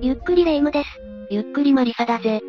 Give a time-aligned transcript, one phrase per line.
[0.00, 0.88] ゆっくりレ夢ムです。
[1.30, 2.42] ゆっくりマリサだぜ。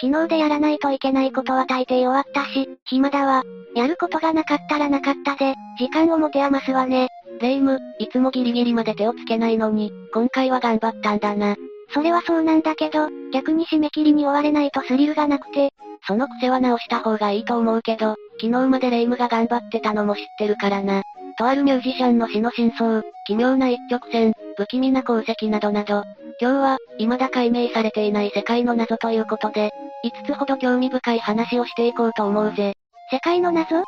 [0.00, 3.44] 昨日でやらないといけないことは大抵終わったし、暇だわ。
[3.74, 7.08] やることがなかったらなかったで、時間を持て余すわね。
[7.40, 11.56] レ夢ム、いつもギリギリまで手をつけないのに、今回は頑張ったんだな。
[11.92, 15.70] それはそうなんだけど、逆に締め切りに追われないとスリルがなくて。
[16.06, 21.02] その癖は直した方がいいと思うけど、昨日までレ夢ムが頑張ってたのも知ってるからな。
[21.38, 26.02] とあるミュージシャンの死の真相、奇妙な一直線、不気味な功績などなど、
[26.38, 29.70] 今日は、未だ解明されていない世界の謎ということで、
[30.04, 32.74] 5つほど興味深い話をしていこうと思うぜ。
[33.10, 33.84] 世界の謎？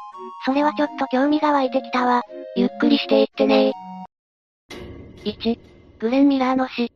[0.47, 2.23] それはちょっと興味が湧いてきたわ。
[2.57, 3.73] ゆっくりしていってね
[5.25, 5.59] 1、
[5.99, 6.91] グレン・ミラーの死。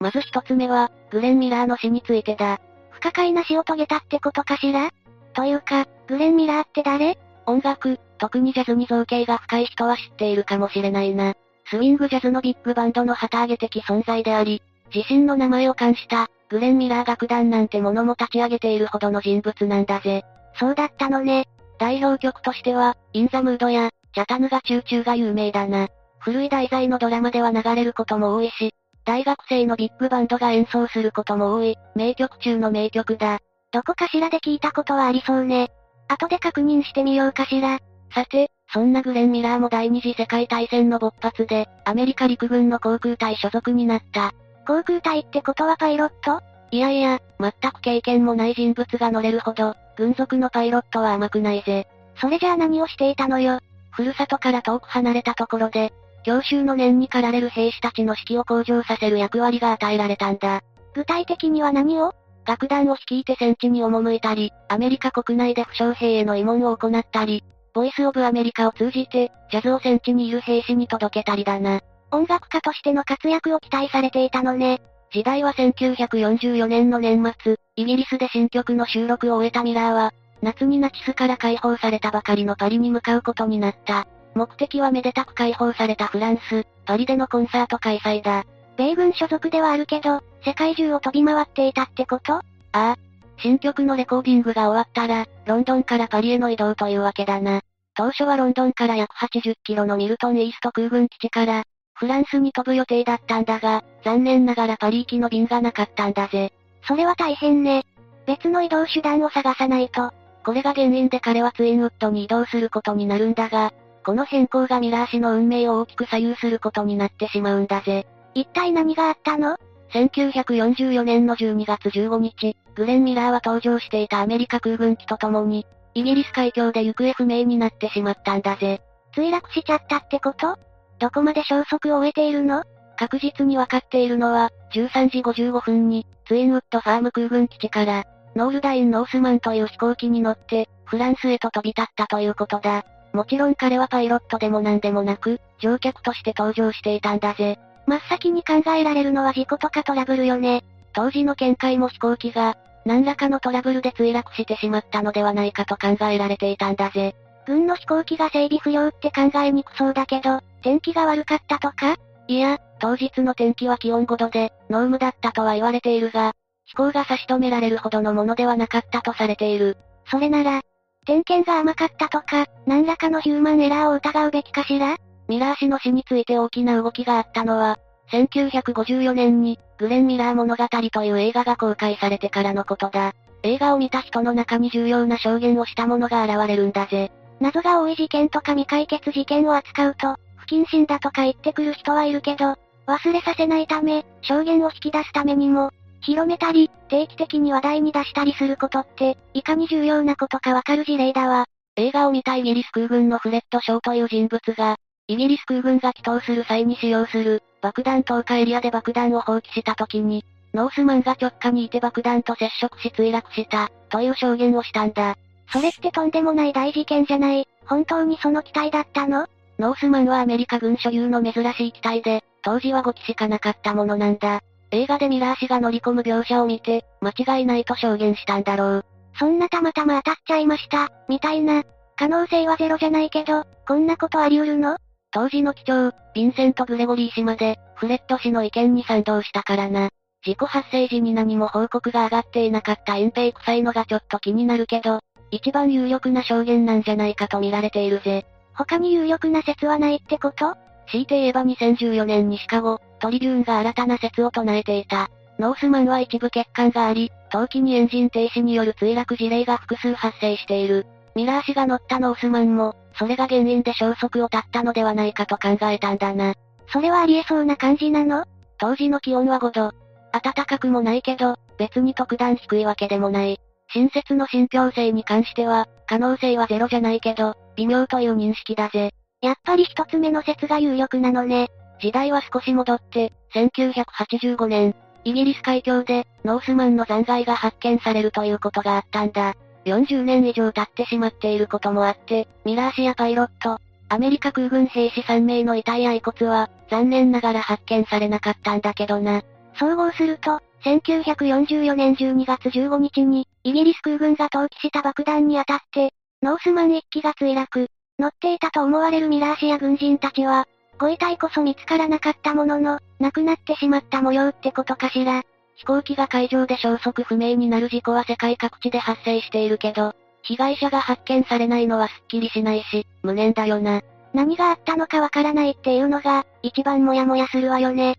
[0.00, 2.60] まず一つ目は、グレン・ミラーの死についてだ。
[2.90, 4.90] 不可解な死を遂げたってことかしら？
[5.34, 7.18] というか、グレン・ミラーって誰？
[7.44, 11.34] 音楽、特にジャズに造形が深い人は知っているかもしれないな。
[11.70, 14.62] スウィングジャズのビッグバンドの旗揚げ的存在であり、
[14.94, 20.24] 自身の名前を冠した、グレン・ミラー楽団なんてものも立ち上げているほどの人物なんだぜ。
[20.58, 21.46] そうだったのね。
[21.78, 25.88] 代表曲としては、インザムードや、チャタヌガチューチューが有名だな。
[26.20, 28.72] 古い題材のドラマでは流れることも多いし、
[29.04, 33.40] 大学生のビッグバンドが演奏することも多い、名曲中の名曲だ。
[33.72, 35.68] どこかしらで聞いたことはありそうね。
[36.08, 37.78] 後で確認してみようかしら。
[38.14, 44.34] さて、そんなグレン・ミラーも第二次世界大戦の勃発で、アメリカ陸軍の航空隊所属になった。
[44.66, 46.42] 航空隊ってことはパイロット？
[46.70, 51.86] いやいや、全く経験もない人物が乗れるほど、軍属のパイロットは甘くないぜ。
[52.20, 53.60] それじゃあ何をしていたのよ？
[53.90, 60.62] ふるさとから遠く離れたところで、教習の念に駆られる兵士たちの士気を向上させる役割が与えられたんだ。
[60.94, 62.12] 具体的には何を？
[62.44, 67.44] 楽団を率いて戦地に赴いたり、アメリカ国内で負傷兵への慰問を行ったり、
[67.78, 71.80] ボイスオブアメリカを通じて、ジャズを戦地にいる兵士に届けたりだな。
[72.10, 74.80] 音楽家としての活躍を期待されていたのね。
[75.12, 84.08] 時代は1944年の年末、イギリスで新曲の収録を終えたミラーは、夏にナチスから解放されたばかりのパリに向かうことになった。
[84.34, 88.44] 目的はめでたく解放されたフランス、パリでのコンサート開催だ。
[88.76, 92.32] 米軍所属ではあるけど、世界中を飛び回っていたってこと？
[92.32, 92.42] あ
[92.72, 92.96] あ。
[93.40, 97.60] 新曲のレコーディングが終わったら、ロンドンからパリへの移動というわけだな。
[97.98, 101.64] 当初はロンドンから約80キロのミルトンイースト空軍基地から、
[101.94, 106.52] フランスに飛ぶ予定だったんだが、残念ながらパリ行きの便がなかったんだぜ。
[106.86, 107.82] それは大変ね。
[108.24, 110.12] 別の移動手段を探さないと。
[110.44, 113.72] これが原因で彼はツインウッドに移動することになるんだが、
[114.06, 118.06] この変更がミラー氏の運命を大きく左右することになってしまうんだぜ。
[118.32, 119.56] 一体何があったの
[119.90, 125.66] ?1944 年の12月15日、グレン・ミラーは搭乗していたアメリカ空軍機と共に、
[125.98, 128.80] イギリス海峡で行方不明になってしまったんだぜ。
[129.16, 130.56] 墜落しちゃったってこと？
[131.00, 132.62] どこまで消息を終えているの？
[132.96, 138.04] 確実にわかっているのは、13時55分に、ツインウッドファーム空軍基地から、
[138.36, 142.84] ノールダイン・ノースマンという飛行機に乗って、フランスへと飛び立ったということだ。
[143.12, 147.58] もちろん彼はパイロットでも何でもなく、乗客として登場していたんだぜ。
[147.86, 150.64] 真っ先に考えられるのは事故とかトラブルよね。
[150.92, 157.14] 当時の見解も飛行機が、何らかのトラブルで墜落してしまったのではないかと考えられていたんだぜ。
[157.46, 161.96] 軍の飛行機が整備不良って考えにくそうだけど、天気が悪かったとか？
[162.26, 166.32] いや、当日の天気は気温5度で、濃霧だったとは言われているが、
[166.66, 169.78] 飛行が差し止められるほどのものではなかったとされている。
[170.10, 170.60] それなら、
[171.06, 174.96] 点検が甘かったとか、何らかのヒューマンエラーを疑うべきかしら？
[175.26, 177.78] ミラー氏の死について大きな動きがあったのは、
[178.10, 183.12] 1954年に、グレン・ミラー物語という映画が公開されてからのことだ。
[183.42, 187.10] 映画を見た人の中に重要な証言をした者が現れるんだぜ。
[187.40, 195.70] 謎が多い事件とか未解決事件を扱うと、不謹慎だとか言ってくる人はいるけど、忘れさせないため、証言を引き出すためにも、
[196.00, 201.44] 広めたり、定期的に話題に出したりすることって、いかに重要なことかわかる事例だわ。
[201.76, 204.76] 映画を見たイギリス空軍のフレッド・ショーという人物が、
[205.06, 210.24] イギリス空軍が祈祷する際に使用する、爆弾投下エリアで爆弾を放棄した時に、
[210.54, 215.16] ノースマンが直下にいて爆弾と接触し墜落した、という証言をしたんだ。
[215.52, 217.46] それってとんでもない大事件じゃない。
[217.66, 219.26] 本当にその機体だったの？
[219.58, 224.40] ノースマンはアメリカ軍所有の珍しい機体で、当時は5機しかなかったものなんだ。
[224.70, 228.84] 映画でミラー氏が乗り込む描写を見て、間違いないと証言したんだろう。
[229.18, 231.64] そんなたまたま当たっちゃいました、みたいな。
[231.96, 234.76] 可能性はゼロじゃないけど、こんなことあり得るの？
[235.18, 239.88] 当時の機長、ヴィンセント・グレゴリー氏まで、フレッド氏の意見に賛同したからな。
[240.24, 245.00] 事故発生時に何も報告が上がっていなかった隠蔽臭いのがちょっと気になるけど、
[245.32, 248.26] 一番有力な証言なんじゃないかと見られているぜ。
[248.54, 250.54] 他に有力な説はないってこと？
[250.86, 255.10] 強いて言えば2014年にシカゴ、トリビューンが新たな説を唱えていた。
[255.40, 260.86] ノースマンは一部欠陥があり、冬季にエンジン停止による墜落事例が複数発生している。
[261.16, 266.34] ミラー氏が乗ったノースマンも、それが原因で消息を絶ったのではないかと考えたんだな。
[266.72, 268.24] それはありえそうな感じなの？
[268.58, 269.72] 当時の気温は5度。
[270.12, 273.40] 暖かくもないけど、別に特段低いわけでもない。
[273.72, 278.92] 新設の信憑性に関しては、可能性はゼロじゃないけど、微妙という認識だぜ。
[279.20, 281.48] やっぱり一つ目の説が有力なのね。
[281.80, 284.74] 時代は少し戻って、1985年、
[285.04, 289.34] イギリス海峡で、ノースマンの残骸が発見されるということがあったんだ。
[289.68, 293.58] 40年以上経ってしまっていることもあって、ミラー氏やパイロット、
[293.90, 299.22] アメリカ空軍兵士3名の遺体や遺骨は、残念ながら発見されなかったんだけどな。
[299.58, 305.92] 総合すると、1944年12月15日に、イギリス空軍が投棄した爆弾に当たって、
[306.22, 307.68] ノースマン1機が墜落。
[307.98, 310.46] 乗っていたと思われるミラー氏や軍人たちは、
[310.78, 315.22] ご遺体こそ見つからなかったものの、亡くなってしまった模様ってことかしら。
[315.58, 323.82] 飛行機が海上で消息不明になる事故は世界各地で発生しているけど、被害者が発見されないのはすっきりしないし、無念だよな。
[324.14, 327.96] 何があったのかわからないっていうのが、一番モヤモヤするわよね。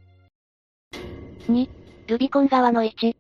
[1.50, 1.70] 2、
[2.08, 3.18] ルビコン川の位置。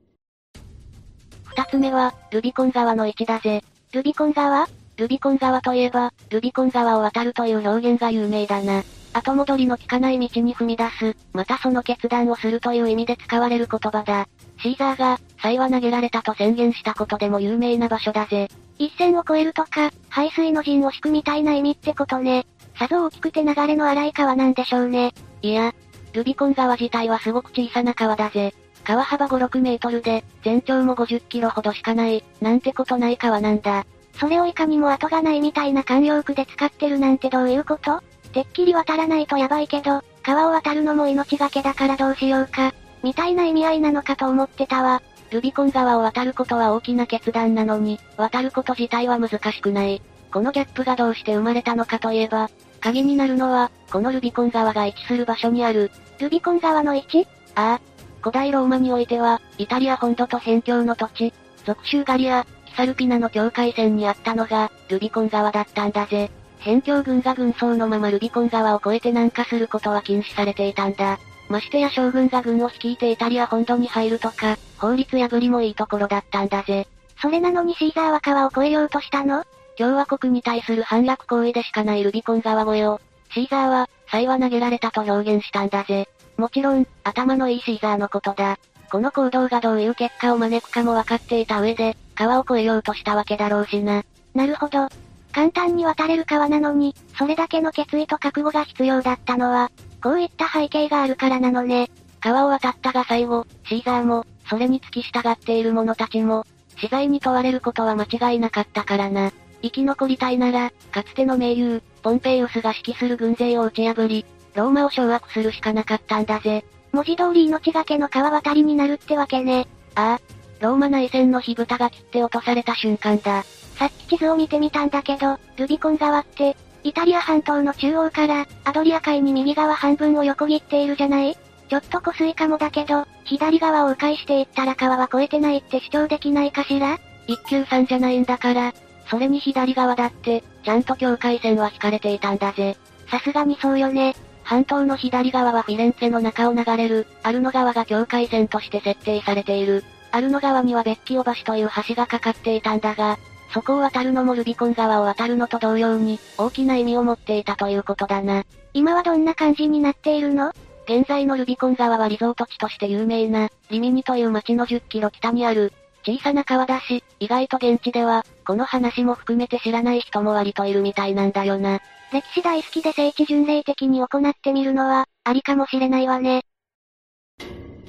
[1.43, 3.61] 二つ目は、ルビコン川の位置だぜ。
[3.91, 4.67] ルビコン川？
[4.95, 8.83] ルビコン川といえば、ルビコン川を渡るという表現が有名だな。
[9.13, 14.27] 後戻りの効かない道に踏み出す、またその決断をするという意味で使われる言葉だ。
[14.61, 18.49] シーザーが、才は投げられたと宣言したことでも有名な場所だぜ。
[18.77, 22.45] 一線を越えるとか、排水の陣を敷くみたいな意味ってことね。
[22.77, 25.13] さぞ大きくて流れの荒い川なんでしょうね。
[25.41, 25.73] いや、
[26.13, 28.53] ルビコン川自体はすごく小さな川だぜ。
[28.83, 33.85] 川幅5、6メートルで、全長も50キロほどしかない、なんてことない川なんだ。
[34.19, 38.01] それをいかにも後がないみたいな慣用句で使ってるなんてどういうこと？
[38.33, 42.73] てっきり渡らないとやばいけど、川を渡るのも命がけだからどうしようか、
[43.03, 45.01] みたいな意味合いなのかと思ってたわ。
[45.31, 50.01] ルビコン川を渡ることは大きな決断なのに、渡ること自体は難しくない。
[50.31, 52.49] このギャップがどうして生まれたのかといえば、
[52.81, 55.91] 鍵になるのは、このルビコン川が位置する場所にある。
[56.19, 57.81] ルビコン川の位置ああ。
[58.21, 61.33] 古代ローマにおいては、イタリア本土と辺境の土地、
[61.65, 66.29] 属州ガリア、キサルピナの境界線にあったのが、ルビコン川だったんだぜ。
[66.59, 71.19] 辺境軍が軍曹のままルビコン川を越えて南下することは禁止されていたんだ。
[71.49, 76.87] ましてや将軍が軍を率いてイタリア本土に入るとか、法律破りもいいところだったんだぜ。
[77.21, 79.43] それなのにシーザーは川を越えようとしたの？
[79.77, 83.01] 共和国に対する反落行為でしかないルビコン川越えを、
[83.33, 86.09] シーザーは、才は投げられたと表現したんだぜ。
[86.37, 88.59] もちろん、頭のいいシーザーのことだ。
[88.91, 94.03] この行動がどういう結果を招くかも分かっていた上で、川を越えようとしたわけだろうしな。
[94.33, 94.87] なるほど。
[95.31, 99.71] 簡単に渡れる川なのに、それだけの決意と覚悟が必要だったのは、
[100.01, 101.89] こういった背景があるからなのね。
[102.21, 106.45] 川を渡ったが最後、シーザーも、それに付き従っている者たちも、
[106.77, 109.31] 死罪に問われることは間違いなかったからな。
[109.61, 116.65] 生き残りたいなら、かつての盟友、ポンペイウスが指揮する軍勢を打ち破り、ローマを掌握するしかなかったんだぜ。
[116.91, 119.67] 文字通り命がけの川渡りになるってわけね。
[119.95, 120.39] ああ。
[120.59, 123.43] ローマ内戦の火蓋が切って落とされた瞬間だ。
[123.79, 131.37] さっき地図を見てみたんだけど、ルビコン川って、イタリア半島の中央から、アドリア海に右側半分を横切っているじゃない？
[131.69, 136.99] ちょっと湖水かもだけど、左側を迂回していったら川は越えてないって主張できないかしら？
[137.27, 138.73] 一級さんじゃないんだから、
[139.09, 142.75] それに左側だって、ちゃんと境界線は引かれていたんだぜ。
[143.09, 144.13] さすがにそうよね。
[144.43, 149.85] 半島の左側はフィレンツェの中を流れる、アルノ川が境界線として設定されている。
[150.11, 153.19] アルノ川にはベッキオ橋という橋がかかっていたんだが、
[153.53, 158.43] そこを渡るのもルビコン川を渡るのと同様に、大きな意味を持っていたということだな。
[158.73, 160.51] 今はどんな感じになっているの？
[160.85, 165.73] 現在のルビコン川はリゾート地として有名な、リミニという町の10キロ北にある、
[166.05, 171.79] 小さな川だし、意外と現地では、この話も含めて知らない人も割といるみたいなんだよな。
[172.11, 176.43] 歴史大好きで聖地巡礼的に行ってみるのは、ありかもしれないわね。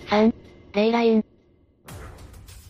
[0.08, 0.34] 3、
[0.72, 1.24] レイライン。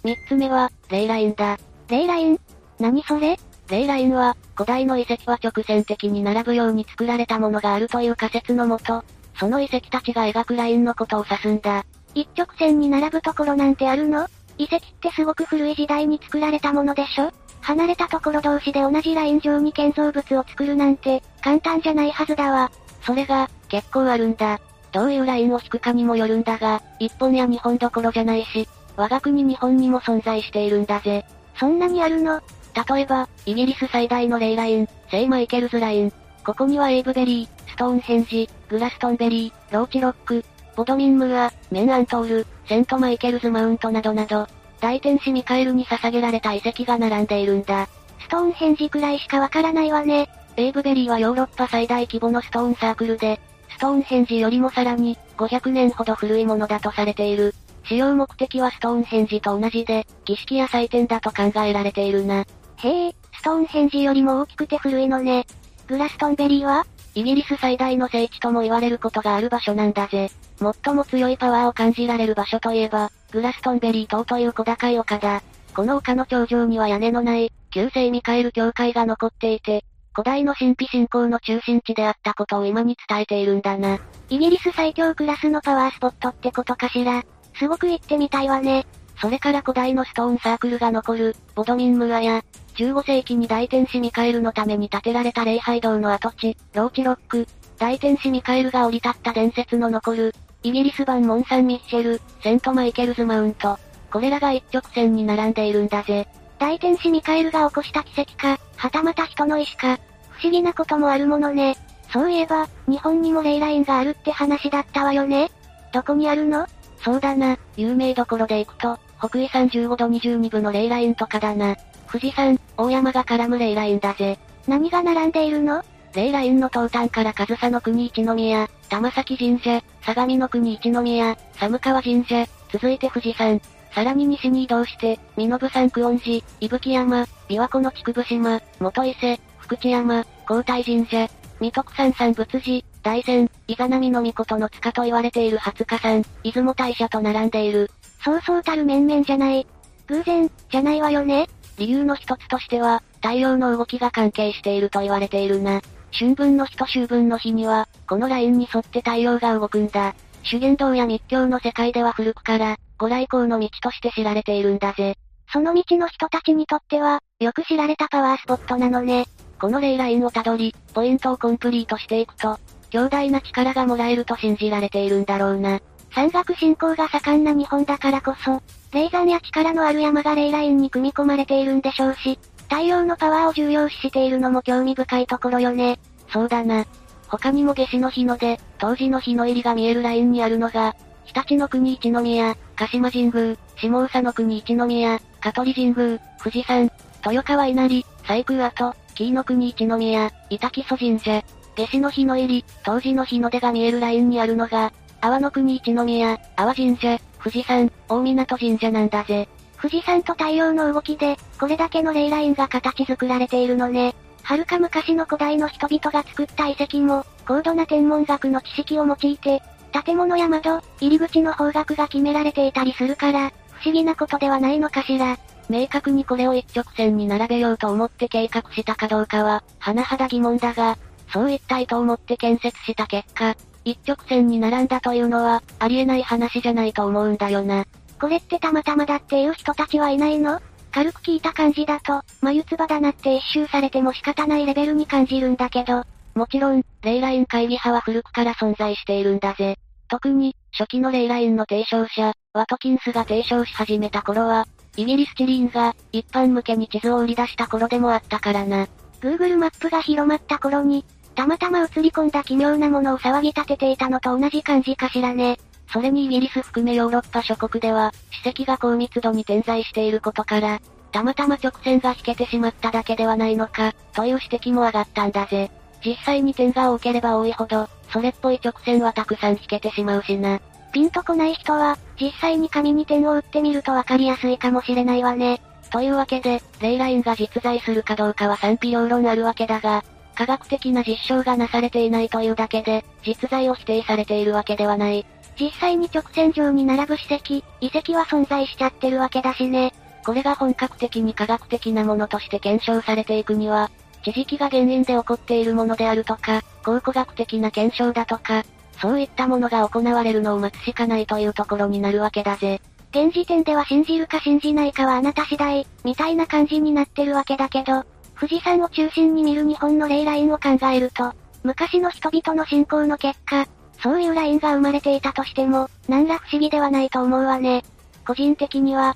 [0.04, 1.58] 3つ目は、レイラインだ。
[1.88, 2.40] レイライン？
[2.80, 3.38] 何それ？
[3.68, 9.04] レイラインは、古代の遺跡は直線的に並ぶように作られたものがあるという仮説のもと、
[9.38, 11.84] その遺跡たちが描くラインのことを指すんだ。
[12.14, 14.26] 一直線に並ぶところなんてあるの？
[14.58, 17.30] 遺跡ってすごく古い時代に作られたものでしょ？
[17.60, 22.72] 離れたところ同士で同じライン上に建造物を作るなんて、簡単じゃないはずだわ。
[23.02, 24.60] それが、結構あるんだ。
[24.92, 31.24] どういうラインを引くかにもよるんだが、一本や二本どころじゃないし、我が国日本にも存在しているんだぜ。
[31.56, 32.40] そんなにあるの？
[32.74, 36.12] 例えば、イギリス最大のレイライン、聖マイケルズライン。
[36.44, 40.44] ここにはエイブベリー、ストーンヘンジ、グラストンベリー、ローチロック、
[40.76, 44.46] ボドミンムーア、メンアントール、セントマイケルズマウントなどなど、
[44.80, 47.88] 大天使ミカエルに捧げられた遺跡が並んでいるんだ。
[48.20, 50.28] ストーンヘンジくらいしかわからないわね。
[50.56, 57.54] エイブベリーはヨーロッパ最大規模のストーンサークルで、ストーンヘンジよりもさらに、500年ほど古いものだとされている。
[57.84, 62.44] 使用目的はストーンヘンジと同じで、儀式や祭典だと考えられているな。
[62.82, 65.46] へえ、ストーンヘンジよりも大きくて古いのね。
[65.86, 70.30] グラストンベリーはイギリス最大の聖地とも言われることがある場所なんだぜ。
[70.58, 75.42] 最も強いパワーを感じられる場所といえば、グラストンベリー島という小高い丘だ。
[75.74, 79.84] この丘の頂上には屋根のない、旧聖ミカエル教会が残っていて、
[80.14, 83.98] 古代の神秘信仰の中心地であったことを今に伝えているんだな。
[84.28, 87.22] イギリス最強クラスのパワースポットってことかしら。
[87.58, 88.86] すごく行ってみたいわね。
[89.20, 92.42] それから古代のストーンサークルが残る、ボドミンムアや、
[92.80, 97.46] 15世紀に大天使ミカエルのために建てられた礼拝堂の跡地、ローチロック、
[97.78, 103.78] 大天使ミカエルが降り立った伝説の残る、イギリス版モン・サン・ミッシェル、セント・マイケルズ・マウント。
[104.10, 106.26] これらが一直線に並んでいるんだぜ。
[106.58, 109.98] 大天使ミカエルが起こした奇跡か、はたまた人の意志か、
[110.30, 111.76] 不思議なこともあるものね。
[112.10, 115.50] そういえば、日本にもレイラインがあるって話だったわよね。
[115.92, 116.66] どこにあるの？
[117.04, 121.76] そうだな、有名どころで行くと、北緯35度22分のレイラインとかだな。
[122.10, 124.38] 富士山、大山が絡むレイラインだぜ。
[124.66, 125.84] 何が並んでいるの？
[126.14, 133.60] レイラインの東端から上総の国一宮、玉崎神社、相模の国一宮、寒川神社、続いて富士山。
[133.94, 141.28] さらに西に移動して、身延山久遠寺、伊吹山、琵琶湖の筑部島、元伊勢、福知山、皇太神社、
[141.60, 147.90] 三徳山山仏寺、大山、伊賀波の御の塚と言われている初日山、出雲大社と並んでいる。
[148.24, 149.66] そうそうたる面々じゃない。
[150.06, 151.48] 偶然、じゃないわよね。
[151.78, 155.80] 理由の一つとしては、太陽の動きが関係していると言われているな。
[156.12, 160.14] 春分の日と秋分の日には、このラインに沿って太陽が動くんだ。
[160.42, 165.16] 修験道や密教の世界では古くから、ご来光の道として知られているんだぜ。
[165.52, 169.26] その道の人たちにとっては、よく知られたパワースポットなのね。
[169.60, 172.58] このレイラインをたどり、ポイントをコンプリートしていくと、
[172.90, 175.80] 強大な力がもらえると信じられているんだろうな。
[176.14, 178.62] 山岳信仰が盛んな日本だからこそ、
[178.92, 185.98] 霊山や力のある山がレイラインに組み込まれているんでしょうし、太陽のパワーを重要視しているのも興味深いところよね。
[186.32, 186.84] そうだな。
[187.28, 196.90] 他にも夏至の日の出、当時の日の入りが見えるラインにあるのが、日立の国一宮、鹿島神宮、下総の国一宮、香取神宮、富士山、
[197.24, 201.44] 豊川稲荷、西空跡、紀伊の国一宮、板木曽神社、
[201.76, 209.48] 夏至の日の入り、当時の日の出が見えるラインにあるのが、阿波の国一宮、阿波神社、富士山、大港神社なんだぜ。
[209.80, 214.14] 富士山と太陽の動きで、これだけのレイラインが形作られているのね。
[214.42, 219.62] 遥か昔の古代の人々が作った遺跡も、高度な天文学の知識を用いて、
[220.04, 225.38] 建物や窓、入り口の方角が決められていたりするから、不思議なことではないのかしら。
[225.68, 230.98] 明確にこれを一直線に並べようと思って計画したかどうかは、甚だ疑問だが、
[231.32, 237.84] そう一体と思って建設した結果、一直線に並んだというのは、ありえない話じゃないと思うんだよな。
[238.20, 240.60] これってたまたまだっていう人たちはいないの？
[240.92, 249.76] 軽く聞いた感じだと、眉唾だなって一周されても仕方ないレベルに感じるんだけど、もちろん、レイライン会議派は古くから存在しているんだぜ。
[250.08, 258.88] 特に、初期のレイラインの提唱者、ワトキンスが提唱し始めた頃は、イギリスチリーンが、一般向けに地図を売り出した頃でもあったからな。
[259.20, 265.58] Google マップが広まった頃に、たまたま映り込んだ奇妙なものを騒ぎ立てていたのと同じ感じかしらね。
[265.92, 270.80] それにイギリス含めヨーロッパ諸国では、史跡が高密度に点在していることから、
[271.12, 275.70] たまたま直線が引けてしまっただけではないのか、という指摘も上がったんだぜ。
[276.04, 280.60] 実際に点が多ければ多いほど、それっぽい直線はたくさん引けてしまうしな。
[280.92, 285.60] ピンとこない人は、実際に紙に点を打ってみるとわかりやすいかもしれないわね。
[285.90, 290.04] というわけで、レイラインが実在するかどうかは賛否両論あるわけだが、
[290.40, 295.26] 科学的な実証がなされていないというだけで、実在を否定されているわけではない。
[295.60, 299.92] 実際に直線上に並ぶ史跡、遺跡は存在しちゃってるわけだしね。
[300.24, 303.90] これが本格的に科学的なものとして検証されていくには、
[304.24, 308.64] 地磁気が原因で起こっているものであるとか、考古学的な検証だとか、
[308.98, 312.80] そういったものが行われるのを待つしかないというところになるわけだぜ。
[313.10, 318.06] 現時点では信じるか信じないかはあなた次第、みたいな感じになってるわけだけど、
[318.40, 323.66] 富士山を中心に見る日本のレイラインを考えると、昔の人々の信仰の結果、
[324.02, 327.84] そういうラインが生まれていたとしても、何ら不思議ではないと思うわね。
[328.26, 329.14] 個人的には。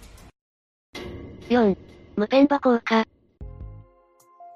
[1.48, 1.74] 4.
[2.16, 3.04] 無ペンバ効果。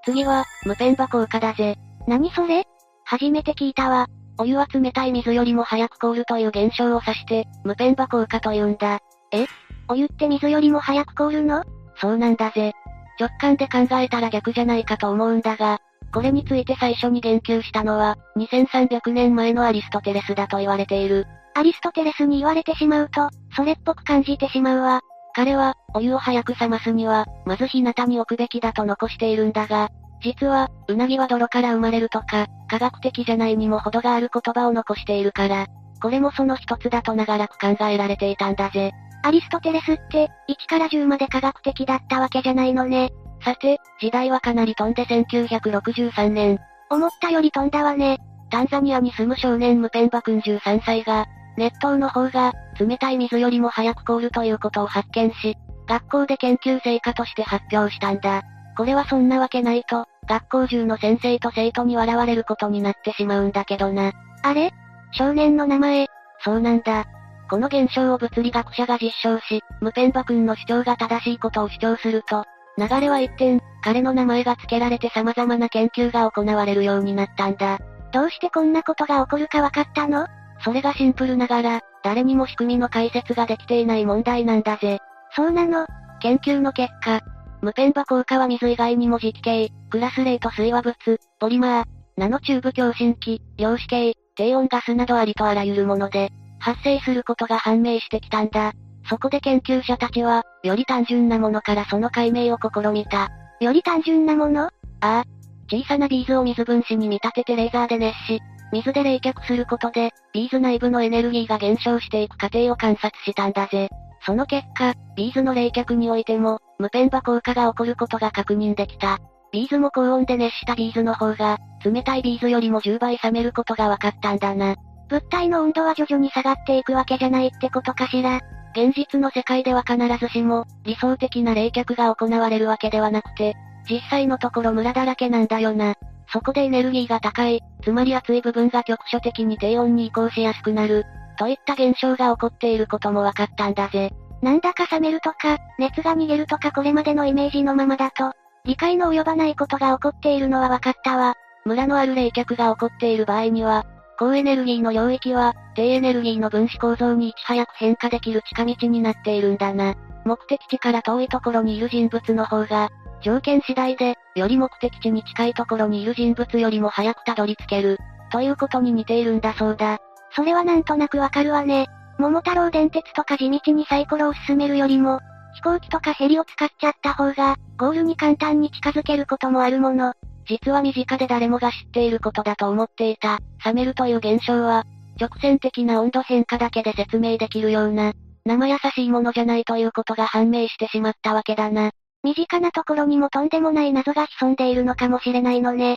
[0.04, 1.78] 次は、無ペンバ効果だぜ。
[2.06, 2.64] 何それ？
[3.04, 4.06] 初めて聞いたわ。
[4.36, 9.00] お湯は冷たい水よりも早く凍るという現象を指して、無ペンバ効果と言うんだ。
[9.32, 9.46] え？
[9.88, 11.64] お湯って水よりも早く凍るの？
[11.96, 12.74] そうなんだぜ。
[13.18, 15.80] 直感で考えたら逆じゃないかと思うんだが、
[16.12, 21.26] これについて最初に言及したのは、2300年前のアリストテレスだと言われている。
[21.54, 25.00] アリストテレスに言われてしまうと、それっぽく感じてしまうわ。
[25.34, 29.90] 彼は、お湯を早く冷ますには、まず日向に置くべきだと残しているんだが、
[30.22, 35.66] 実は、うなぎは泥から生まれるとか、科学的じゃないにも程がある言葉を残しているから、
[36.00, 38.92] これもその一つだと長らく考えられていたんだぜ。
[39.28, 43.10] アリストテレスって、1から10まで科学的だったわけじゃないのね。
[43.44, 46.58] さて、時代はかなり飛んで1963年。
[46.88, 48.16] 思ったより飛んだわね。
[48.50, 51.26] タンザニアに住む少年ムペンバ君13歳が、
[51.58, 58.44] 熱湯の方が、冷たい水よりも早く凍るということを発見し、学校で研究成果として発表したんだ。
[58.78, 64.12] これはそんなわけないと、学校中の先生と生徒に笑われることになってしまうんだけどな。
[64.42, 64.72] あれ？
[65.12, 66.06] 少年の名前。
[66.40, 67.04] そうなんだ。
[67.48, 72.44] この現象を物理学者が実証し、ムペンバ君の主張が正しいことを主張すると、
[72.76, 77.78] 流れは一転、彼の名前が付けられて様々な研究が行われるようになったんだ。
[78.12, 80.26] どうしてこんなことが起こるか分かったの？
[80.62, 84.98] それがシンプルながら、誰にも仕組みの解説ができていない問題なんだぜ。
[85.34, 85.86] そうなの
[86.20, 87.20] 研究の結果、
[87.62, 90.94] 無ペンバ効果は水以外にも実形、クラスレート水和物、
[91.40, 91.84] ポリマー、
[92.16, 98.72] ナノチューブ共振器、量子系、低温ガスなどありとあらゆるもので、発生することが判明してきたんだ。
[99.08, 103.30] そこで研究者たちは、より単純なものからその解明を試みた。
[103.60, 104.64] より単純なもの？
[104.64, 105.24] ああ。
[105.70, 108.40] 小さなビーズを水分子に見立ててレーザーで熱し、
[108.72, 113.88] 水で冷却することで、ビーズ内部のエネルギーが減少していく過程を観察したんだぜ。
[114.26, 119.18] その結果、ビーズの冷却においても、ムペンバ効果が起こることが確認できた。
[119.52, 124.74] ビーズも高温で熱したビーズの方が、冷たいビーズよりも10倍冷めることが分かったんだな。
[125.08, 128.40] 物体の温度は徐々に下がっていくわけじゃないってことかしら。
[128.72, 133.54] 現実の世界では必ずしも、理想的な冷却が行われるわけではなくて、
[133.88, 135.94] 実際のところムラだらけなんだよな。
[136.30, 141.06] そこでエネルギーが高い、つまり熱い部分が局所的に低温に移行しやすくなる、
[141.38, 144.12] といった現象が起こっていることも分かったんだぜ。
[144.42, 148.32] なんだか冷めるとか、熱が逃げるとかこれまでのイメージのままだと、
[148.64, 151.34] 理解の及ばないことが起こっているのは分かったわ。
[151.64, 153.86] ムラのある冷却が起こっている場合には、
[154.18, 159.94] 高エネルギーの領域は、低エネルギーの分子構造にいち早く変化できる近道になっているんだな。
[160.24, 162.88] 目的地から遠いところにいる人物の方が、
[163.22, 167.96] 条件次第で、より目的地に近いところにいる人物よりも早くたどり着ける、
[168.32, 169.98] ということに似ているんだそうだ。
[170.32, 171.86] それはなんとなくわかるわね。
[172.18, 175.20] 桃太郎電鉄とか地道にサイコロを進めるよりも、
[175.54, 180.12] 飛行機とかヘリを使っちゃった方が、ゴールに簡単に近づけることもあるもの。
[180.48, 184.84] 実は身近で誰もが知っていることだと思っていた、冷めるという現象は、
[185.20, 188.12] 直線的な温度変化だけで説明できるような、
[188.46, 191.90] 生優しいものじゃないということが判明してしまったわけだな。
[192.22, 195.96] 身近なところにもとんでもない謎が潜んでいるのかもしれないのね。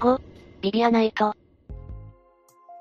[0.00, 0.18] 5、
[0.62, 1.34] ビビアナイト。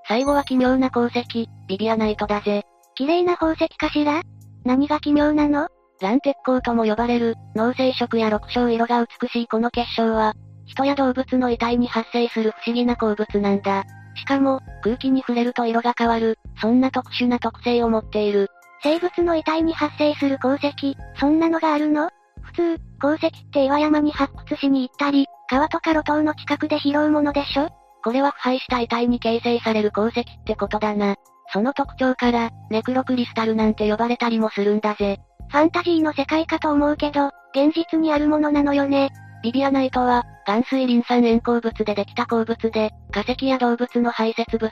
[0.08, 2.64] 最後は奇妙な鉱石、ビビアナイトだぜ。
[2.96, 4.22] 綺麗な宝石かしら？
[4.64, 5.68] 何が奇妙なの？
[6.02, 10.34] 蓝鉄鉱とも呼ばれる、脳性色や六章色が美しいこの結晶は、
[10.66, 13.84] 人や動物の遺体に発生する不思議な鉱物なんだ。
[14.16, 18.50] しかも、空気に触れると色が変わる、そんな特殊な特性を持っている。
[18.84, 22.10] 生物の遺体に発生する鉱石、そんなのがあるの？
[22.42, 27.70] 普通、鉱石って岩山に発掘しに行ったり、川とか路頭の近くで拾うものでしょ？
[28.04, 31.16] これは腐敗した遺体に形成される鉱石ってことだな。
[31.52, 35.20] その特徴から、ネクロクリスタルなんて呼ばれたりもするんだぜ。
[35.56, 39.10] ファンタジーの世界かと思うけど、現実にあるものなのよね。
[39.42, 44.70] ビビアナイトは、岩水リン酸塩鉱物でできた鉱物で、化石や動物の排泄物、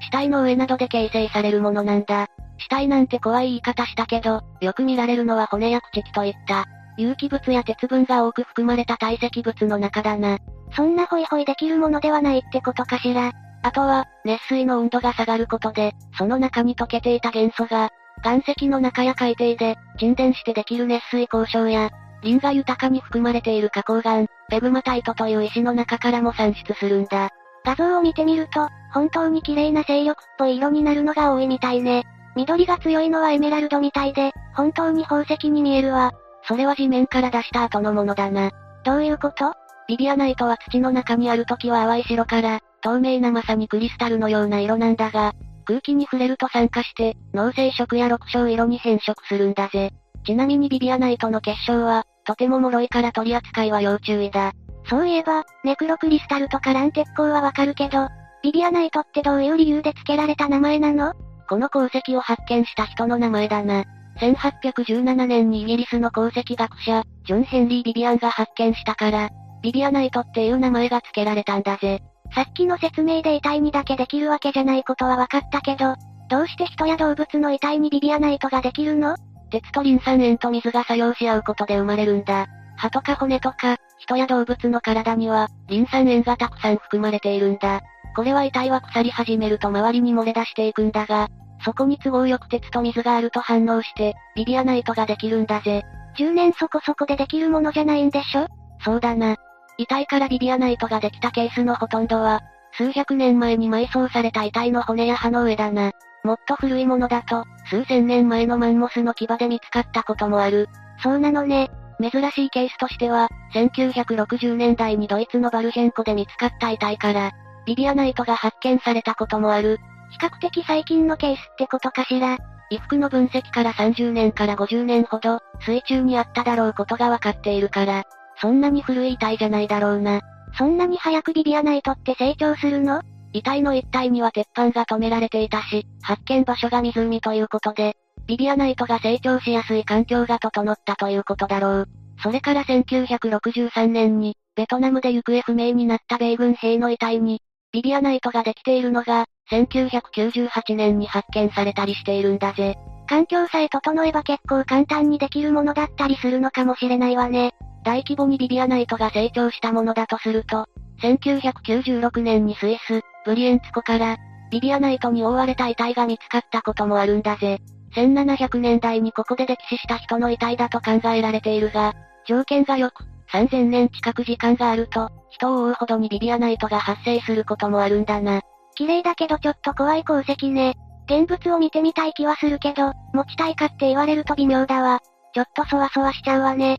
[0.00, 2.28] 死体の上などで形成されるものなんだ。
[2.58, 6.66] 死体なんて怖い言い方したけど、よく見られるのは骨や朽木といった、
[6.96, 10.38] 有機物や鉄分が多く含まれた堆積物の中だな。
[10.76, 13.32] そんなホイホイできるものではないってことかしら。
[13.64, 17.90] あとは、熱水の温度が下がることで、その中に溶けていた元素が、
[18.24, 21.90] 岩石の中や海底で、沈殿してできる熱水交渉や、
[22.22, 27.30] リンが豊かに含まれている花崗岩、ペグマタイトという石の中からも産出するんだ。
[27.64, 32.04] 画像を見てみると、本当に綺麗な清緑っぽい色になるのが多いみたいね。
[32.36, 36.12] 緑が強いのはエメラルドみたいで、本当に宝石に見えるわ。
[36.44, 38.50] それは地面から出した後のものだな。
[38.84, 39.52] どういうこと？
[39.88, 45.32] ビビアナイトは土の中にある時は淡い白から、透明なまさにクリスタルのような色なんだが、
[45.70, 49.92] 空気に触れると酸化して、脳性色や六章色に変色するんだぜ。
[50.26, 54.52] ちなみにビビアナイトの結晶は、とても脆いから取り扱いは要注意だ。
[54.88, 58.08] そういえば、ネクロクリスタルとかラン鉄鋼はわかるけど、
[58.42, 61.14] ビビアナイトってどういう理由で付けられた名前なの？
[61.48, 63.84] この鉱石を発見した人の名前だな。
[64.18, 69.30] 1817年にイギリスの鉱石学者、ジョン・ヘンリー・ビビアンが発見したから、
[69.62, 72.02] ビビアナイトっていう名前が付けられたんだぜ。
[72.34, 75.94] さっきの説明で遺体にだけできるわけじゃないことは分かったけど、
[76.28, 79.16] どうして人や動物の遺体にビビアナイトができるの？
[79.50, 82.46] 鉄とリン酸塩と水が作用し合うことで生まれるんだ。
[82.76, 87.80] 歯とか骨とか、人や動物の体には、リン酸塩がたくさん含まれているんだ。
[88.14, 91.28] これは遺体は腐り始めると周りに漏れ出していくんだが、
[91.64, 95.82] そこに都合よく鉄と水があると反応して、ビビアナイトができるんだぜ。
[96.16, 98.46] 10年そこそこでできるものじゃないんでしょ？
[98.82, 99.36] そうだな。
[99.80, 105.92] 遺体からビビアナイトができたケースのほとんどは、数百年前に埋葬された遺体の骨や歯の上だな。
[106.22, 110.68] もっと古いものだと、数千年前のマンモスの牙で見つかったこともある。
[111.02, 111.70] そうなのね。
[111.98, 117.32] 珍しいケースとしては、1960年代にドイツのバルヘン湖で見つかった遺体から、
[117.64, 119.78] ビビアナイトが発見されたこともある。
[120.10, 122.36] 比較的最近のケースってことかしら。
[122.68, 128.04] 衣服の分析から30年から50年ほど、水中にあっただろうことがわかっているから、
[128.40, 130.20] そんなに古い遺体じゃないだろうな。
[130.56, 133.02] そんなに早くビビアナイトって成長するの？
[133.32, 141.88] 遺体の一帯には鉄板が止められていたし、発見場所が湖ということで、ビビアナイトが成長しやすい環境が整ったということだろう。
[142.22, 147.40] それから1963年に、ベトナムで行方不明になった米軍兵の遺体に、
[147.72, 152.76] ビビアナイトができているのが、1998年に発見されたりしているんだぜ。
[153.08, 157.54] 環境さえ整えば結構簡単にできるものだったりするのかもしれないわね。
[157.84, 160.66] 大規模にビビアナイトが成長したものだとすると、
[161.02, 164.16] 1996年にスイス、ブリエンツ湖から、
[164.50, 167.58] ビビアナイトに覆われた遺体が見つかったこともあるんだぜ。
[167.94, 171.94] 1700年代にここで溺死した人の遺体だと考えられているが、
[172.26, 178.42] 条件が良く、3000年近く時間があると、人を追うほどにビビアナイトが発生することもあるんだな。
[178.74, 180.74] 綺麗だけどちょっと怖い鉱石ね。
[181.06, 185.00] 現物を見てみたい気はするけど、持ちたいかって言われると微妙だわ。
[185.34, 186.78] ちょっとそわそわしちゃうわね。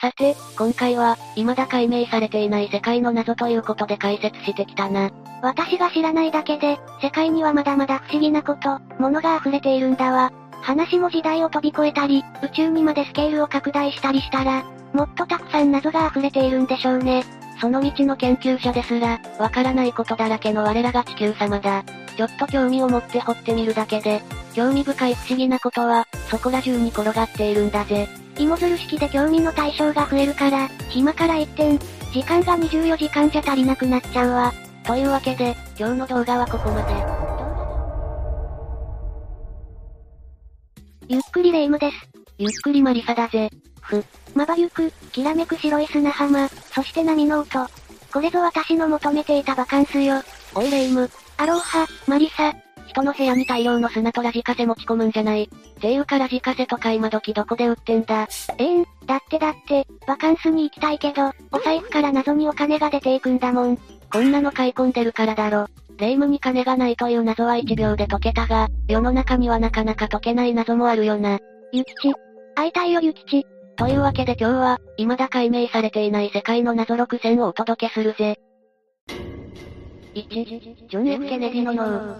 [0.00, 5.10] さて、今回は、未だ解明されていない世界の謎ということで解説してきたな。
[5.42, 10.32] 私が知らないだけで、世界にはまだまだ不思議なこと、物が溢れているんだわ。
[10.62, 17.24] 話も時代を飛び越えたり、宇宙にまでスケールを拡大したりしたら、もっとたくさん謎が溢れているんでしょうね。
[17.60, 21.84] その道の研究者ですら、わからないことだらけの我らが地球様だ。
[22.16, 24.22] ちょっと興味を持って掘ってみるだけで、
[24.54, 28.08] 興味深い不思議なことは、そこら中に転がっているんだぜ。
[28.38, 31.78] 芋づる式で興味の対象が増えるから、暇から一点、
[32.12, 34.52] 時間が24時間じゃ足りなくなっちゃうわ。
[34.84, 37.18] というわけで、今日の動画はここまで。
[41.08, 41.96] ゆっくりレ夢ムです。
[42.38, 43.50] ゆっくりマリサだぜ。
[43.88, 44.04] ふ。
[44.34, 47.66] まばゆく、きらめく白い砂浜、そして波の音。
[48.12, 50.22] これぞ私の求めていたバカンスよ。
[50.54, 51.10] おいレ夢ム。
[51.38, 52.52] アローハ、マリサ、
[52.88, 55.48] 人の部屋に大量の砂とラジカセ持ち込むんじゃない。
[55.80, 58.26] ていうかラジカセとか今時どこで売ってんだ。
[58.58, 63.78] ええん、だってだって、バカンスに行きたいけど、お財布から謎にお金が出ていくんだもん。
[64.10, 65.66] こんなの買い込んでるからだろ。
[65.98, 71.38] 霊夢に金がないという謎は1秒で解けたが、世の中にはなかなか解けない謎もあるよな。
[71.72, 72.12] ゆきち。
[72.54, 73.46] 会いたいよゆきち。
[73.78, 78.40] というわけで今日は、未だ解明されていない世界の謎6選をお届けするぜ。
[80.14, 82.16] 1、ジョン・ F・ ケネディの脳。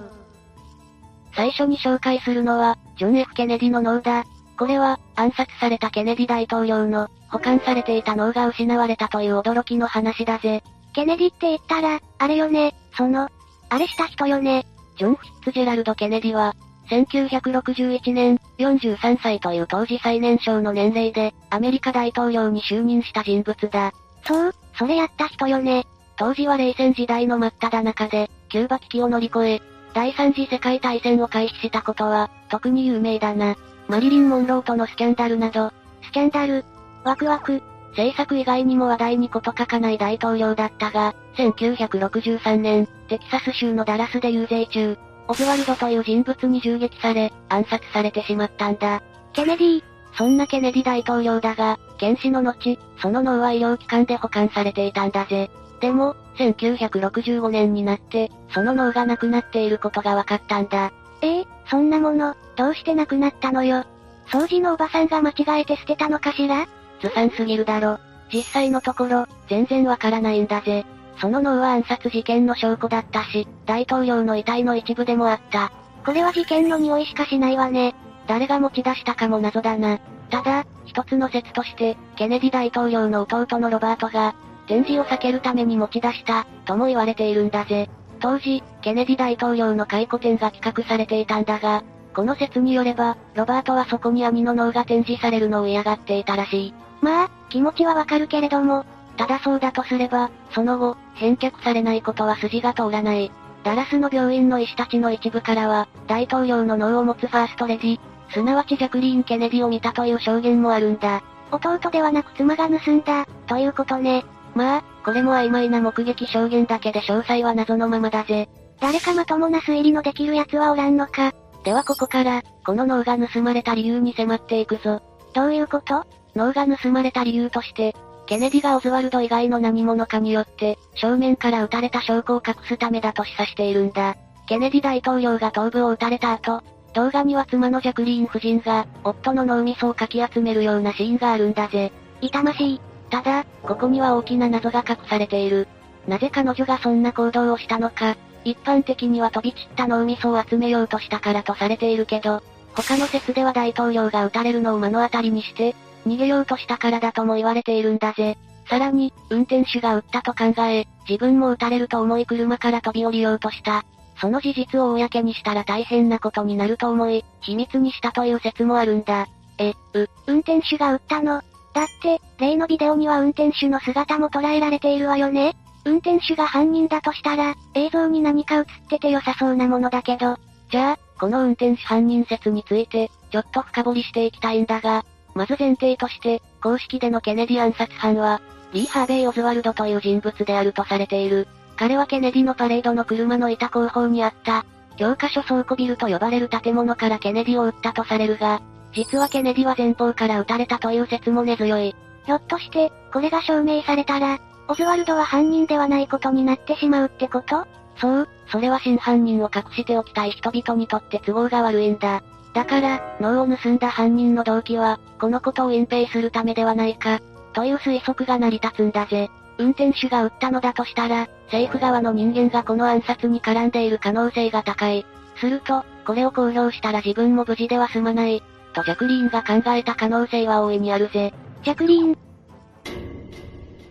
[1.35, 4.25] 最初に紹介するのは、ジョン・ F・ ケネディの脳だ。
[4.57, 10.63] これは、暗殺されたケネディ大統領の、保管されていた脳が失われたという驚きの話だぜ。
[10.95, 13.29] ケネディって言ったら、あれよね、その、
[13.69, 14.65] あれした人よね。
[14.97, 16.55] ジョン・フィッツジェラルド・ケネディは、
[16.89, 23.93] 1961年、43歳という当時最年少の年齢で、アメリカ大統領に就任した人物だ。
[24.25, 25.87] そう、それやった人よね。
[26.17, 29.63] 当時は冷戦時代の真っ只中で、キューバ危機を乗り越え、
[29.95, 33.57] 第三次世界大戦を回避したことは、特に有名だな。
[33.89, 35.73] マリリン・モンローとのスキャンダルなど、
[36.03, 36.65] スキャンダル、
[37.05, 49.03] ワクワク、政策以外にも話題にこと書かない大統領だったが、1963年、テキサス州のダラスで遊説中、オズワルドという人物に銃撃され、暗殺されてしまったんだ。
[49.35, 49.83] ケネディ
[50.17, 55.51] そんなケネディ大統領だが、検視の後、その脳は医療機関で保管されていたんだぜ。
[55.81, 60.93] でも、1965年になって、その脳がなくなっていることが分かったんだ。
[61.21, 63.85] ええー、そんなもの、どうしてなくなったのよ。
[64.29, 66.67] 掃除のおばさんが間違えて捨てたのかしら？
[67.01, 67.99] ずさんすぎるだろ。
[68.33, 70.85] 実際のところ、全然わからないんだぜ。
[71.21, 75.73] その脳は暗殺事件の証拠だったし、大統領の遺体の一部でもあった。
[76.05, 77.95] これは事件の匂いしかしないわね。
[78.27, 79.99] 誰が持ち出したかも謎だな。
[80.31, 84.35] ただ、一つの説として、ケネディ大統領の弟のロバートが、
[84.67, 87.89] 展示を避けるために持ち出した、とも言われているんだぜ。
[88.21, 91.83] 当時、ケネディ大統領の回顧展が企画されていたんだが、
[92.15, 96.75] この説によれば、ロバートはそこに兄の脳が展示されるのを嫌がっていたらしい。
[97.01, 98.85] まあ、気持ちはわかるけれども、
[99.19, 103.33] ただそうだとすれば、その後、返却されないことは筋が通らない。
[103.65, 108.01] ダラスの病院の医師たちの一部からは、大統領の脳を持つファーストレディ、
[108.31, 111.23] すなわちジャクリーン・ケネディを見たという証言もあるんだ。
[111.51, 114.25] 弟ではなく妻が盗んだ、ということね。
[114.55, 118.49] まあ、これも曖昧な目撃証言だけで詳細は謎のままだぜ。
[118.81, 121.33] 誰かまともな推理のできる奴はおらんのか。
[121.65, 125.03] ではここから、この脳が盗まれた理由に迫っていくぞ。
[125.35, 126.05] どういうこと？
[126.37, 127.97] 脳が盗まれた理由として、
[128.29, 134.19] ケネディがオズワルド以外の何者かによって、正面から撃たれた証拠を隠すためだと示唆しているんだ。
[134.47, 136.63] ケネディ大統領が頭部を撃たれた後、
[136.93, 141.91] 動画には妻のジャクリーン夫人が、夫の脳みそをかき集めるようなシーンがあるんだぜ。
[142.21, 142.81] 痛ましい。
[143.09, 145.67] ただ、ここには大きな謎が隠されている。
[146.07, 148.15] なぜ彼女がそんな行動をしたのか、
[148.45, 152.43] 一般的には飛び散った脳みそを集めようとしたからとされているけど、
[152.75, 155.75] 他の説では大統領が撃たれるのを目の当たりにして、
[156.07, 158.37] 逃げようとしたからだとも言われているんだぜ。
[158.69, 163.85] さらに、運転手が撃ったと考え、自分も撃たれると思い車から飛び降りようとした。
[164.21, 169.27] その事実を公にしたら大変なことになると思い、秘密にしたという説もあるんだ。
[169.59, 171.43] え、う、運転手が撃ったの？
[171.75, 180.37] だって、例のビデオには運転手の姿も捉えられているわよね運転手が犯人だとしたら、映像に何か映ってて良さそうなものだけど。
[180.71, 185.05] じゃあ、この運転手犯人説について、ちょっと深掘りしていきたいんだが、
[185.39, 188.41] まず前提として、公式でのケネディ暗殺犯は、
[188.73, 191.47] リー・ハーベイ・オズワルドという人物であるとされている。
[191.77, 198.61] 彼はケネディのパレードの車の板後方にあった、教科書倉庫ビルと呼ばれる建物からケネディを撃ったとされるが、
[198.93, 201.95] 実はケネディは前方から撃たれたという説も根強い。
[202.27, 207.65] ひょっとして、これが証明されたら、オズワルドは犯人ではないことになってしまうってこと？
[208.01, 212.25] そう、それは真犯人を隠しておきたい人々にとって都合が悪いんだ。
[212.59, 217.21] だから、脳を盗んだ犯人の動機は、このことを隠蔽するためではないか、
[217.53, 219.31] という推測が成り立つんだぜ。
[219.59, 225.07] 運転手が撃ったのだとしたら、政府側の人間がこの暗殺に絡んでいる可能性が高い。
[225.37, 228.43] すると、これを公表したら自分も無事では済まない、
[228.73, 231.33] とジャクリーンが考えた可能性は大いにあるぜ。
[231.63, 232.17] ジャクリーン。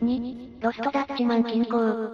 [0.04, 2.10] 2、ロストダッチマン近郊。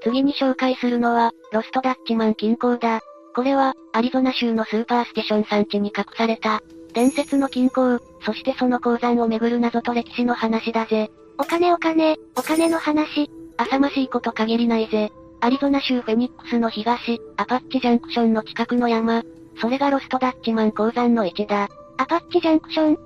[0.00, 3.00] 次に紹介するのは、ロストダッチマン近郊だ。
[3.38, 6.60] これは、アリゾナ州のスーパーステーション産地に隠された、
[6.92, 11.08] 伝説の金鉱、そしてその鉱山をめぐる謎と歴史の話だぜ。
[11.38, 13.30] お金お金、お金の話。
[13.56, 15.12] 浅ましいこと限りないぜ。
[15.40, 19.22] アリゾナ州フェニックスの東、アパッチジャンクションの近くの山。
[19.60, 21.68] それがロストダッチマン鉱山の位置だ。
[21.96, 22.98] アパッチジャンクション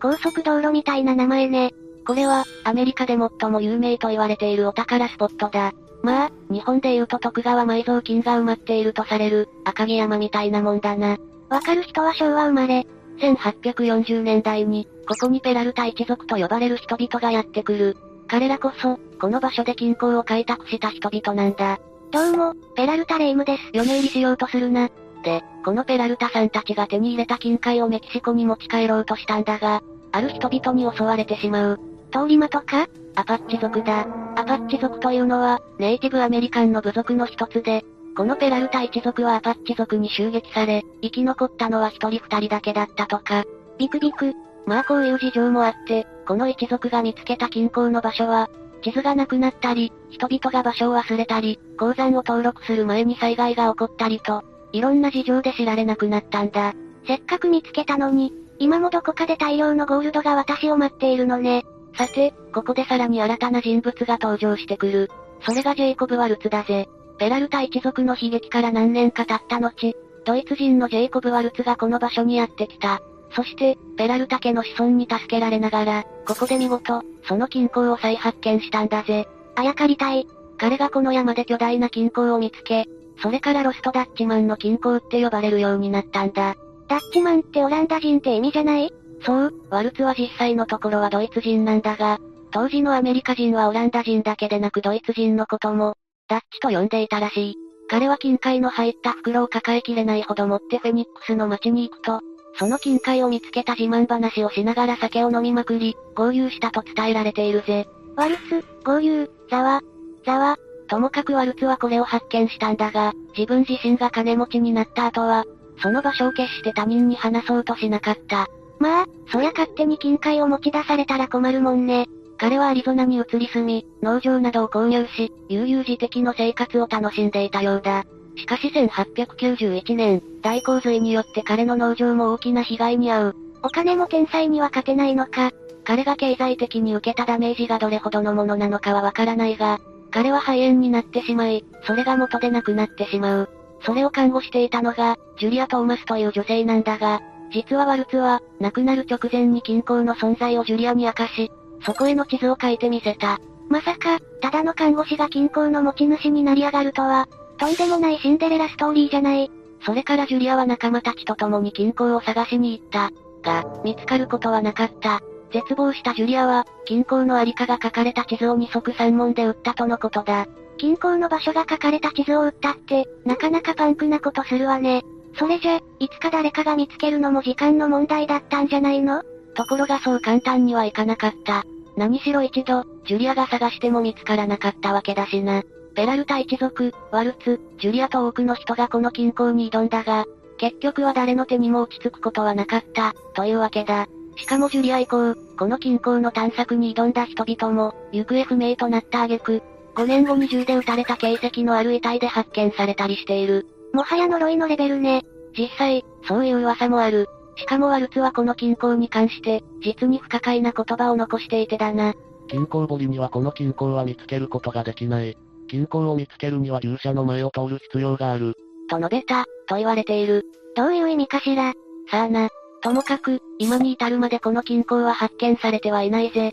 [0.00, 1.74] 高速道路みたいな名前ね。
[2.06, 5.74] これは、アメリカで最も有名と言われているお宝スポットだ。
[6.06, 11.18] まあ、日本で言うと徳川埋蔵金が埋まっているとされる、赤城山みたいなもんだな。
[11.48, 12.86] わかる人は昭和生まれ。
[13.18, 17.96] 1840年代に、ここにペラルタ一族と呼ばれる人々がやってくる。
[18.28, 21.80] 彼らこそ、この場所で金鉱を開拓した人々なんだ。
[22.12, 23.62] どうも、ペラルタレイムです。
[23.72, 24.88] 嫁入りしようとするな。
[25.24, 31.80] で、このペラルタさんたちが手に入れた金塊をメキシコに持ち帰ろうとしたんだが、ある人々に襲われてしまう。
[32.12, 32.88] 通り魔とか？
[33.14, 34.06] アパッチ族だ。
[34.36, 37.84] アパッチ族というのは、ネイティブアメリカンの部族の一つで、
[38.16, 43.44] このペラルタ一族はアパッチ族に襲撃され、生き残ったのは一人二人だけだったとか。
[43.78, 44.34] ビクビク。
[44.66, 48.48] まあこういう事情もあって、この一族が見つけた金鉱の場所は、
[48.82, 56.74] 地図がなくなったり、人々が場所を忘れたり、鉱山を登録する前に災害が起こったりと、いろんな事情で知られなくなったんだ。
[57.06, 61.64] せっかく見つけたのに、今もどこかで大量のゴールドが私を待っているのね。
[61.96, 65.10] さて、ここでさらに新たな人物が登場してくる。
[65.42, 66.88] それがジェイコブ・ワルツだぜ。
[67.18, 73.00] ペラルタ一族の悲劇から何年か経った後、ドイツ人のジェイコブ・ワルツがこの場所にやってきた。
[73.34, 79.28] そして、ペラルタ家の子孫に助けられながら、ここで見事、その金庫を再発見したんだぜ。
[79.54, 80.26] あやかりたい。
[80.58, 82.86] 彼がこの山で巨大な金庫を見つけ、
[83.22, 86.56] それからロストダッチマンの金庫って呼ばれるようになったんだ。
[86.88, 88.92] ダッチマンってオランダ人って意味じゃない？
[89.26, 92.18] そう、ワルツは実際のところはドイツ人なんだが、
[92.52, 95.96] 当時のアメリカ人はオランダ人だけでなくドイツ人のことも、
[96.28, 97.54] ダッチと呼んでいたらしい。
[97.88, 102.20] 彼は金塊の入った袋を抱えきれないほど持ってフェニックスの街に行くと、
[102.54, 107.86] その金塊を見つけた自慢話をしながら酒を飲みまくり、合流したと伝えられているぜ。
[108.16, 109.82] ワルツ、合流、ざわ、
[110.24, 110.56] ざわ。
[110.88, 115.44] ともかくワルツはこれを発見したんだが、自分自身が金持ちになった後は、
[115.82, 118.46] その場所を決して他人に話そうとしなかった。
[118.78, 122.06] まあ、そりゃ勝手に金塊を持ち出されたら困るもんね。
[122.38, 128.04] 彼はアリゾナに移り住み、農場などを購入し、悠々自適の生活を楽しんでいたようだ。
[128.36, 133.36] しかし1891年、大洪水によって彼の農場も大きな被害に遭う。
[133.62, 135.52] お金も天才には勝てないのか。
[135.84, 139.78] 彼が経済的に受けたダメージがどれほどのものなのかはわからないが、
[140.10, 143.48] 彼は肺炎になってしまい、それが元で亡くなってしまう。
[143.82, 151.50] それを看護していたのが、ジュリア・トーマスという女性なんだが、実はワルツは、亡くなる直前に金庫の存在をジュリアに明かし、
[151.84, 153.38] そこへの地図を書いてみせた。
[153.68, 157.28] まさか、ただの看護師が金庫の持ち主になり上がるとは、
[157.58, 159.50] とんでもないシンデレラストーリーじゃない。
[159.84, 163.10] それからジュリアは仲間たちと共に金庫を探しに行った。
[163.42, 165.20] が、見つかることはなかった。
[165.52, 170.46] 絶望したジュリアは、金庫のありかが書かれた地図を二足三門で撃ったとのことだ。
[170.76, 175.02] 金庫の場所が書かれた地図を撃ったって、なかなかパンクなことするわね。
[175.38, 179.22] それじゃ、いつか誰かが見つけるのも時間の問題だったんじゃないの？
[179.54, 181.64] ところがそう簡単にはいかなかった。
[181.96, 185.62] 何しろ一度、ジュリアが探しても見つからなかったわけだしな。
[185.94, 190.26] ペラルタ一族、ワルツ、ジュリアと多くの人がこの金庫に挑んだが、
[190.58, 194.08] 結局は誰の手にも落ち着くことはなかった、というわけだ。
[194.36, 199.62] しかもジュリア以降、この金庫の探索に挑んだ人々も、行方不明となった挙句、
[199.94, 203.66] 5年後に銃で撃たれた形跡のある遺体で発見されたりしている。
[203.92, 205.22] もはや呪いのレベルね。
[205.56, 207.26] 実際、そういう噂もある。
[207.56, 212.14] しかもワルツはこの金庫に関して、実に不可解な言葉を残していてだな。
[212.48, 215.36] 金庫堀にはこの金庫は見つけることができない。
[215.68, 218.54] 金庫を見つけるには牛舎の前を通る必要がある。
[218.88, 220.44] と述べた、と言われている。
[220.76, 221.72] どういう意味かしら。
[222.10, 222.48] さあな。
[222.82, 226.52] ともかく、今に至るまでこの金庫は発見されてはいないぜ。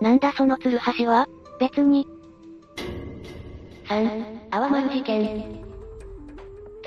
[0.00, 1.28] なんだその鶴橋は？
[1.58, 2.06] 別に。
[3.88, 5.59] 3、泡丸事件。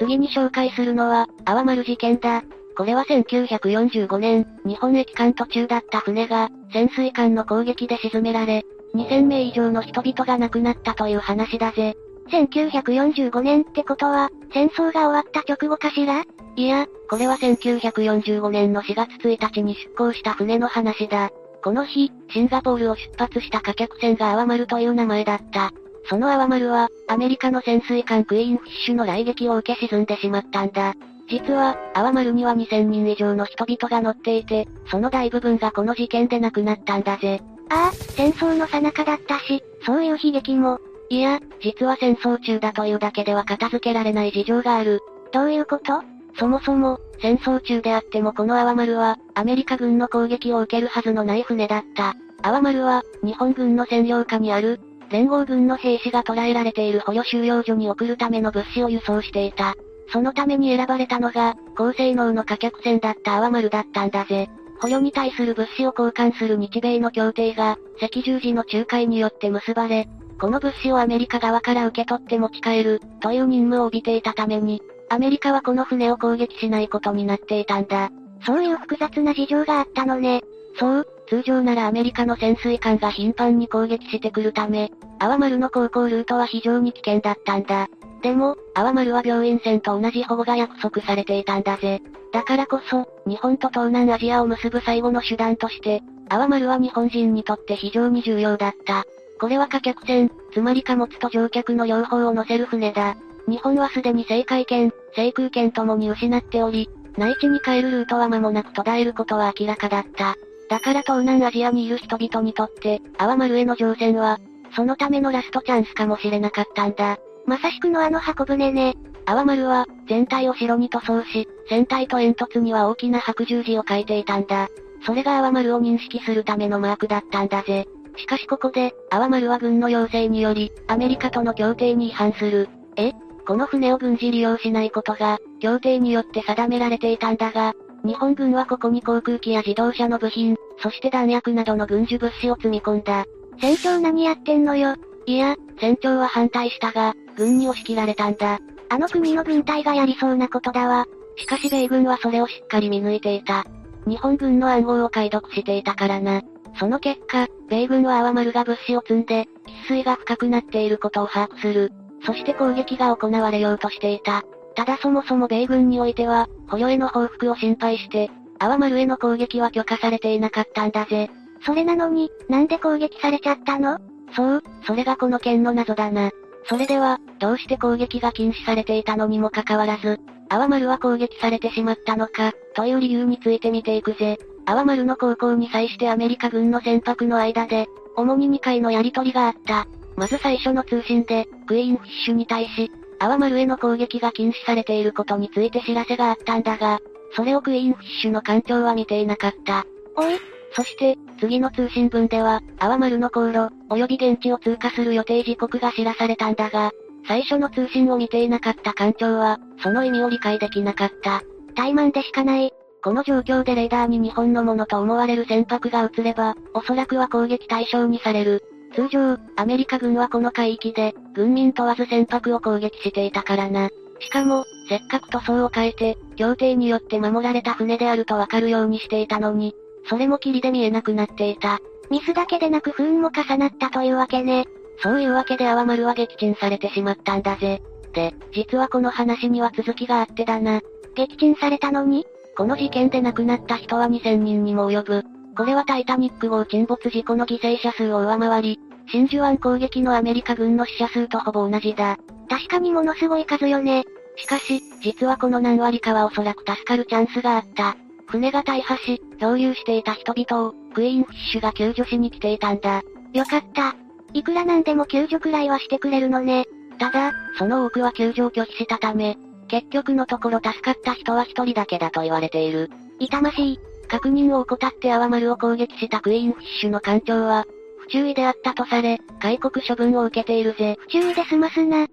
[0.04, 2.44] 次に紹介するのは、泡丸事件だ。
[2.76, 11.96] これは1945年、日本駅間途中だった船が、潜水艦の攻撃で沈められ、2000名以上の人々が亡くなったという話だぜ。
[12.32, 16.24] 1945年ってことは、戦争が終わった直後かしら？
[16.56, 21.30] いや、これは1945年の4月1日に出港した船の話だ。
[21.64, 25.72] この日、シンガポールを出発した貨客船が泡丸という名前だった。
[26.10, 30.94] その泡丸は、アメリカの潜水艦クイーンフィッシュの来撃を受け沈んでしまったんだ。
[31.30, 37.42] 実は、泡丸には2000人以上の人々が乗っていて、その大部分がこの事件で亡くなったんだぜ。
[37.70, 40.80] ああ、戦争の最中だったし、そういう悲劇も。
[41.10, 45.00] いや、実は戦争中だというだけでは片付けられない事情がある。
[45.32, 46.02] どういうこと？
[46.38, 52.16] そもそも、戦争中であってもこの泡丸は、アメリカ軍の攻撃を受けるはずのない船だった。
[52.42, 54.80] 泡丸は、日本軍の占領下にある、
[55.14, 59.76] 連合軍の兵士が捕らえられている捕虜収容所に送るための物資を輸送していた。
[60.12, 64.50] そのために選ばれたのが、高性能の貨客船だった泡丸だったんだぜ。
[64.82, 70.10] 捕虜に対する物資を交換する日米の協定が、赤十字の仲介によって結ばれ、
[70.42, 78.10] この物資をアメリカ側から受け取って持ち帰る、という任務を帯びていたために、アメリカはこの船を攻撃しないことになっていたんだ。
[78.46, 80.42] そういう複雑な事情があったのね。
[80.80, 87.88] そう、通常ならアメリカの潜水艦が頻繁に攻撃してくるため、泡丸の航行ルートは非常に危険だったんだ。
[88.22, 92.04] でも、泡丸は病院船と同じ保護が約束されていたんだぜ。
[92.32, 99.04] だからこそ、日本と東南アジアを結ぶ最後の手段として、泡丸は日本人にとって非常に重要だった。
[99.42, 103.16] これは貨客船、つまり貨物と乗客の両方を乗せる船だ。
[103.48, 110.36] 日本はすでに政海権、制空権ともに失っており、内地に帰るルートは間もなく途絶えることは明らかだった。
[110.70, 114.40] だから東南アジアにいる人々にとって、泡丸への乗船は、
[114.76, 117.18] そのためのラストチャンスかもしれなかったんだ。
[117.46, 118.96] まさしくのあの箱舟ね。
[119.26, 124.70] 泡丸は、全体を城に塗装し、船体と煙突には大きな白十字を書いていたんだ。
[125.06, 127.86] それが泡丸を認識するためのマークだったんだぜ。
[128.16, 132.70] しかしここで、泡丸は軍の要請により、アメリカとの協定に違反する。
[132.96, 133.14] え？
[133.46, 137.74] この船を軍事利用しないことが、協定によって定められていたんだが、
[138.04, 143.26] 日本軍はここに航空機や自動車の部品、そして弾薬などの軍需物資を積み込んだ。
[143.60, 144.96] 船長何やってんのよ?
[145.26, 148.60] いや、船長は反対したが、軍に押し切られたんだ。
[148.90, 151.06] あの国の軍隊がやりそうなことだわ。
[151.38, 153.66] しかし米軍はそれをしっかり見抜いていた。
[154.06, 156.42] 日本軍の暗号を解読していたからな。
[156.78, 159.46] その結果、米軍は泡丸が物資を積んで、
[159.88, 161.92] 喫水が深くなっていることを把握する。
[162.26, 164.44] そして攻撃が行われようとしていた。
[164.76, 171.30] ただそもそも米軍においては、捕虜への報復を心配して、泡丸への攻撃は許可されていなかったんだぜ。
[171.66, 174.00] それなのに、なんで攻撃されちゃったの？
[174.36, 176.32] そう、それがこの件の謎だな。
[176.66, 180.20] それでは、どうして攻撃が禁止されていたのにもかかわらず、
[180.50, 184.40] 泡丸は攻撃されてしまったのか、という理由について見ていくぜ。
[184.66, 189.88] 泡丸の航行に際してアメリカ軍の船舶の間で、主に2回のやり取りがあった。
[190.16, 192.92] まず最初の通信で、クイーンフィッシュに対し、
[193.24, 197.00] アワマルへの攻撃が禁止されていることについて知らせがあったんだが、
[197.38, 199.86] それをクイーンフィッシュの艦長は見ていなかった。
[200.18, 200.34] おい、
[200.74, 206.92] そして、次の通信文では、アワマルの航路、及び現地を通過する予定時刻が知らされたんだが、
[207.26, 211.44] 最初の通信を見ていなかった艦長は、その意味を理解できなかった。
[211.76, 212.74] 怠慢でしかない。
[213.02, 218.66] この状況でレーダーに日本のものと思われる船舶が映れば、おそらくは攻撃対象にされる。
[218.94, 223.90] 通常、アメリカ軍はこの海域で、軍民問わず船舶を攻撃していたからな。
[224.20, 229.74] しかも、せっかく塗装を変えて、協定によって守られた船であるとわかるようにしていたのに、
[230.10, 231.80] それも霧で見えなくなっていた。
[232.10, 234.66] ミスだけでなく不運も重なったというわけね。
[235.02, 237.82] そういうわけでアワマルは撃沈されてしまったんだぜ。
[238.14, 240.82] で、実はこの話には続きがあってだな。
[241.16, 242.26] 撃沈されたのに
[242.56, 245.24] この事件で亡くなった人は2000人にも及ぶ。
[245.56, 252.18] これはタイタニック号沈没事故の犠牲者数を上回り、真珠湾攻撃のアメリカ軍の死者数とほぼ同じだ。
[252.50, 254.04] 確かにものすごい数よね。
[254.36, 257.96] しかし、実はこの何割かはおそらく助かるチャンスがあった。
[258.28, 263.04] 船が大破し、漂流していた人々を、クイーンフィッシュが救助しに来ていたんだ。
[263.34, 263.96] よかった。
[264.34, 266.66] いくらなんでも救助くらいはしてくれるのね。
[266.98, 269.38] ただ、その多くは救助を拒否したため、
[269.68, 272.90] 結局のところ助かった人は一人だけだと言われている。
[273.20, 273.80] 痛ましい。
[274.08, 277.66] 確認を怠ってアワマルを攻撃したクイーンフィッシュの艦長は、
[278.04, 280.98] 不注意であったとされ、戒告処分を受けているぜ。
[281.00, 282.06] 不注意で済ますな。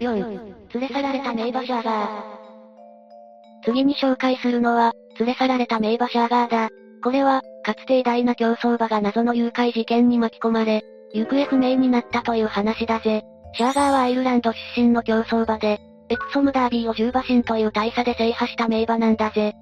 [0.00, 0.40] 4、
[0.74, 2.36] 連れ去られた名馬シャーガー。
[3.64, 6.70] 次に紹介するのは、連れ去られた名馬シャーガーだ。
[7.02, 13.22] これは、かつて偉大な競走馬が謎の誘拐事件に巻き込まれ、行方不明になったという話だぜ。
[13.54, 19.54] シャーガーはアイルランド出身の競走馬で、エクソムダービーを10馬身という大差で制覇した名馬なんだぜ。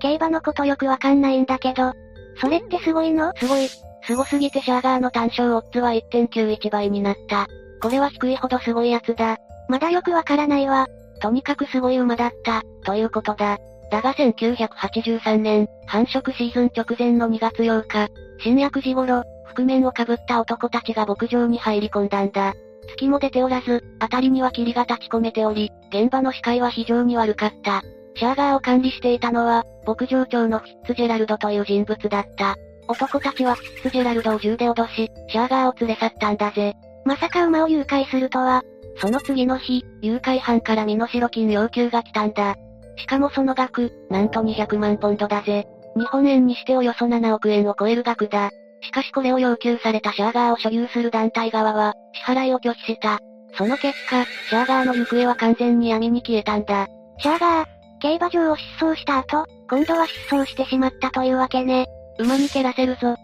[0.00, 1.92] 競馬のことよくわかんないんだけど。
[2.40, 3.32] それってすごいの？
[3.36, 3.68] すごい。
[4.02, 7.46] すごすぎてシャーガーの単勝オッズは1.91倍になった。
[7.82, 9.38] これは低いほどすごいやつだ。
[9.68, 10.86] まだよくわからないわ。
[11.20, 13.58] とにかくすごい馬だった、ということだ。
[13.90, 18.08] だが1983年、繁殖シーズン直前の2月8日、
[18.42, 22.54] 深夜9時頃、覆面をかぶった男たちが牧場に入り込んだんだ。
[22.88, 27.82] 月も出ておらず、辺りには霧が立ち込めており、現場の視界は非常に悪かった。
[28.14, 32.56] シャーガーを管理していたのは、牧場長のフィッツジェラルドという人物だった。
[32.88, 36.74] 男たちはフィッツジェラルドを銃で脅し、シャーガーを連れ去ったんだぜ。
[37.06, 38.62] まさか馬を誘拐するとは。
[38.98, 42.56] その次の日、誘拐犯から身代金要求が来たんだ。
[42.98, 45.66] しかもその額、なんと200万ポンドだぜ。
[45.96, 48.50] 日本円にしておよそ7億円を超える額だ。
[48.82, 53.20] しかしこれを要求されたシャーガーを所有する団体側は、支払いを拒否した。
[53.56, 56.86] その結果、シャーガーの行方は完全に闇に消えたんだ。
[57.20, 61.86] シャーガー、競馬場を疾走した後、今度は失踪してしまったというわけね。
[62.18, 63.16] 馬に蹴らせるぞ。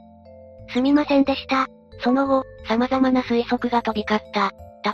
[0.72, 1.66] すみませんでした。
[2.02, 4.52] その後、様々な推測が飛び交った。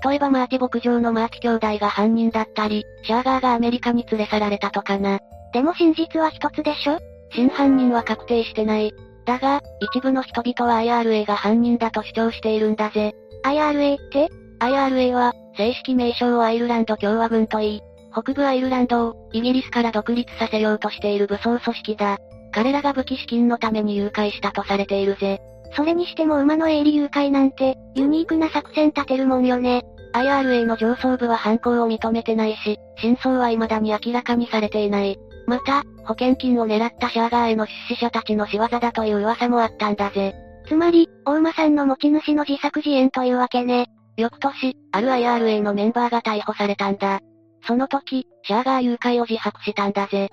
[0.09, 5.19] 例えばマーチ牧場のマーチ兄弟が犯人だったり、シャーガーがアメリカに連れ去られたとかな。
[5.53, 6.99] でも真実は一つでしょ？
[7.33, 8.93] 真犯人は確定してない。
[9.25, 13.15] だが、一部の人々は IRA が犯人だと主張しているんだぜ。
[13.45, 14.29] IRA って
[14.61, 17.81] ？IRA は、正式名称をアイルランド共和軍といい、
[18.13, 22.19] 北部アイルランドを、イギリスから独立させようとしている武装組織だ。
[22.53, 25.41] 彼らが武器資金のために誘拐したとされているぜ。
[25.77, 29.83] それにしても馬の営利誘拐なんて、ユニークな作戦立てるもんよね。
[30.13, 35.17] IRA の上層部は犯行を認めてないし、真相は未だに明らかにされていない。
[35.47, 40.35] また、保険金を狙ったシャーガーへの出資者たちの仕業だという噂もあったんだぜ。
[40.67, 43.87] つまり、大馬さんの持ち主の自作自演というわけね。
[44.17, 47.21] 翌年、ある IRA のメンバーが逮捕されたんだ。
[47.67, 50.29] その時、シャーガー誘拐を自白したんだぜ。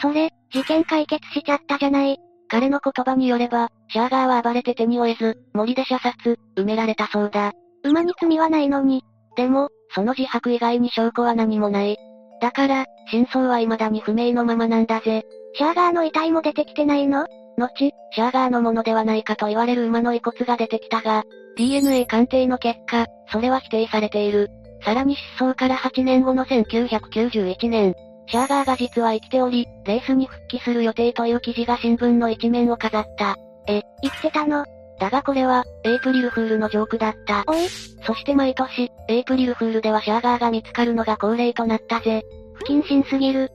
[0.00, 2.18] それ、事件解決しちゃったじゃない。
[2.48, 7.52] 彼の言葉によれば、シャーガーは暴れて手に負えず、森で射殺、埋められたそうだ。
[7.84, 9.04] 馬に罪はないのに。
[9.36, 11.96] でも、その自白以外に証拠は何もない。
[12.40, 15.24] だから、真相は未だに不明のままなんだぜ。
[15.54, 17.26] シャーガーの遺体も出てきてないの？
[17.58, 21.24] 後、シャーガーのものではないかと言われる馬の遺骨が出てきたが、
[21.56, 24.48] DNA 鑑定の結果、それは否定されている。
[24.84, 27.94] さらに失踪から8年後の1991年、
[28.26, 33.36] シャーガーが実は生きており、レースに復帰する予定という記事が新聞の一面を飾った。
[33.66, 34.64] 生きてたの？
[34.98, 37.44] だがこれは、エイプリルフールのジョークだった。
[37.46, 37.68] おい、
[38.04, 42.22] そして毎年、エイプリルフールではシャーガーが見つかるのが恒例となったぜ。
[42.54, 43.50] 不謹慎すぎる。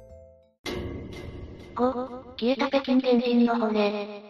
[1.75, 1.93] 5、
[2.37, 4.23] 消えた北京原人の骨。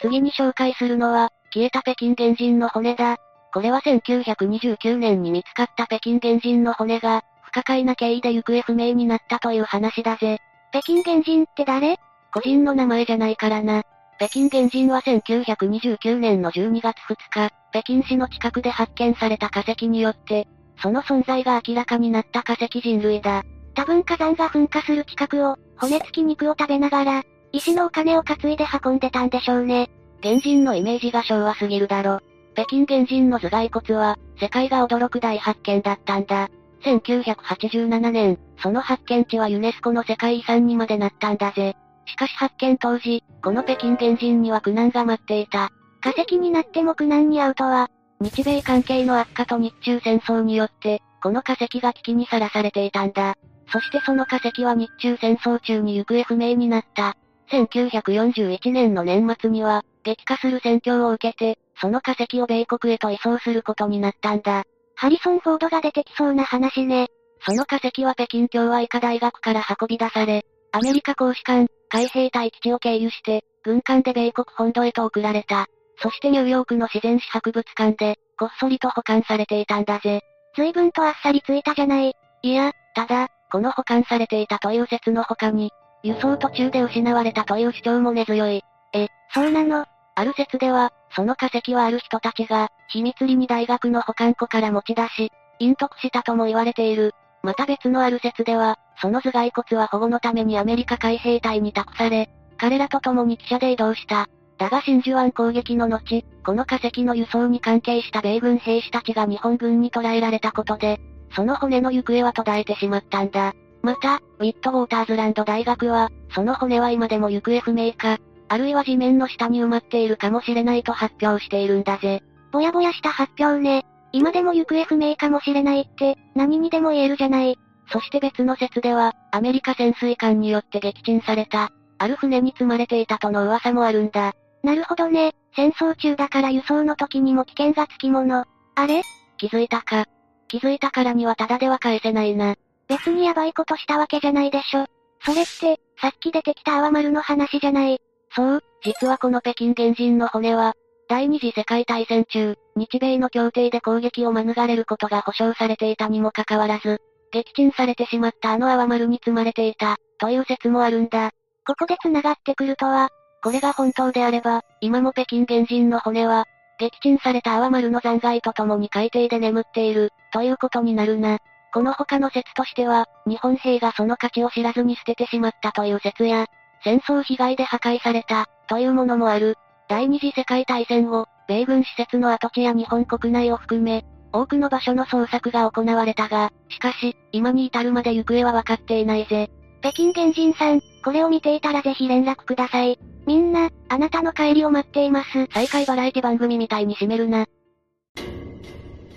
[0.00, 3.16] 次に紹介するのは、消えた北京原人の骨だ。
[3.56, 10.40] これは1929年に見つかった北京原人の骨が、不可解な経緯で行方不明になったという話だぜ。
[10.72, 11.96] 北京原人って誰？
[12.34, 13.82] 個人の名前じゃないからな。
[14.18, 20.46] 北京原人は1929年の12月2日、北京市の近くで発見された化石によって、
[20.82, 23.42] その存在が明らかになった化石人類だ。
[23.74, 29.88] 多分火山が噴火する近くを、骨付き肉を食べながら、石のお金を担いで運んでたんでしょうね。
[30.22, 32.20] 原人のイメージが昭和すぎるだろ。
[32.56, 36.48] 北京原人の頭蓋骨は、世界が驚く大発見だったんだ。
[36.84, 41.76] 1987年、その発見地はユネスコの世界遺産にまでなったんだぜ。
[42.06, 45.70] しかし発見当時、この北京原人には苦難が待っていた。
[46.00, 47.90] 化石になっても苦難に遭うとは、
[48.20, 53.34] 日米関係の悪化と日中戦争によって、この化石が危機にさらされていたんだ。
[53.70, 57.16] そしてその化石は日中戦争中に行方不明になった。
[57.50, 64.64] 1941年の年末には、激化する戦況を受けて、その化石を米国へと移送することになったんだ。
[64.94, 67.08] ハリソン・フォードが出てきそうな話ね。
[67.46, 75.66] その化石は北京共和医科大学から運び出され、アメリカ公使館、海兵隊基地を経由して、軍艦で米国本土へと送られた。
[76.02, 80.20] そしてニューヨークの自然史博物館で、こっそりと保管されていたんだぜ。
[80.56, 82.14] 随分とあっさりついたじゃない。
[82.42, 85.70] いや、ただ、この保管されていたという説の他に、
[86.02, 88.62] 輸送途中で失われたという主張も根強い。
[88.92, 97.12] え、そうなのある説では、その化石はある人たちが、秘密裏に大学の保管庫から持ち出し、隠匿したとも言われている。
[97.42, 104.26] また別のある説では、その頭蓋骨は保護のためにアメリカ海兵隊に託され、彼らと共に汽車で移動した。
[104.56, 110.98] だが真珠湾攻撃の後、この化石の輸送に関係した米軍兵士たちが日本軍に捕らえられたことで、
[111.34, 113.52] その骨の行方は途絶えてしまったんだ。
[113.82, 118.18] また、ウィットウォーターズランド大学は、その骨は今でも行方不明か、
[118.48, 122.22] あるいは地面の下に埋まっているかもしれないと発表しているんだぜ。
[122.52, 123.84] ぼやぼやした発表ね。
[124.12, 127.58] 今でも行方不明かもしれないって、何にでも言えるじゃない。
[127.92, 134.32] そして別の説では、アメリカ潜水艦によって撃沈された、ある船に積まれていたとの噂もあるんだ。
[134.62, 135.32] なるほどね。
[135.54, 138.44] 戦争中だから輸送の時にも危険がつきもの。
[138.74, 139.02] あれ？
[139.38, 140.06] 気づいたか。
[140.48, 142.54] 気づいたからにはただでは返せないな。
[142.88, 144.86] 別にヤバいことしたわけじゃないでしょ。
[145.24, 147.98] それって、さっき出てきた泡丸の話じゃない。
[148.36, 150.74] そう、実はこの北京原人の骨は、
[151.08, 157.00] 第二次世界大戦中、日米の協定で攻撃を免れることが保証されていたにもかかわらず、
[157.32, 161.30] 撃沈されてしまったあの泡丸に積まれていた、という説もあるんだ。
[161.66, 163.08] ここで繋がってくるとは、
[163.42, 166.44] これが本当であれば、今も北京原人の骨は、
[166.78, 171.38] 撃沈された泡丸の残骸と共に海底で眠っている、ということになるな。
[171.72, 176.46] この他の説としては、日本兵がその価値を知らずに捨ててしまったという説や、
[176.82, 179.56] 戦争被害で破壊された、というものもある。
[179.88, 189.50] 第二次世界大戦後、米軍施設の跡地や日本国内を含め、多くの場所の捜索が行われたが、しかし、今に至るまで行方は分かっていないぜ。
[189.80, 192.98] 北京原人さん、これを見ていたらぜひ連絡ください。
[193.26, 195.46] みんな、あなたの帰りを待っています。
[195.52, 197.46] 再開バラエティ番組みたいに締めるな。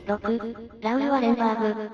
[0.05, 1.89] 6、ラウル・ワレンバーグ。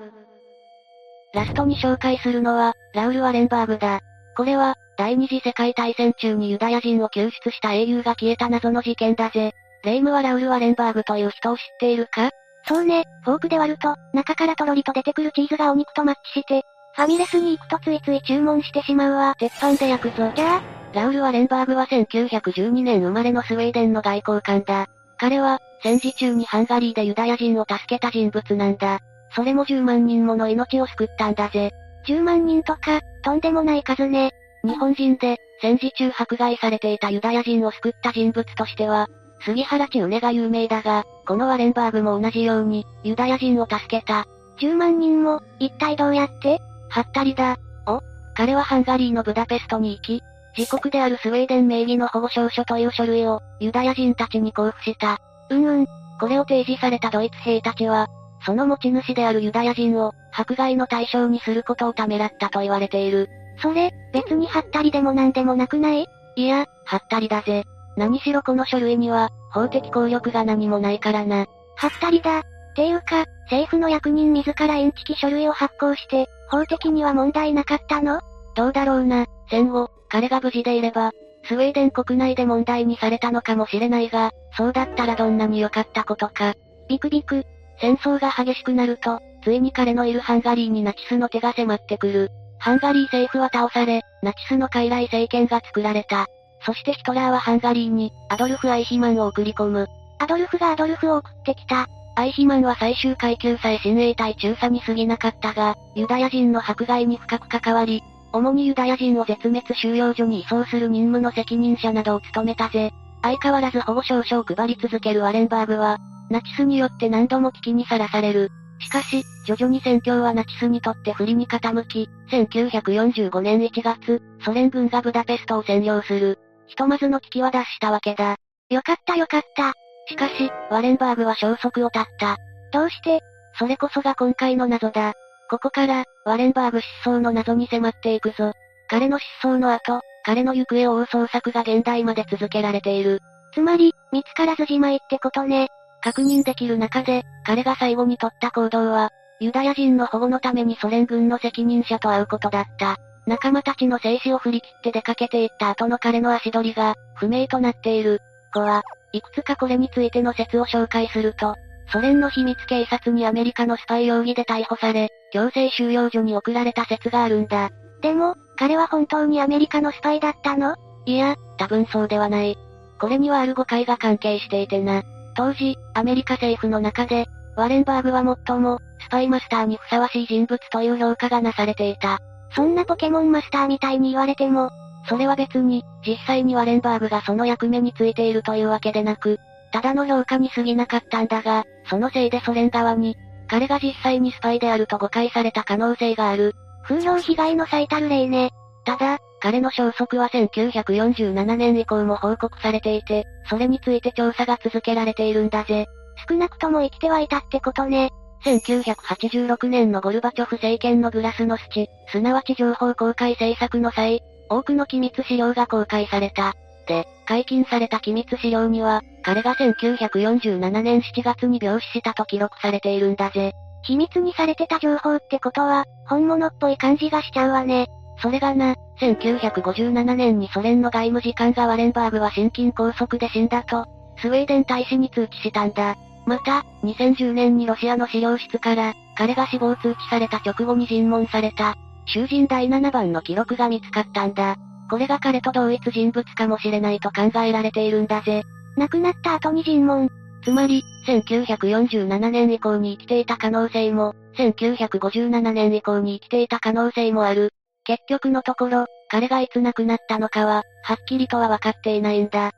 [1.34, 4.00] ラストに紹介するのは、ラウル・ワレンバーグだ。
[4.36, 9.52] これは、第二次世界大戦中にユダヤ人を救出した英雄が消えた謎の事件だぜ。
[9.82, 12.30] レイムはラウル・ワレンバーグという人を知っているか？
[12.68, 16.62] そうね、フォークで割ると、中からとろりと出てくるチーズがお肉とマッチして、
[16.94, 19.34] ファミレスに行くとついつい注文してしまうわ。
[19.38, 20.32] 鉄板で焼くぞ。
[20.34, 20.62] じゃあ
[20.92, 24.86] ラウル・ワレンバーグは1912年生まれのスウェーデンの外交官だ。
[25.18, 29.00] 彼は、戦時中にハンガリーでユダヤ人を助けた人物なんだ。
[29.34, 31.70] それも10万人もの命を救ったんだぜ。
[32.06, 34.30] 10万人とか、とんでもない数ね。
[34.62, 39.08] 日本人で、戦時中迫害されていたユダヤ人を救った人物としては、
[39.44, 44.26] 杉原千畝が有名だが、このワレンバーグも同じように、ユダヤ人を助けた。
[44.60, 46.60] 10万人も、一体どうやって？
[46.88, 47.56] はったりだ。
[47.88, 48.00] お
[48.36, 50.22] 彼はハンガリーのブダペストに行き、
[50.56, 55.18] 自国であるスウェーデン名義の保護証書という書類を、ユダヤ人たちに交付した。
[55.50, 55.86] うんうん。
[56.20, 58.06] これを提示されたドイツ兵たちは、
[58.46, 63.28] その持ち主であるユダヤ人を、迫害の対象にすることをためらったと言われている。
[63.60, 66.06] それ、別にはったりでもなんでもなくない？
[66.36, 67.64] いや、はったりだぜ。
[67.96, 71.46] 何しろこの書類には、法的効力が何もないからな。
[71.74, 72.42] はったりだ。
[72.76, 78.20] ていうか、政府の役人自らインチキ書類を発行して、法的には問題なかったの？
[78.54, 79.26] どうだろうな。
[79.50, 81.10] 戦後、彼が無事でいれば、
[81.48, 86.54] スウェーデン国内で問題にされたのかもしれないが、そうだったらどんなに良かったことか。
[86.88, 87.44] ビクビク。
[87.80, 92.30] 戦争が激しくなると、ついに彼のいるハンガリーにナチスの手が迫ってくる。
[92.58, 96.26] ハンガリー政府は倒され、ナチスの傀儡政権が作られた。
[96.64, 99.86] そしてヒトラーはハンガリーに、アドルフ・アイヒマンを送り込む。
[100.18, 101.86] アドルフがアドルフを送ってきた。
[102.16, 108.02] アイヒマンは最終階級さえ親衛隊中佐に過ぎなかったが、ユダヤ人の迫害に深く関わり、
[108.32, 112.92] 主にユダヤ人を絶滅収容所に移送する任務の責任者などを務めたぜ。
[113.22, 115.98] 相変わらず保護証書を配り続けるワレンバーグは、
[116.30, 118.50] ナチスによって何度も危機にさらされる。
[118.78, 126.38] しかし、徐々に戦況はナチスにとって不利に傾き、1945年1月、ソ連軍がブダペストを占領する。
[126.66, 128.36] ひとまずの危機は脱したわけだ。
[128.70, 129.72] よかったよかった。
[130.08, 132.36] しかし、ワレンバーグは消息を絶った。
[132.72, 133.20] どうして？
[133.58, 135.14] それこそが今回の謎だ。
[135.48, 138.52] ここから、ワレンバーグ失踪の謎に迫っていくぞ。
[138.88, 143.20] 彼の失踪の後、彼の行方を追う捜索が現代まで続けられている。
[143.54, 145.68] つまり、見つからずじまいってことね。
[146.02, 152.96] 確認できる中で、彼が最後に取った行動は、ユダヤ人の保護のためにソ連軍の責任者と会うことだった。
[153.28, 158.20] 仲間たちの静止を振り切って出かけていった後の彼の足取りが、不明となっている。
[158.52, 161.54] 子は、いくつかこれについての説を紹介すると、
[161.92, 167.70] ソ連の秘密警察にアメリカのスパイ容疑で逮捕され、強制収容所に送られた説があるんだ。
[168.02, 170.76] でも、彼は本当にアメリカのスパイだったの？
[171.04, 172.58] いや、多分そうではない。
[172.98, 175.02] これにはある誤解が関係していてな。
[175.34, 177.26] 当時、アメリカ政府の中で、
[177.56, 182.18] ワレンバーグは最も、スパイマスターにふさわしい人物という評価がなされていた。
[182.54, 184.70] そんなポケモンマスターみたいに言われても、
[185.08, 189.38] それは別に、実際にワレンバーグがその役目についているというわけでなく、
[189.72, 193.16] ただの評価に過ぎなかったんだが、そのせいでソ連側に、
[193.48, 196.54] 彼が実際にスパイであると誤解された可能性がある。
[196.88, 198.50] 風評被害の最たる例ね。
[198.84, 205.86] ただ、彼の消息は1947年以降も報告されていて、それについて調査が続けられているんだぜ。
[206.28, 208.10] 少なくとも生きてはいたってことね。
[208.44, 216.54] 1986年のゴルバチョフ政権のグラスノスチ、すなわち情報公開政策の際、多くの機密資料が公開された。
[216.86, 223.52] で、解禁された機密資料には、彼が1947年7月に病死したと記録されているんだぜ。
[223.86, 227.86] 秘密にされてた情報ってことは、本物っぽい感じがしちゃうわね。
[228.20, 233.86] それがな、1957年にソ連の外務次官がワレンバーグは心筋梗塞で死んだと、
[234.18, 235.96] スウェーデン大使に通知したんだ。
[236.26, 241.76] また、2010年にロシアの資料室から、彼が死亡通知された直後に尋問された、
[242.06, 244.56] 囚人第7番の記録が見つかったんだ。
[244.90, 248.42] これが彼と同一人物かもしれないと考えられているんだぜ。
[248.76, 250.08] 亡くなった後に尋問。
[250.46, 257.50] つまり、1947年以降に生きていた可能性も、1957年以降に生きていた可能性もある。
[257.82, 262.52] 結局のところ、彼がいつ亡くなったのかは、はっきりとは分かっていないんだ。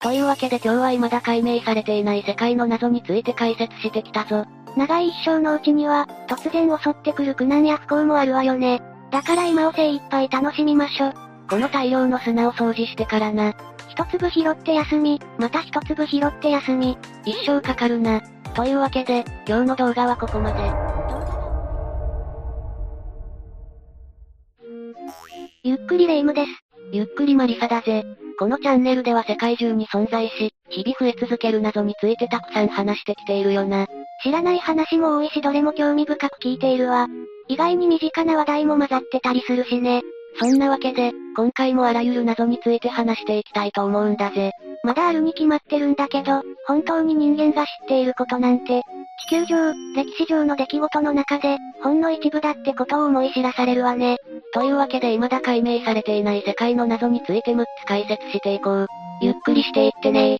[0.00, 4.44] というわけで今日は未だ解明されていない世界の謎について解説してきたぞ。
[4.76, 8.82] 長い一生のうちには、突然襲ってくる苦難や不幸もあるわよね。
[9.10, 11.14] だから今を精一杯楽しみましょ。
[11.48, 13.54] この大量の砂を掃除してからな。
[13.92, 16.96] 一粒拾って休み、また一粒拾って休み。
[17.26, 18.22] 一生かかるな。
[18.54, 20.60] というわけで、今日の動画はここまで。
[25.62, 26.48] ゆっくりレ夢ムです。
[26.92, 28.02] ゆっくりマリサだぜ。
[28.38, 33.86] このチャンネルでは世界中に存在し、日々増え続ける謎についてたくさん話してきているよな。
[34.22, 37.08] 知らない話も多いしどれも興味深く聞いているわ。
[37.46, 40.00] 意外に身近な話題も混ざってたりするしね。
[40.38, 44.52] そんなわけで、今回もあらゆる謎について話していきたいと思うんだぜ。
[44.84, 48.82] まだあるに決まってるんだけど、本当に人間が知っていることなんて、
[49.28, 54.16] 地球上、歴史上の出来事の中で、ほんの一部だってことを思い知らされるわね。
[54.52, 58.86] というわけで未だ解明されていない世界の謎について6つ解説していこう。
[59.20, 60.38] ゆっくりしていってね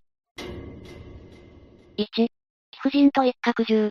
[1.97, 2.29] 1、貴
[2.81, 3.89] 婦人と一角獣。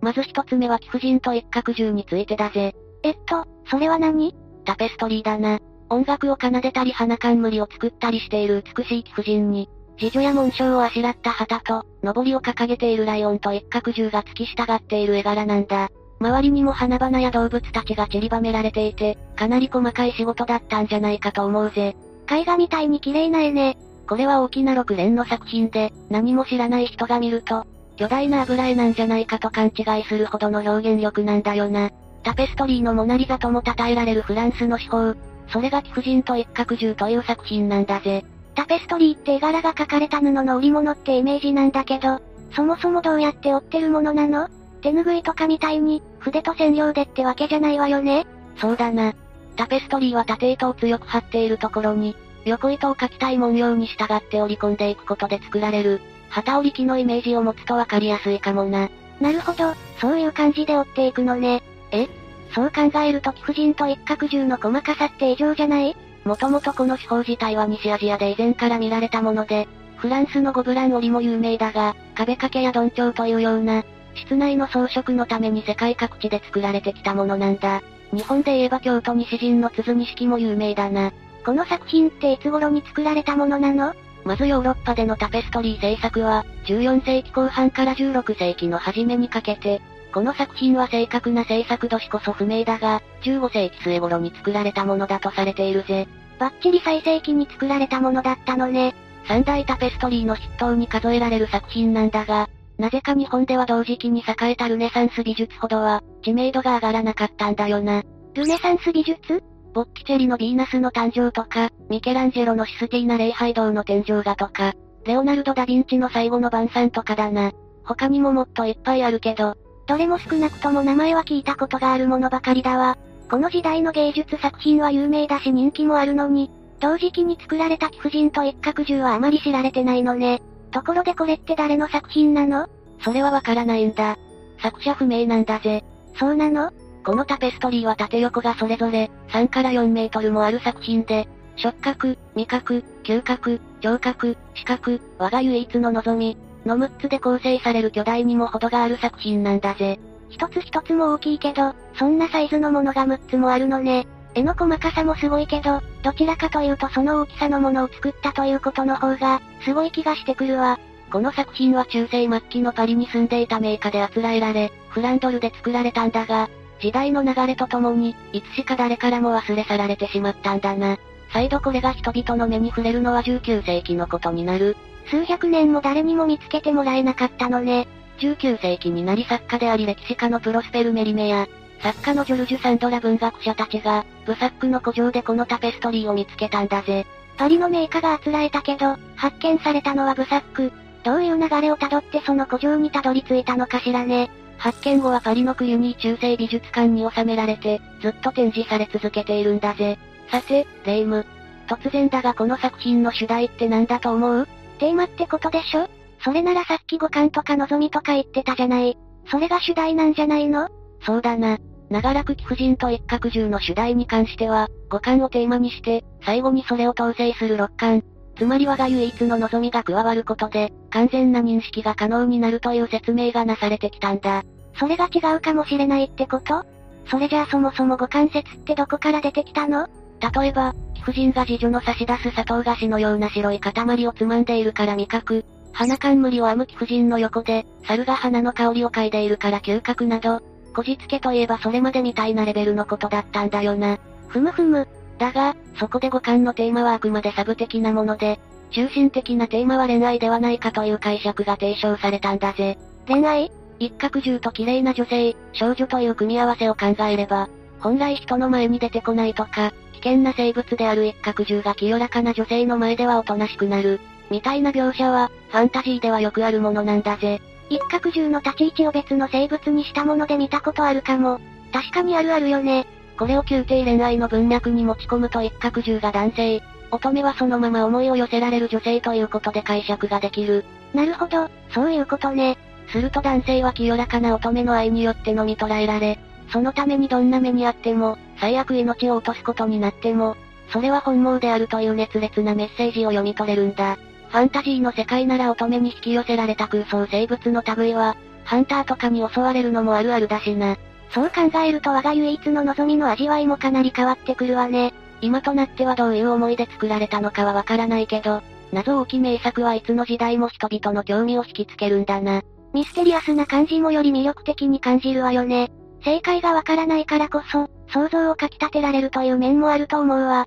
[0.00, 2.74] まず一つ目は貴婦人と一角獣についてだぜ。
[3.02, 4.34] えっと、それは何？
[4.62, 5.58] タペストリーだな。
[5.88, 9.68] 音楽を奏でたり花冠を作ったりしている美しい貴婦人に、
[10.00, 15.90] 自女や紋章をあしらった旗と、上りを掲げているライオンと一角獣が付き従っている絵柄なんだ。
[16.20, 21.96] 周りにも花々や動物たちが散りばめられていて、かなり細かい仕事だったんじゃないかと思うぜ。
[22.30, 23.76] 絵画みたいに綺麗な絵ね。
[24.08, 27.64] これは大きな6連の作品で、何も知らない人が見ると、
[27.96, 31.90] 巨大な油絵なんじゃないかと勘違いするほどの表現力なんだよな。
[32.22, 35.14] タペストリーのモナリザとも称えられるフランスの手法。
[35.48, 38.24] それが貴婦人と一角獣という作品なんだぜ。
[38.54, 42.20] タペストリーって絵柄が描かれた布の織物ってイメージなんだけど、
[42.54, 44.48] そもそもどうやって織ってるものなの？
[44.82, 49.14] 手拭いとかみたいに、筆と染料でってわけじゃないわよねそうだな。
[49.56, 58.88] タペストリーは縦糸を強く張っているところに、横糸を描きたい文様に従って織り込んでいくことで作られる、旗織り機のイメージを持つとわかりやすいかもな。
[59.20, 61.62] なるほど、そういう感じで織っていくのね。
[61.92, 62.08] え？
[62.54, 65.96] そう考えると貴婦人と一角獣の細かさって異常じゃない？
[66.24, 69.66] もともとこの手法自体は西アジアで以前から見られたもので、
[69.96, 73.84] フランスのゴブラン織も有名だが、壁掛けや鈍調というような、
[74.14, 77.82] 室内の装飾のために世界各地で作られてきたものなんだ。
[78.12, 81.12] 日本で言えば京都西陣の鈴錦も有名だな。
[81.44, 83.94] この作品っていつ頃に作られたものなの？
[84.24, 89.80] まずヨーロッパでのタペストリー制作は、14世紀後半から16世紀の初めにかけて、
[90.12, 96.06] この作品は正確な制作年こそ不明だが、15世紀末頃に作られたものだとされているぜ。
[96.38, 98.94] バッチリ最盛期に作られたものだったのね。
[99.26, 102.48] 三大タペストリーの筆頭に数えられる作品なんだが、
[102.78, 108.02] なぜか日本では同時期に栄えたルネサンス美術ほどは、知名度が上がらなかったんだよな。
[108.34, 109.42] ルネサンス美術？
[109.72, 117.52] ボッキチェリのヴィーナスの誕生とか、ミケランジェロのシスティーナ礼拝堂の天井画とか、レオナルド・ダ・ヴィンチの最後の晩餐とかだな。
[117.84, 119.56] 他にももっといっぱいあるけど、
[119.92, 122.96] どれも少なくとも名前は聞いたことがあるものばかりだわ。
[123.30, 130.40] この時代の芸術作品は有名だし人気もあるのに、同時期に作られた貴婦人と一角獣はあまり知られてないのね。
[130.70, 132.68] ところでこれって誰の作品なの？
[133.02, 134.16] それはわからないんだ。
[134.62, 135.84] 作者不明なんだぜ。
[136.18, 136.72] そうなの？
[137.04, 149.98] このタペストリーは縦横がそれぞれ、3から4メートルもある作品で、触覚、味覚、嗅覚、聴覚、視覚、我が唯一の望み、の6つで構成される巨大にも程がある作品なんだぜ。
[150.30, 154.06] 一つ一つも大きいけど、そんなサイズのものが6つもあるのね。
[154.34, 160.78] 絵の細かさもすごいけど、どちらかというとその大きさのものを作ったということの方が、すごい気がしてくるわ。
[161.10, 166.48] この作品は中世末期のパリに住んでいた名家であつらえられ、フランドルで作られたんだが、
[166.80, 170.96] 時代の流れとともに、いつしか誰からも忘れ去られてしまったんだな。
[171.32, 174.76] 再度これが人々の目に触れるのは19世紀のことになる。
[175.06, 177.86] 数百年も誰にも見つけてもらえなかったのね。
[178.18, 181.48] 19世紀になり作家であり歴史家のプロスペル・メリメや、
[181.80, 187.06] 作家のジョルジュ・サンドラ文学者たちが、ブサックの古城でこのタペストリーを見つけたんだぜ。
[187.36, 190.72] パリのメーカーがあつらえたけど、発見されたのはブサック。
[191.02, 194.30] どういう流れをたどってその古城にたどり着いたのかしらね。
[194.58, 199.98] 発見後はパリのクユニー中世美術館に収められて、ずっと展示され続けているんだぜ。
[200.30, 201.26] さて、レイム。
[201.66, 204.48] 突然だがこの作品の主題って何だと思う？
[204.82, 205.88] テーマってことでしょ？
[206.24, 208.98] それならさっき五感とか望みとか言ってたじゃない。
[209.30, 210.68] それが主題なんじゃないの？
[211.06, 211.58] そうだな。
[211.88, 218.02] 長らく貴婦人と一角獣の主題に関しては、五感をテーマにして、最後にそれを統制する六感。
[218.36, 224.42] つまり我が唯一の望みが加わることで、完全な認識が可能になるという説明がなされてきたんだ。
[224.80, 226.64] それが違うかもしれないってこと？
[227.06, 229.86] それじゃあそもそも五感説ってどこから出てきたの？
[230.22, 240.40] 例えば、貴婦人が次女の差し出す砂糖菓子のような白い塊をつまんでいるから味覚、花冠を編む貴婦人の横で、猿が花の香りを嗅いでいるから嗅覚など、
[240.74, 243.98] こじつけといえばそれまでみたいなレベルのことだったんだよな。
[244.28, 244.86] ふむふむ。
[245.18, 248.38] だが、そこで五感のテーマはあくまでサブ的なもので、
[248.70, 252.78] 中心的なテーマは恋愛ではないかという解釈が提唱されたんだぜ。
[253.06, 253.52] 恋愛？
[253.78, 257.48] 一角獣と綺麗な女性、少女という組み合わせを考えれば、
[257.80, 259.72] 本来人の前に出てこないとか、
[260.02, 264.00] 険な生物である一角獣が清らかな女性の前ではおとなしくなる。
[264.30, 267.40] みたいな描写は、ファンタジーではよくあるものなんだぜ。
[267.68, 271.40] 一角獣の立ち位置を別の生物にしたもので見たことあるかも。
[271.72, 272.86] 確かにあるあるよね。
[273.18, 280.64] これを宮廷恋愛の文脈に持ち込むと一角獣が男性、乙女はそのまま思いを寄せられる女性ということで解釈ができる。
[280.92, 282.58] なるほど、そういうことね。
[282.88, 286.18] すると男性は清らかな乙女の愛によって飲み捉えられ、
[286.52, 290.36] そのためにどんな目にあっても、最悪命を落とすことになっても、
[290.72, 293.96] それは本望であるという熱烈なメッセージを読み取れるんだ。
[294.30, 300.76] ファンタジーの世界なら乙女に引き寄せられた空想生物の類は、ハンターとかに襲われるのもあるあるだしな。
[301.10, 304.92] そう考えると我が唯一の望みの味わいもかなり変わってくるわね。
[305.20, 312.42] 今となってはどういう思いで作られたのかはわからないけど、謎多き名作はいつの時代も人々の興味を引きつけるんだな。
[312.72, 315.70] ミステリアスな感じもより魅力的に感じるわよね。
[316.04, 320.46] 正解がわからないからこそ、想像をかき立てられるという面もあると思うわ。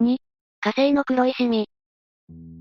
[0.00, 0.16] 2、
[0.60, 1.68] 火星の黒いシミ。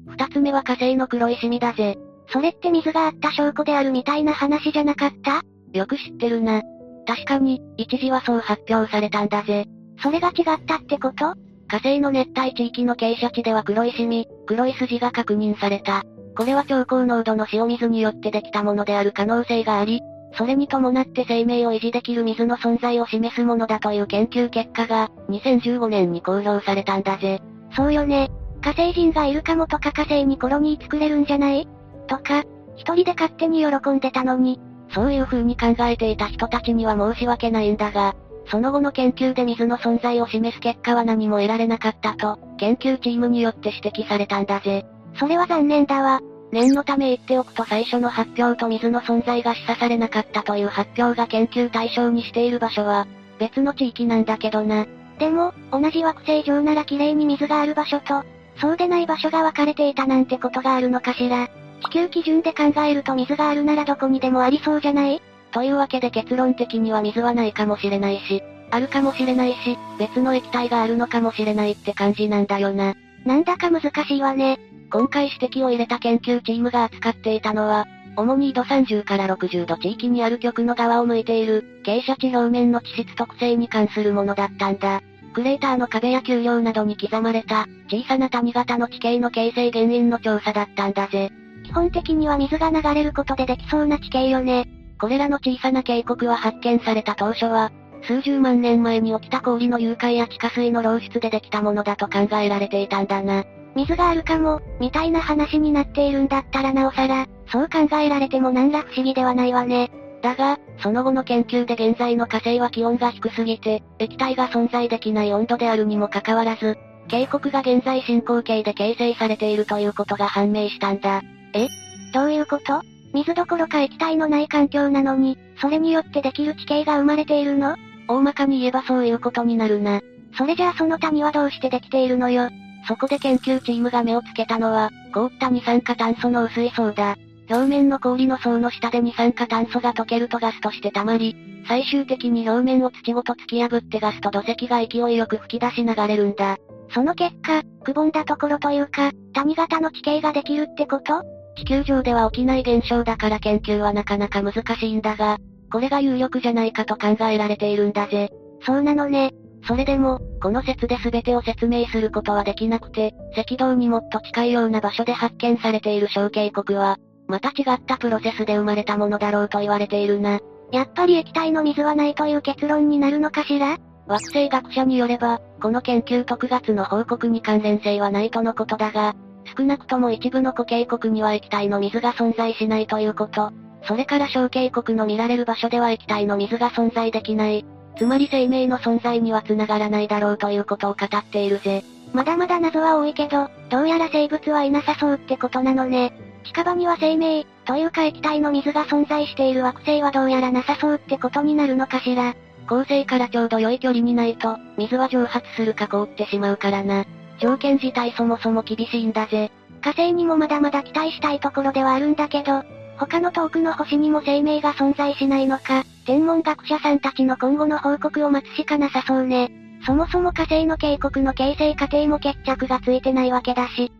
[0.08, 1.98] 二つ目は火星の黒いシミだぜ。
[2.30, 5.42] それって水があった証拠であるみたいな話じゃなかった？
[5.74, 6.62] よく知ってるな。
[7.06, 9.66] 確かに、一時はそう発表されたんだぜ。
[10.02, 11.36] それが違ったってこと？
[11.70, 16.04] 火星の熱帯地域の傾斜地では黒いシミ、黒い筋が確認された。
[16.36, 20.02] これは超高濃度の塩水によってできたものである可能性があり、
[20.38, 27.42] それに伴って生命を維持できる水の存在を示すものだという研究結果が、2015年に公表されたんだぜ。
[27.76, 28.30] そうよね。
[28.62, 31.68] 火星人がいるかもとか火星にコロニー作れるんじゃない？
[32.08, 32.44] とか、
[32.76, 34.60] 一人で勝手に喜んでたのに。
[34.94, 38.16] そういう風に考えていた人たちには申し訳ないんだが、
[38.50, 44.86] その後の研究で水の存在を示す結果は何も得られなかったと、研究チームによって指摘されたんだぜ。
[45.20, 46.22] それは残念だわ。
[46.52, 53.08] 念のため言っておくと最初の発表と水の存在が示唆されなかったという発表が研究対象にしている場所は、
[53.40, 54.86] 別の地域なんだけどな。
[55.20, 58.24] でも、同じ惑星上なら綺麗に水がある場所と、
[58.60, 61.50] そうでない場所が分かれていたなんてことがあるのかしら。
[61.84, 65.22] 地球基準で考えると水があるならどこにでもありそうじゃない
[65.52, 68.42] というわけで結論的には水はないかもしれないし、
[68.72, 72.96] あるかもしれないし、別の液体があるのかもしれないって感じなんだよな。
[73.26, 74.60] なんだか難しいわね。
[74.90, 77.86] 今回指摘を入れた研究チームが扱っていたのは、
[78.16, 85.02] 主に緯度30から60度地域にある極の側を向いている、傾斜地表面の地質特性に関するものだったんだ。
[85.34, 91.32] クレーターの壁や丘陵などに刻まれた、小さな谷型の地形の形成原因の調査だったんだぜ。
[91.64, 94.66] 基本的には水が流れることでできそうな地形よね。
[95.00, 97.72] これらの小さな渓谷は発見された当初は、
[98.08, 103.44] 数十万年前に起きた氷の融解や地下水の漏出でできたものだと考えられていたんだな。
[103.76, 109.92] 水があるかも、みたいな話になっているんだったらなおさら、そう考えられても何ら不思議ではないわね。
[110.22, 116.78] だが、その後の研究で現在の火星は気温が低すぎて、液体が存在できない温度であるにもかかわらず、
[117.10, 121.22] 渓谷が現在進行形で形成されているということが判明したんだ。
[121.54, 121.68] え？
[122.14, 122.82] どういうこと？
[123.14, 127.76] 水どころか液体のない環境なのに、それによってできる地形が生まれているの？
[128.08, 130.02] 大まかに言えばそういうことになるな。
[130.38, 132.50] それじゃあその谷はどうしてできているのよ。
[132.88, 137.16] そこで研究チームが目をつけたのは、凍った二酸化炭素の薄い層だ。
[137.50, 141.36] 表面の氷の層の下で二酸化炭素が溶けるとガスとして溜まり、
[141.68, 146.58] 最終的に表面を土ごと突き破ってガスと土石が勢いよく吹き出し流れるんだ。
[146.94, 151.24] その結果、くぼんだところというか、谷型の地形ができるってこと？
[151.58, 155.38] 地球上では起きない現象だから研究はなかなか難しいんだが、
[155.72, 158.30] これが有力じゃないかと考えられているんだぜ。
[158.62, 159.32] そうなのね。
[159.68, 166.98] それでも、この説で全てを説明することはできなくて、赤道にもっと近いような場所で発見されている小渓谷は、
[167.28, 170.40] また違ったプロセスで生まれたものだろうと言われているな。
[170.72, 173.78] やっぱり液体の水はないという結論になるのかしら？
[174.08, 179.16] 惑星学者によれば、この研究特月の報告に関連性はないとのことだが、
[179.58, 183.52] 少なくとも一部の固形国には液体の水が存在しないということ。
[183.88, 187.66] それから小渓谷の見られる場所では液体の水が存在できない。
[187.98, 191.84] つまり生命の存在には繋がらないだろうということを語っているぜ。
[192.14, 196.14] まだまだ謎は多いけど、どうやら生物はいなさそうってことなのね。
[196.44, 202.36] 近場には生命、というか液体の水が存在している惑星はどうやらなさそうってことになるのかしら。
[202.68, 207.06] 恒星からちょうど良い距離にないと、水は蒸発するか凍ってしまうからな。
[207.40, 209.52] 条件自体そもそも厳しいんだぜ。
[209.82, 212.64] 火星にもまだまだ期待したいところではあるんだけど、
[212.98, 219.52] 他の遠くの星にも生命が存在しないのか、天文学者さんたちの今後の報告を待つしかなさそうね。
[219.86, 223.92] そもそも火星の渓谷の形成過程も決着がついてないわけだし。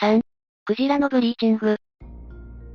[0.00, 0.20] 3、
[0.64, 1.76] クジラのブリーチング。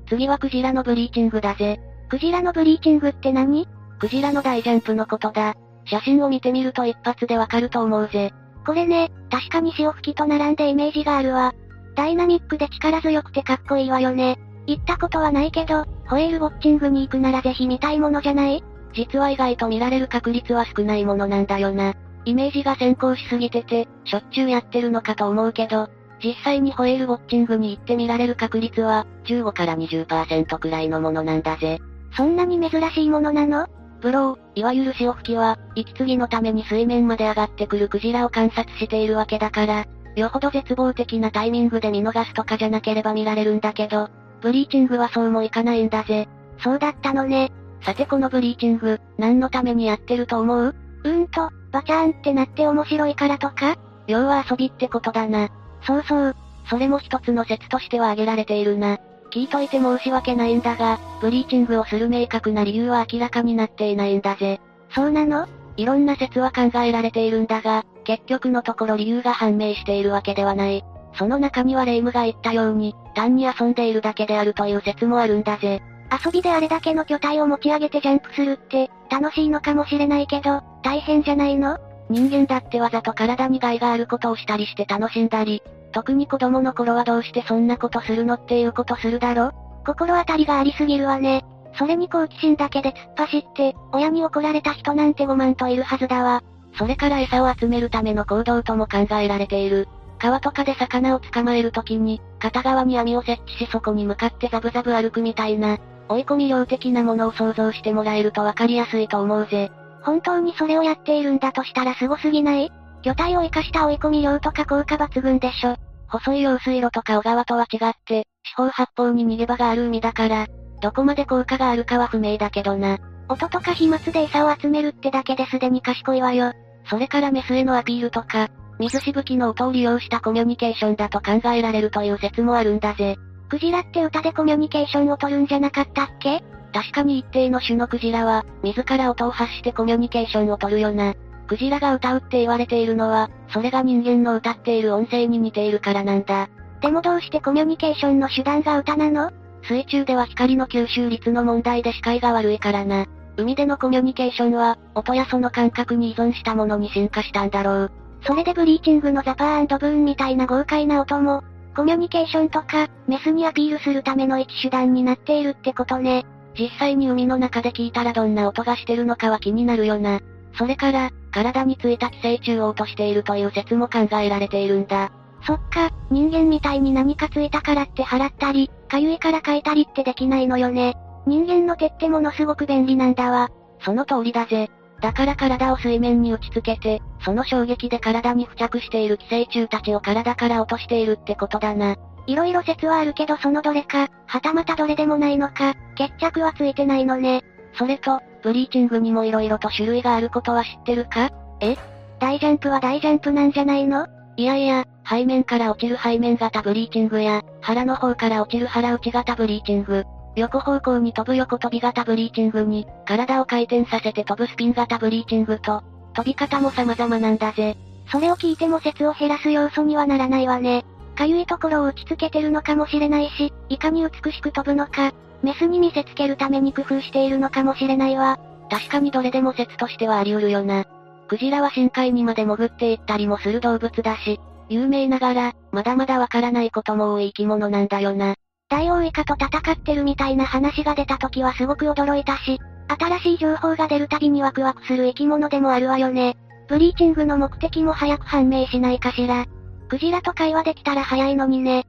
[0.07, 1.79] 次はクジラのブリーチングだぜ。
[2.09, 3.67] クジラのブリーチングって何？
[3.99, 5.55] クジラの大ジャンプのことだ。
[5.85, 8.31] 写真を見てみると一発でわかると思うぜ。
[8.65, 11.53] これね、確かに潮吹きと並んでイメージがあるわ。
[11.95, 14.39] ダイナミックで力強くてかっこいいわよね。
[14.67, 18.63] 行ったことはないけど、ホエールウォッチングに行くならぜひ見たいものじゃない？
[18.93, 21.93] 実は意外と見られる確率は少ないものなんだよな。
[22.25, 25.89] イメージが先行しすぎてて、しょっちゅうやってるのかと思うけど、
[26.23, 31.79] 実際にホエールウォッチングに行って見られる確率は、15から20%くらいのものなんだぜ。
[32.15, 33.67] そんなに珍しいものなの？
[34.01, 39.85] ブロー、いわゆる潮吹きは、息継ぎのために水面まで上がってくるクジラを観察しているわけだから、
[40.15, 44.09] よほど絶望的なタイミングで見逃すとかじゃなければ見られるんだけど、
[44.41, 46.27] ブリーチングはそうもいかないんだぜ。
[46.59, 47.51] そうだったのね。
[47.83, 50.75] さてこのブリーチング、何のためにやってると思う？
[51.03, 53.75] うーんと、バチャーンってなって面白いからとか？
[54.07, 55.49] 要は遊びってことだな。
[55.85, 56.35] そうそう。
[56.69, 58.97] それも一つの説としては挙げられているな。
[59.31, 64.59] 聞いといて申し訳ないんだが、ブリーチングをする明確な理由は明らかになっていないんだぜ。
[64.93, 65.47] そうなの？
[65.77, 70.83] いろんな説は考えられているんだが、結局のところ理由が判明しているわけではない。
[71.15, 75.81] その中にはレイムが言ったように、単に遊んでいるだけであるという説もあるんだぜ。
[76.25, 81.77] 遊びであれだけの巨体を持ち上げてジャンプするって、楽しいのかもしれないけど、大変じゃないの？
[82.09, 89.51] 人間だってわざと体に害があることをしたりして楽しんだり、特に子供の頃はどうしてそんなことするのっていうことするだろ？
[89.85, 91.43] 心当たりがありすぎるわね。
[91.77, 96.43] それに好奇心だけで突っ走って、親に怒られた人なんて5万といるはずだわ。
[96.73, 99.87] それから餌を集めるための行動とも考えられている。
[100.19, 109.71] 川とかで魚を捕まえるときに、片側に網を設置しそこに向かってザブザブ歩くみたいな、追い込み量的なものを想像してもらえるとわかりやすいと思うぜ。
[110.03, 112.71] 本当にそれをやっているんだとしたら凄すぎない？
[113.01, 115.75] 巨体を生かした追い込み量とか効果抜群でしょ。
[116.07, 120.47] 細い用水路とか小川とは違って、四方八方に逃げ場がある海だから、
[120.81, 122.99] どこまで効果があるかは不明だけどな。
[123.29, 126.53] 音とか飛沫で餌を集めるってだけですでに賢いわよ。
[126.89, 128.49] それからメスへのアピールとか、
[128.79, 133.15] 水しぶきの音を利用したコミュニケーションだと考えられるという説もあるんだぜ。
[133.49, 136.43] クジラって歌でコミュニケーションを取るんじゃなかったっけ？
[136.73, 141.13] 確かに一定の種のクジラは、自ら音を発してコミュニケーションを取るよな。
[141.47, 146.49] クジラが歌うって言われているのは、それが人間の歌っている音声に似ているからなんだ。
[146.81, 149.31] でもどうしてコミュニケーションの手段が歌なの？
[149.63, 153.05] 水中では光の吸収率の問題で視界が悪いからな。
[153.37, 157.91] 海でのコミュニケーションは、音やその感覚に依存したものに進化したんだろう。
[158.25, 161.43] それでブリーチングのザパーブーンみたいな豪快な音も、
[161.75, 166.25] コミュニケーションとか、メスにアピールするための一手段になっているってことね。
[166.59, 170.19] 実際に海の中で聞いたらどんな音がしてるのかは気になるよな。
[170.57, 175.11] それから、体についた寄生虫を落としているという説も考えられているんだ。
[175.47, 180.95] そっか、人間みたいに何かついたからって払ったり、かゆいから書いたりってできないのよね。
[181.25, 183.49] 人間の手ってものすごく便利なんだわ。
[183.85, 184.69] その通りだぜ。
[185.01, 191.95] だから体を水面に打ち付けて、その衝撃で体に付着している寄生虫たちを体から落としているってことだな。
[192.27, 197.45] いろいろ説はあるけどそのどれか、はたまたどれでもないのか、決着はついてないのね。
[197.75, 201.29] それと、ブリーチングにも色々と種類があることは知ってるか？
[201.61, 201.77] え？
[202.19, 204.05] 大ジャンプは大ジャンプなんじゃないの？
[204.37, 210.05] いやいや、背面から落ちる背面型ブリーチングや、腹の方から落ちる腹打ち型ブリーチング、
[210.35, 217.75] 横方向に飛ぶ横飛び型ブリーチングに、体を回転させて飛ぶスピン型ブリーチングと、飛び方も様々なんだぜ。
[218.11, 220.85] それを聞いても説を減らす要素にはならないわね。
[221.15, 225.13] かゆいところを打ち付けてるのかもしれないし、いかに美しく飛ぶのか、
[225.43, 228.39] メスに見せつけるために工夫しているのかもしれないわ。
[228.69, 230.85] 確かにどれでも説としてはあり得るよな。
[231.31, 238.35] クジラは深海にまで潜っていったりもする動物だし、有名ながら、まだまだわからないことも多い生き物なんだよな。
[238.67, 242.59] ダイオウイカと戦ってるみたいな話が出た時はすごく驚いたし、
[242.99, 246.35] 新しい情報が出るたびにワクワクする生き物でもあるわよね。
[246.67, 249.45] ブリーチングの目的も早く判明しないかしら。
[249.87, 251.85] クジラと会話できたら早いのにね。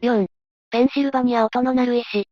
[0.00, 0.24] 4.
[0.70, 2.26] ペンシルバニア音の鳴る石。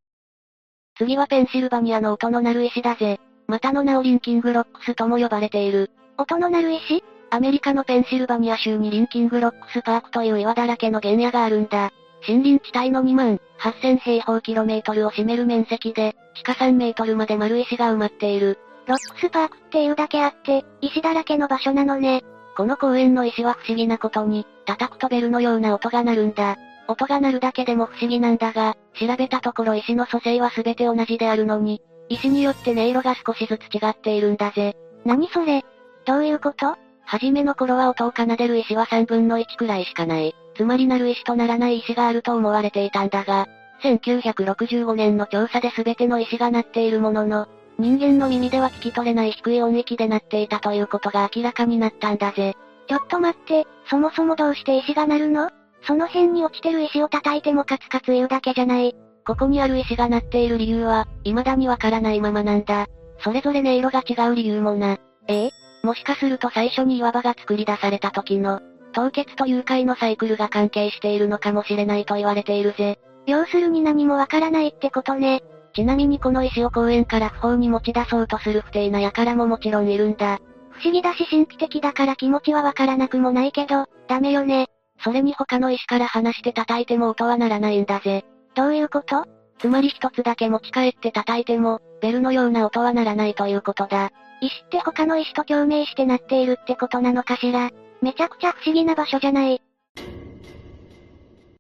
[0.97, 3.21] 次はペンシルバニアの音の鳴る石だぜ。
[3.51, 5.91] またの名をリンキングロックスとも呼ばれている。
[6.17, 7.05] 音の鳴る石？
[7.31, 11.93] アメリカのペンシルバニア州にリンキングロックスパークという岩だらけの原野があるんだ。
[12.27, 18.59] 森林地帯の2万8000平方キロメートルを占める面積で、地下3メートルまで丸石が埋まっている。
[18.87, 22.23] ロックスパークっていうだけあって、石だらけの場所なのね。
[22.57, 26.57] この公園の石は不思議なことに、叩くとベルのような音が鳴るんだ。
[26.89, 31.81] 音が鳴るだけでも不思議なんだが、調べたところ石の組成は全て同じであるのに、
[32.11, 34.77] 石によって音色が少しずつ違っているんだぜ。
[35.07, 35.65] 何それ？
[36.05, 36.67] どういうこと？
[36.67, 40.35] はじめの頃は音を奏でる石は3分の1くらいしかない。
[40.57, 43.47] つまりなる石とならない石があると思われていたんだが、
[43.83, 47.49] 1965年の調査で全ての石が鳴っているものの、
[47.79, 52.55] 人間の耳では聞き取れない低い音域で鳴っていたということが明らかになったんだぜ。
[52.89, 55.51] ちょっと待って、そもそもどうして石が鳴るの？
[55.87, 58.95] その辺に落ちてる石を叩いてもカツカツ言うだけじゃない。
[59.27, 62.87] ここにある石が鳴っている理由は、未だにわからないままなんだ。
[63.23, 64.99] それぞれ音色が違う理由もな。
[65.29, 65.47] え？
[65.47, 65.51] え
[65.83, 68.61] もしかすると最初に岩場が作り出された時の、
[68.93, 72.99] 凍結と融解のサイクルが関係しているのかもしれないと言われているぜ。
[73.27, 75.43] 要するに何もわからないってことね。
[75.75, 80.41] ちなみにこの石を公園から不法に持ち出そうとする不定な輩ももちろんいるんだ。
[80.71, 84.67] 不思議だし神秘的だから気持ちはわからなくもないけど、ダメよね。
[85.05, 88.25] それに他の石から離して叩いても音は鳴らないんだぜ。
[88.55, 89.25] どういうこと？
[89.59, 94.11] つまり一つだけ持ち帰って叩いても、ベルのような音は鳴らないということだ。
[94.41, 97.71] 石って他の石と共鳴して鳴っているってことなのかしら？
[98.01, 99.61] めちゃくちゃ不思議な場所じゃない。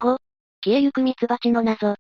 [0.01, 0.17] 5、
[0.65, 1.95] 消えゆくミツバチの謎。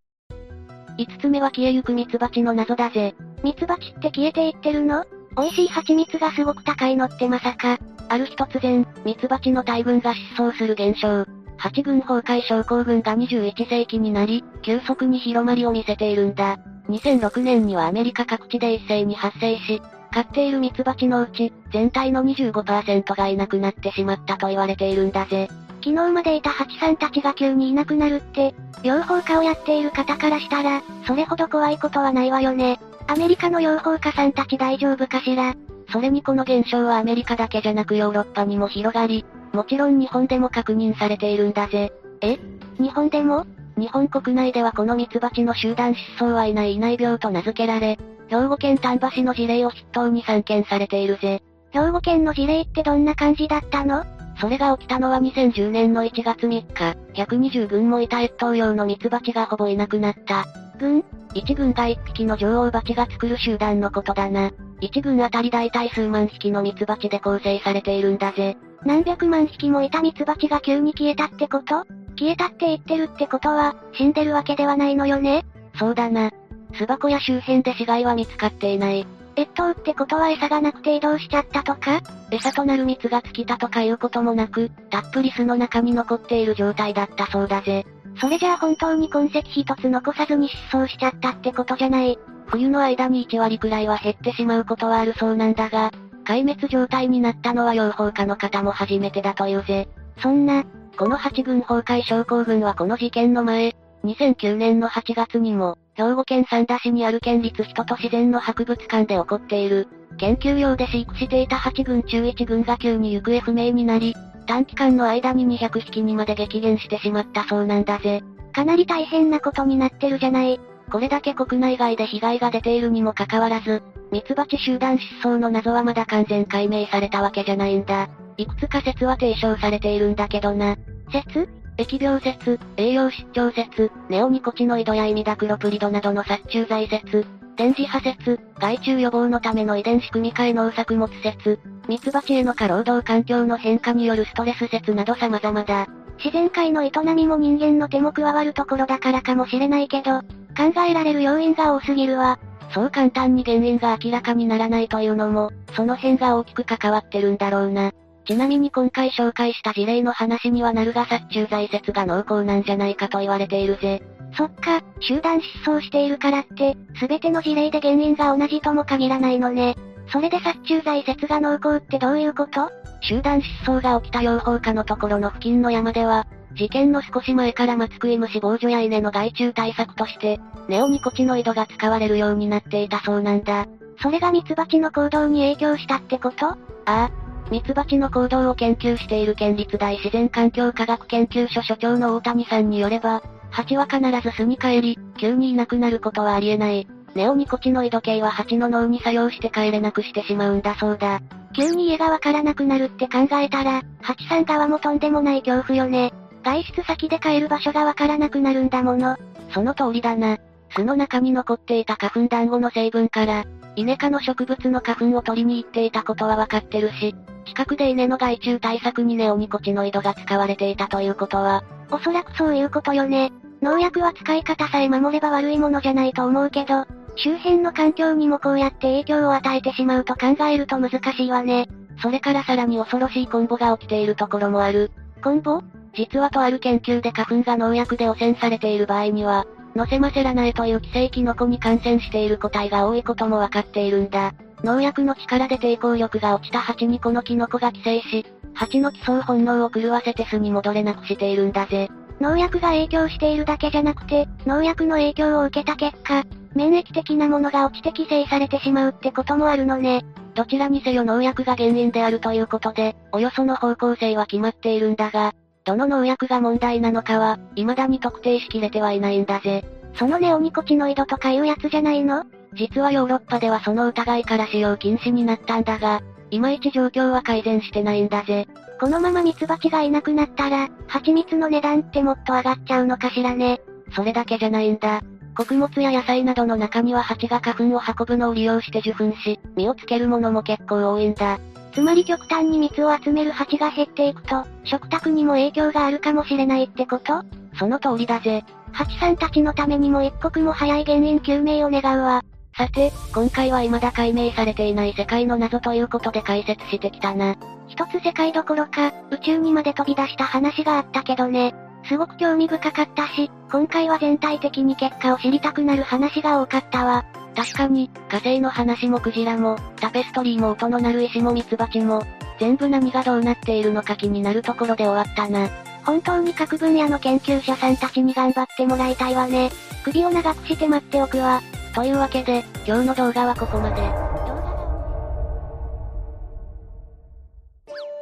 [0.99, 3.14] 5つ目は消えゆくミツバチの謎だぜ。
[3.45, 5.05] ミツバチって消えていってるの？
[5.36, 7.78] 美味しい蜂蜜がすごく高いのってまさか。
[8.09, 11.26] ある日突然、ミツバチの大群が失踪する現象。
[11.61, 16.58] 八群崩壊症候群が21世紀になり、急速に広まりを見せているんだ。
[16.88, 25.48] 2006年にはアメリカ各地で一斉に発生し、飼っているミツバチのうち、全体の25%がいなくなってしまったと言われているんだぜ。
[25.84, 32.80] 昨日までいたハチさんたちが急にいなくなるって、養蜂家をやっている方からしたら、それほど怖いことはないわよね。
[33.06, 35.54] アメリカの養蜂家さんたち大丈夫かしら？
[35.92, 41.92] それにこの現象はアメリカだけじゃなくヨーロッパにも広がり、もちろん日本でも確認されているんだぜ。
[42.20, 42.38] え？
[42.78, 43.46] 日本でも？
[43.76, 47.98] 日本国内ではこのミツバチの集団失踪はいないいない病と名付けられ、
[48.28, 51.42] 兵庫県丹波市の事例を筆頭に散見されているぜ。
[51.70, 54.05] 兵庫県の事例ってどんな感じだったの？
[54.40, 60.46] それが起きたのは2010年の1月3日、120群もいた越冬用のミツバチがほぼいなくなった。
[60.78, 64.51] 群 ?1 群が1匹の女王蜂が作る集団のことだな。
[64.80, 68.57] 1群あたり大体数万匹のミツバチで構成されているんだぜ。
[68.84, 71.84] 何百万匹もいたミツバチが急に消えたってこと？
[72.18, 75.44] 消えたって言ってるってことは、死んでるわけではないのよね？
[75.78, 76.30] そうだな。
[76.74, 79.06] 巣箱や周辺で死骸は見つかっていない。
[79.36, 82.00] 越冬ってことは餌がなくて移動しちゃったとか？
[82.30, 87.86] 餌となる蜜が尽きたとかいうこともなく、たっぷり巣の中に残っている状態だったそうだぜ。
[88.20, 92.18] それじゃあ本当に痕跡一つ残さずに失踪しちゃったってことじゃない？
[92.46, 95.92] 冬の間に1割くらいは減ってしまうことはあるそうなんだが、
[96.30, 99.88] 壊滅状態になったのは養蜂家の方も初めてだというぜ。
[100.22, 100.64] そんな、
[100.96, 103.74] この8軍崩壊症候群はこの事件の前、
[104.04, 114.14] 2009年の8月にも、兵庫県三田市にある県立人と自然の博物館で起こっている、研究用で飼育していた8軍中1軍が急に行方不明になり、
[114.46, 118.22] 短期間の間に200匹にまで激減してしまったそうなんだぜ。
[118.52, 120.60] かなり大変なことになってるじゃない。
[120.92, 123.82] これだけ国内外で被害が出ているにもかかわらず、
[124.12, 128.08] ミツバチ集団失踪の謎はまだ完全解明されたわけじゃないんだ。
[128.36, 130.76] いくつか説は提唱されているんだけどな。
[131.12, 131.48] 説？
[131.78, 137.24] 疫病説、栄養失調説、ネオニコチノイドやイミダクロプリドなどの殺虫剤説、
[137.56, 141.58] 電磁波説、害虫予防のための遺伝子組み換え農作物説、
[141.88, 145.86] ミツバチへの過労働環境の変化によるストレス説など様々だ。
[146.22, 152.38] 自然界の営みも人間の手も加わるところだからかもしれないけど、考えられる要因が多すぎるわ。
[152.72, 157.92] そう簡単に原因が明らかにならないというのも、その辺が大きく関わってるんだろうな。
[158.26, 164.02] ちなみに今回紹介した事例の話にはなるが殺虫剤説が濃厚なんじゃないかと言われているぜ。
[164.36, 169.74] そっか、集団失踪しているからって、すべての事例で原因が同じとも限らないのね。
[170.12, 172.70] それで殺虫剤説が濃厚ってどういうこと？
[173.00, 180.40] 集団失踪が起きた養蜂家のところの付近の山では、事件の少し前から松食い虫防除や稲の害虫対策として、
[180.70, 183.66] ネオニコチノイドが使われるようになっていたそうなんだ。
[184.00, 186.46] それがミツバチの行動に影響したってこと？
[186.46, 186.56] あ
[186.86, 187.10] あ、
[187.50, 196.86] ミツバチの行動を研究している県立大自然環境科学研究所所長の大谷さんによれば、蜂は必ず巣に帰り、急にいなくなることはありえない。
[197.16, 201.20] ネオニコチノイド系は蜂の脳に作用して帰れなくしてしまうんだそうだ。
[201.52, 206.12] 急に家がわからなくなるって考えたら、蜂さん側もとんでもない恐怖よね。
[206.44, 209.16] 外出先で帰る場所がわからなくなるんだもの。
[209.52, 210.38] その通りだな。
[210.70, 213.44] 巣の中に残っていた花粉団子の成分から、
[213.76, 217.14] イネ科の植物の花粉を取りに行っていたことはわかってるし、
[217.46, 223.32] 近くで稲の害虫対策にネオニコチノイドが使われていたということは、おそらくそういうことよね。
[223.62, 231.68] 農薬は使い方さえ守れば悪いものじゃないと思うけど、周辺の環境にもこうやって影響を与えてしまうと考えると難しいわね。
[232.02, 234.90] それからさらに恐ろしいコンボが起きているところもある。
[235.22, 235.62] コンボ？
[235.92, 244.32] 実はとある研究で花粉が農薬で汚染されている場合には、ノセマセラナエという寄生キノコに感染している個体が多いこともわかっているんだ。
[244.64, 251.88] 農薬の力で抵抗力が落ちた蜂にこのキノコが寄生し、蜂の寄生本能を狂わせて巣に戻れなくしているんだぜ。
[252.20, 260.04] 農薬が影響しているだけじゃなくて、農薬の影響を受けた結果、免疫的なものが落ちて寄生されてしまうってこともあるのね。
[260.34, 265.32] どちらにせよ農薬が原因であるということで、およその方向性は決まっているんだが、
[265.70, 269.64] どの農薬が問題なのかは、未だに特定しきれてはいないんだぜ。
[269.94, 272.24] そのネオニコチノイドとかいうやつじゃないの？
[272.54, 276.00] 実はヨーロッパではその疑いから使用禁止になったんだが、
[276.32, 278.49] いまいち状況は改善してないんだぜ。
[278.80, 283.61] このままミツバチがいなくなったら、蜂蜜の値段ってもっと上がっちゃうのかしらね。
[283.95, 285.03] それだけじゃないんだ。
[285.36, 291.38] 穀物や野菜などの中には蜂が花粉を運ぶのを利用して受粉し、実をつけるものも結構多いんだ。
[291.72, 297.22] つまり極端に蜜を集める蜂が減っていくと、食卓にも影響があるかもしれないってこと？
[297.59, 298.45] その通りだぜ。
[298.72, 302.22] 蜂さんたちのためにも一刻も早い原因究明を願うわ。
[302.57, 307.37] さて、今回は未だ解明されていない世界の謎ということで解説してきたな。
[307.68, 311.55] 一つ世界どころか、宇宙にまで飛び出した話があったけどね。
[311.84, 317.04] すごく興味深かったし、今回は全体的に結果を知りたくなる話が多かったわ。
[317.34, 322.02] 確かに、火星の話もクジラも、タペストリーも音の鳴る石もミツバチも、
[322.38, 325.48] 全部何がどうなっているのか気になるところで終わったな。
[325.84, 329.50] 本当に各分野の研究者さんたちに頑張ってもらいたいわね。
[329.84, 331.40] 首を長くして待っておくわ。
[331.74, 333.82] というわけで、今日の動画はここまで。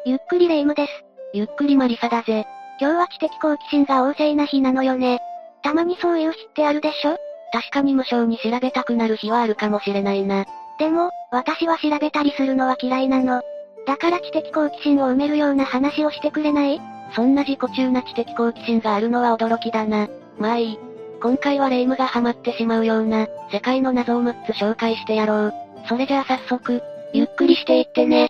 [0.07, 1.05] ゆっくりレ夢ムです。
[1.35, 2.47] ゆっくりマリサだぜ。
[2.81, 5.21] 今日は知的好奇心が旺盛な日なのよね。
[5.63, 7.17] たまにそういう日ってあるでしょ？
[7.53, 10.47] 確かに無償に調べたくなる日はあるかもしれないな。
[10.79, 13.43] でも、私は調べたりするのは嫌いなの。
[13.87, 16.81] だから知的好奇心を埋めるような話をしてくれない？
[17.15, 20.09] そんな自己中な知的好奇心があるのは驚きだな。
[20.39, 20.79] まあいい。
[21.21, 25.55] 今回はレイムがハマってしまうような、世界の謎を6つ紹介してやろう。
[25.89, 26.81] それじゃあ早速、
[27.13, 28.29] ゆっくりしていってね。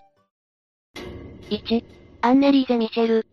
[1.51, 1.83] 1、
[2.21, 3.27] アンネリーゼ・ミシェル。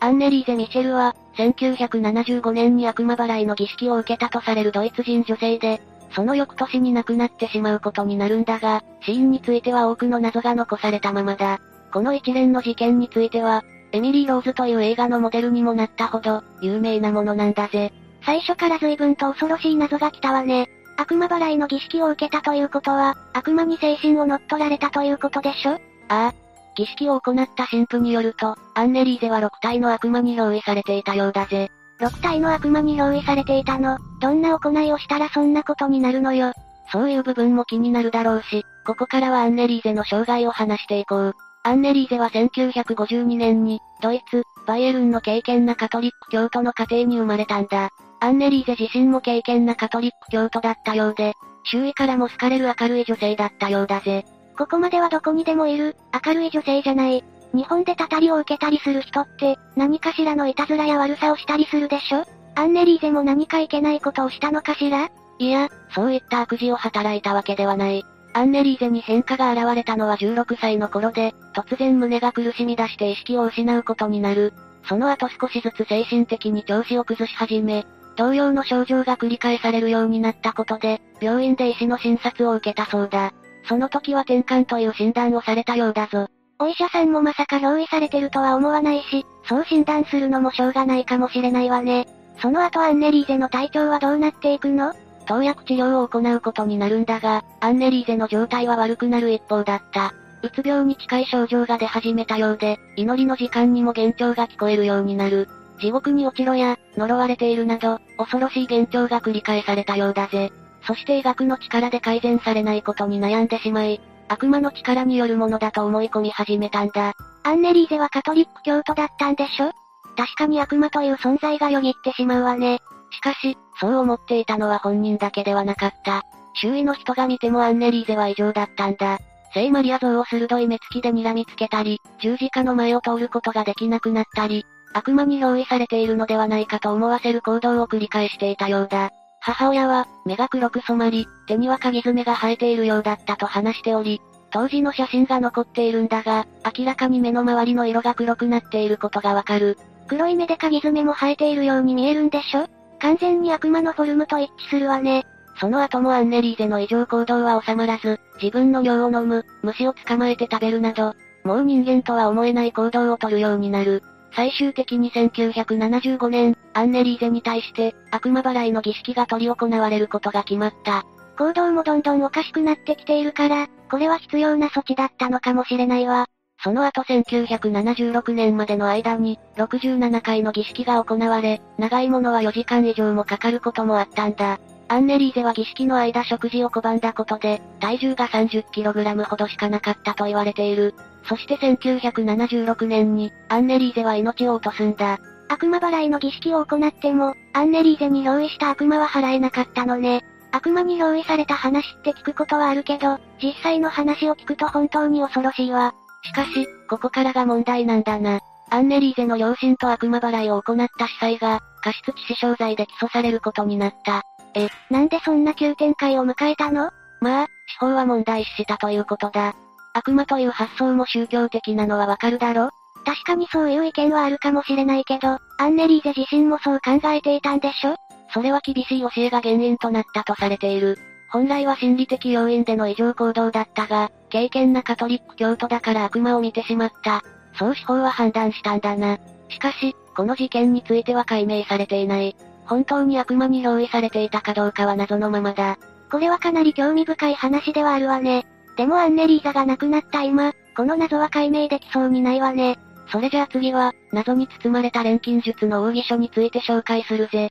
[0.00, 5.80] アンネリーゼ・ミシェルは、1975年に悪魔払いの儀式を受けたとされるドイツ人女性で、
[6.12, 11.60] その翌年に亡くなってしまうことになるんだが、死因については多くの謎が残されたままだ。
[11.92, 17.92] この一連の事件については、エミリー・ローズという映画のモデルにもなったほど、有名なものなんだぜ。
[18.24, 20.68] 最初から随分と恐ろしい謎が来たわね。
[20.96, 25.72] 悪魔払いの儀式を受けたということは、悪魔に精神を乗っ取られたということでしょ？
[25.72, 26.34] ああ。
[26.78, 31.72] 儀式を行った神父によると、アンネリーゼは6体の悪魔に憑依されていたようだぜ。
[31.98, 33.98] 6体の悪魔に憑依されていたの？
[34.20, 36.52] どんな行いをしたらそんなことになるのよ？
[36.92, 41.34] そういう部分も気になるだろうし、ここからはアンネリーゼの生涯を話していこう。
[41.64, 47.90] アンネリーゼは1952年に、ドイツ、バイエルンの敬虔なカトリック教徒の家庭に生まれたんだ。
[48.20, 51.34] アンネリーゼ自身も敬虔なカトリック教徒だったようで、
[51.64, 54.24] 周囲からも好かれる明るい女性だったようだぜ。
[54.58, 55.94] ここまではどこにでもいる、
[56.26, 57.24] 明るい女性じゃない。
[57.54, 62.24] 日本でたたりを受けたりする人って、何かしらのいたずらや悪さをしたりするでしょ？
[62.56, 65.10] アンネリーゼも何かいけないことをしたのかしら？
[65.38, 68.04] いや、そういった悪事を働いたわけではない。
[68.32, 74.52] アンネリーゼに変化が現れたのは16歳の頃で、突然胸が苦しみ出して意識を失うことになる。
[74.88, 77.86] その後少しずつ精神的に調子を崩し始め、
[78.16, 83.32] 同様の症状が繰り返されるようになったことで、病院で医師の診察を受けたそうだ。
[83.68, 86.28] その時は転換という診断をされたようだぞ。
[86.58, 92.08] お医者さんもまさか憑依されてるとは思わないし、そう診断するのもしょうがないかもしれないわね。
[92.40, 94.94] その後アンネリーゼの体調はどうなっていくの？
[95.26, 100.14] 投薬治療を行うことになるんだが、アンネリーゼの状態は悪くなる一方だった。
[100.42, 105.48] うつ病に近い症状が出始めたようで、祈りの時間にも幻聴が聞こえるようになる。
[105.80, 110.50] 地獄に落ちろや、呪われているなど、恐ろしい幻聴が繰り返されたようだぜ。
[110.88, 117.12] そして医学の力で改善されないことに悩んでしまい、悪魔の力によるものだと思い込み始めたんだ。
[117.42, 119.70] アンネリーゼはカトリック教徒だったんでしょ？
[120.16, 122.78] 確かに悪魔という存在がよぎってしまうわね。
[123.10, 126.22] しかし、そう思っていたのは本人だけではなかった。
[126.54, 129.18] 周囲の人が見てもアンネリーゼは異常だったんだ。
[129.52, 139.10] 聖マリア像を鋭い目つきで睨みつけたり、十字架の前を通ることができなくなったり、悪魔に憑依されているのではないかと思わせる行動を繰り返していたようだ。
[139.48, 144.20] 母親は、目が黒く染まり、手には鍵爪が生えているようだったと話しており、
[144.50, 146.46] 当時の写真が残っているんだが、
[146.76, 149.78] 明らかに目の周りの色が黒くなっていることがわかる。
[150.06, 152.66] 黒い目で鍵爪も生えているように見えるんでしょ？
[152.98, 155.24] 完全に悪魔のフォルムと一致するわね。
[155.58, 161.14] その後もアンネリーゼの異常行動は収まらず、自分の尿を飲む、虫を捕まえて食べるなど、
[161.44, 164.02] もう人間とは思えない行動をとるようになる。
[164.32, 171.04] 最終的に1975年、アンネリーゼに対して、悪魔払いの儀式が執り行われることが決まった。
[171.38, 176.26] 行動もどんどんおかしくなってきているから、これは必要な措置だったのかもしれないわ。
[176.62, 184.58] その後1976年までの間に、67回の儀式が行われ、長いものは4時間以上もかかることもあったんだ。
[184.88, 190.94] アンネリーゼは儀式の間食事を拒んだことで、体重が 30kg ほどしかなかったと言われている。
[191.28, 195.18] そして1976年に、アンネリーゼは命を落とすんだ。
[195.48, 200.24] 悪魔払いの儀式を行っても、アンネリーゼに憑依した悪魔は払えなかったのね。
[200.52, 205.92] 悪魔に憑依された話って聞くことはあるけど、実際の話を聞くと本当に恐ろしいわ。
[206.22, 208.40] しかし、ここからが問題なんだな。
[208.70, 214.22] アンネリーゼの両親と悪魔払いを行った司祭が、過失致死傷罪で起訴されることになった。
[214.54, 216.90] え、なんでそんな急展開を迎えたの？
[217.20, 219.54] まあ、司法は問題視したということだ。
[219.94, 222.70] 悪魔という発想も宗教的なのはわかるだろ？
[223.04, 227.96] 確かにそういう意見はあるかもしれないけど、アンネリーゼ自身もそう考えていたんでしょ？
[228.32, 230.98] それは厳しい教えが原因となったとされている。
[231.30, 237.22] 本来は心理的要因での異常行動だったが、敬虔なカトリック教徒だから悪魔を見てしまった。
[237.58, 239.18] そう司法は判断したんだな。
[239.48, 242.36] しかし、この事件については解明されていない。
[242.66, 245.78] 本当に悪魔に憑依されていたかどうかは謎のままだ。
[246.10, 248.46] これはかなり興味深い話ではあるわね。
[248.78, 252.78] でもアンネリーザが亡くなった今、この謎は解明できそうにないわね。
[253.10, 257.50] それじゃあ次は、謎に包まれた錬金術の奥義書について紹介するぜ。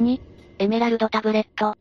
[0.00, 0.18] 2、
[0.60, 1.74] エメラルドタブレット。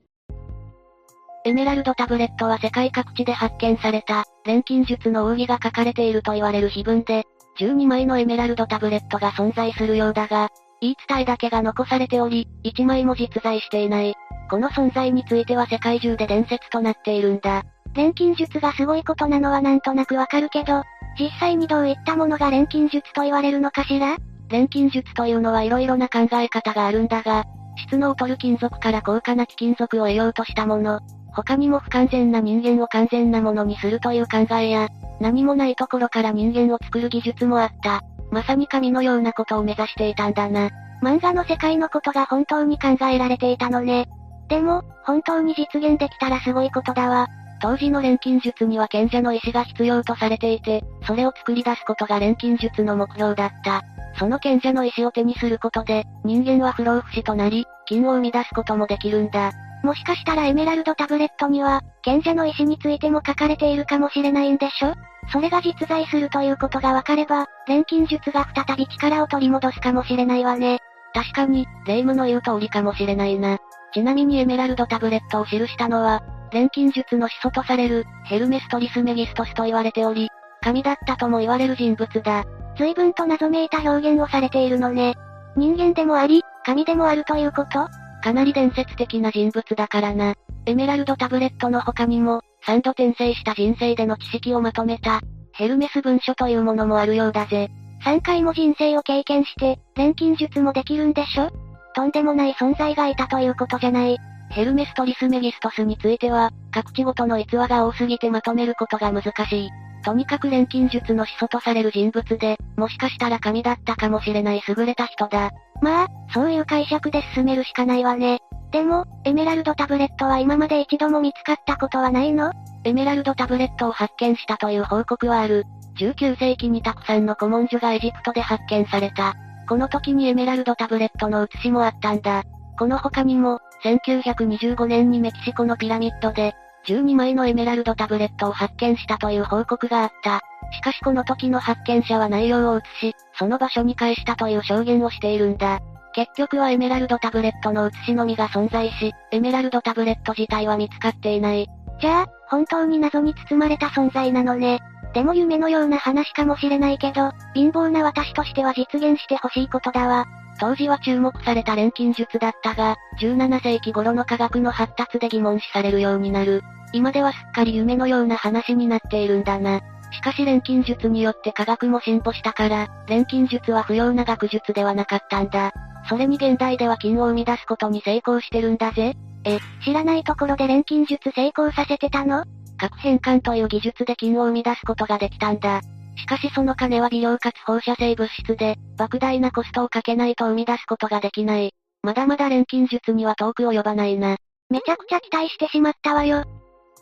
[1.45, 7.23] エメラルドタブレットは世界各地で発見された、錬金術の奥義が書かれていると言われる碑文で、
[7.59, 10.49] 12枚のエメラルドタブレットが存在するようだが、
[10.81, 14.15] 言い伝えだけが残されており、1枚も実在していない。
[14.49, 17.63] この存在については世界中で伝説となっているんだ。
[17.93, 20.83] 錬金術がすごいことなのはなんとなくわかるけど、
[21.17, 24.17] 実際にどういったものが錬金術と言われるのかしら？
[24.49, 27.45] 錬金術というのは色々な考え方があるんだが、
[27.77, 30.99] 質の劣る金属から高価な貴金属を得ようとしたもの、
[31.33, 34.89] 他にも不完全な人間を完全なものにするという考えや、
[35.19, 38.01] 何もないところから人間を作る技術もあった。
[38.31, 40.69] まさに神のようなことを目指していたんだな。
[41.01, 44.07] 漫画の世界のことが本当に考えられていたのね。
[44.47, 47.27] でも、本当に実現できたらすごいことだわ。
[47.61, 53.81] 当時の錬金術には賢者の意志が必要とされていて、それを作り出すことが錬金術の目標だった。
[54.19, 59.51] その賢者の意志を手にすることで、人間は不老不死となり、金を生み出すこともできるんだ。
[59.83, 64.93] もしかしたらエメラルドタブレットには、賢者の意志についても書かれているかもしれないんでしょ？
[65.31, 70.79] それが実在するということがわかれば、錬金術が再び力を取り戻すかもしれないわね。
[71.13, 73.57] 確かに、霊夢の言う通りかもしれないな。
[73.95, 80.27] ちなみにエメラルドタブレットを記したのは、錬金術の始祖とされる、ヘルメストリスメギストスと言われており、
[80.59, 82.43] 神だったとも言われる人物だ。
[82.77, 85.15] 随分と謎めいた表現をされているのね。
[85.55, 87.87] 人間でもあり、神でもあるということ？
[88.21, 90.33] かなり伝説的な人物だからな。
[90.65, 95.21] エメラルドタブレットの他にも、3度転生した人生での知識をまとめた、
[95.53, 97.69] ヘルメス文書というものもあるようだぜ。
[98.03, 101.49] 3回も人生を経験して、錬金術もできるんでしょ？
[101.95, 104.17] とんでもない存在がいたということじゃない。
[104.49, 109.69] ヘルメストリスメギストスについては、各地ごとの逸話が多すぎてまとめることが難しい。
[110.03, 115.51] とにかく錬金術の始祖とされる人物で、もしかしたら神だったかもしれない優れた人だ。
[115.81, 118.39] まあ、そういう解釈で進めるしかないわね。
[118.71, 122.51] でも、エメラルドタブレットは今まで一度も見つかったことはないの？
[122.83, 125.65] エメラルドタブレットを発見したという報告はある。
[125.97, 129.33] 19世紀にたくさんの古文書がエジプトで発見された。
[129.67, 132.43] この時にエメラルドタブレットの写しもあったんだ。
[132.77, 136.55] この他にも、1925年にメキシコのピラミッドで、
[136.87, 140.41] 12枚のエメラルドタブレットを発見したという報告があった。
[140.71, 145.79] しかしこの時の発見者は内容を写し、その場所に返したという証言をしているんだ。
[146.13, 151.67] 結局はエメラルドタブレットの写しのみが存在し、エメラルドタブレット自体は見つかっていない。
[151.99, 154.79] じゃあ、本当に謎に包まれた存在なのね。
[155.15, 160.25] でも夢のような話かもしれないけど、貧乏な私としては実現してほしいことだわ。
[160.59, 166.63] 当時は注目された錬金術だったが、17世紀頃の科学の発達で疑問視されるようになる。
[166.91, 169.79] 今ではすっかり夢のような話になっているんだな。
[170.11, 175.71] しかし錬金術によって科学も進歩したから、錬金術は不要な学術ではなかったんだ。
[176.09, 179.13] それに現代では金を生み出すことに成功してるんだぜ。
[179.45, 182.43] え、知らないところで錬金術成功させてたの？
[182.77, 185.81] 核変換という技術で金を生み出すことができたんだ。
[186.17, 191.73] しかしその金は微量かつ放射性物質で、莫大なコストをかけないと生み出すことができない。
[192.01, 194.37] まだまだ錬金術には遠く及ばないな。
[194.69, 196.43] めちゃくちゃ期待してしまったわよ。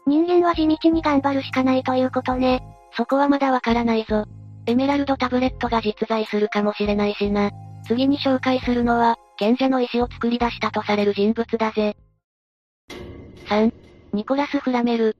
[0.05, 2.61] 人間は地道に頑張るしかないということね。
[2.95, 4.25] そこはまだわからないぞ。
[4.65, 7.51] エメラルドタブレットが実在するかもしれないしな。
[7.85, 11.95] 次に紹介するのは、賢者の石を作り出したとされる人物だぜ。
[13.47, 13.73] 3.
[14.13, 15.17] ニコラス・フラメル。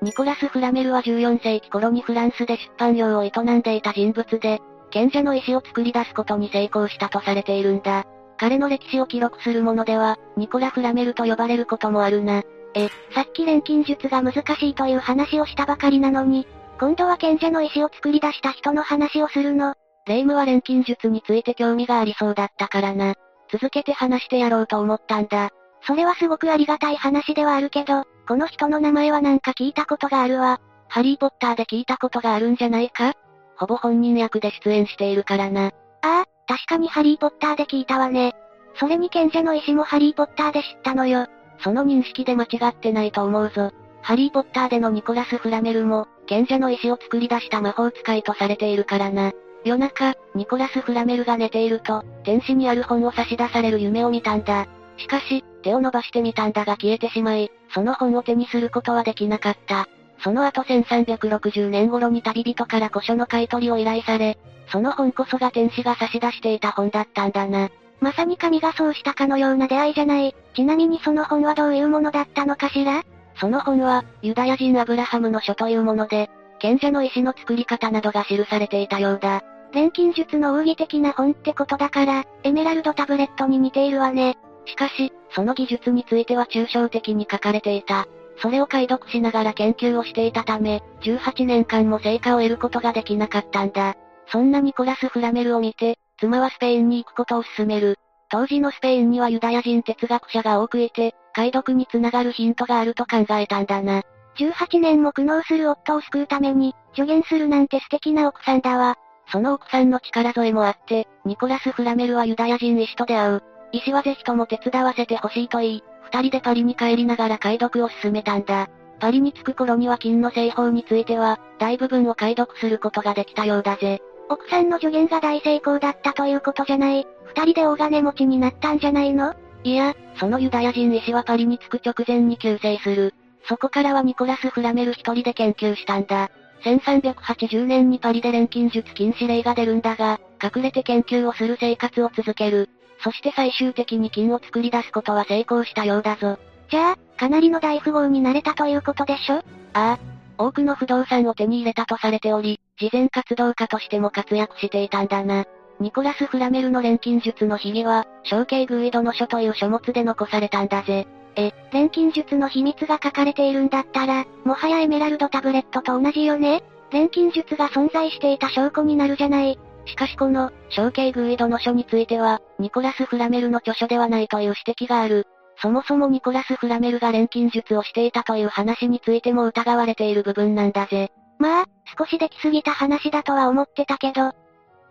[0.00, 4.60] ニコラス・フラメルは14世紀頃にフランスで出版業を営んでいた人物で、
[4.90, 8.04] 賢者の石を作り出すことに成功したとされているんだ。
[8.38, 12.42] 彼の歴史を記録するものでは、ニコラ・フラメルと呼ばれることもあるな。
[12.74, 16.46] え、さっき錬金術が難しいという話をしたばかりなのに、
[16.78, 19.74] 今度は賢者の石を作り出した人の話をするの。
[20.06, 23.14] 霊夢は錬金術について興味がありそうだったからな。
[23.50, 25.50] 続けて話してやろうと思ったんだ。
[25.82, 30.60] それはすごくありがたい話ではあるけど、この人の名前はなんか聞いたことがあるわ。
[30.86, 33.14] ハリーポッターで聞いたことがあるんじゃないか？
[33.56, 35.68] ほぼ本人役で出演しているからな。
[35.68, 35.70] あ
[36.02, 38.34] あ、確かにハリーポッターで聞いたわね。
[38.78, 41.26] それに賢者の石もハリーポッターで知ったのよ。
[41.60, 43.70] その認識で間違ってないと思うぞ。
[44.02, 49.32] ハリーポッターでのニコラス・フラメルも、賢者の石を作り出した魔法使いとされているからな。
[49.64, 54.66] 夜中、ニコラス・フラメルが寝ていると、天使にある本を差し出される夢を見たんだ。
[54.98, 59.86] しかし、手を伸ばしてみたんだが消えてしまい、その本を手にすることはできなかった。
[60.24, 64.38] その後1360年頃に旅人から古書の買い取りを依頼され、
[64.72, 67.68] その本こそが天使が差し出していた本だったんだな。
[68.00, 70.34] まさに神がそうしたかのような出会いじゃない。
[70.54, 73.02] ちなみにその本はどういうものだったのかしら？
[73.36, 76.30] その本は、ユダヤ人アブラハムの書というもので、
[76.60, 79.42] 賢者の石の作り方などが記されていたようだ。
[79.72, 84.38] 錬金術の奥義的な本ってことだから、エメラルドタブレットに似ているわね。
[84.68, 88.06] しかし、その技術については抽象的に書かれていた。
[88.40, 93.94] それを解読しながら研究をしていたため、18年間も成果を得ることができなかったんだ。
[94.30, 97.96] そんなニコラス・フラメルを見て、妻はスペインに行くことを勧める。
[98.30, 104.02] 当時のスペインにはユダヤ人哲学者が多くいて、解読につながるヒントがあると考えたんだな。
[104.38, 108.96] 18年も苦悩する夫を救うために、助言するなんて素敵な奥さんだわ。
[109.32, 113.42] その奥さんの力添えもあって、ニコラス・フラメルはユダヤ人医師と出会う。
[113.72, 118.68] 医師はぜひとも手伝わせてほしいと言い、二人でパリに帰りながら解読を進めたんだ。
[119.00, 124.00] パリに着く頃には金の製法については、大部分を解読することができたようだぜ。
[124.28, 127.06] 奥さんの助言が大成功だったということじゃない。
[127.26, 129.34] 二人で大金持ちになったんじゃないの？
[129.64, 133.14] いや、そのユダヤ人医師はパリに着く直前に急逝する。
[133.48, 136.30] そこからはニコラス・フラメル一人で研究したんだ。
[136.64, 142.68] 1380年にパリで錬金術禁止令が出るんだが、隠れて研究をする生活を続ける。
[143.02, 146.38] そして最終的に金を作り出すことは成功したようだぞ。
[146.70, 149.36] じゃあ、かなりの大富豪になれたということでしょ？
[149.36, 149.42] あ
[149.72, 149.98] あ。
[150.36, 155.44] 多くの不動産を手に入れたとされており、慈善活動家としても活躍していたんだな。
[155.80, 161.06] ニコラス・フラメルの錬金術の秘技は、小径グイドの書という書物で残されたんだぜ。
[161.36, 166.62] え、錬金術の秘密が書かれているんだったら、もはやエメラルドタブレットと同じよね？
[166.90, 169.58] 錬金術が存在していた証拠になるじゃない。
[169.88, 175.26] しかしこの、小径グイドの書については、ニコラス・フラメルの著書ではないという指摘がある。
[175.60, 181.10] そもそもニコラス・フラメルが錬金術をしていたという話についても疑われている部分なんだぜ。
[181.38, 181.64] まあ、
[181.98, 184.32] 少しできすぎた話だとは思ってたけど。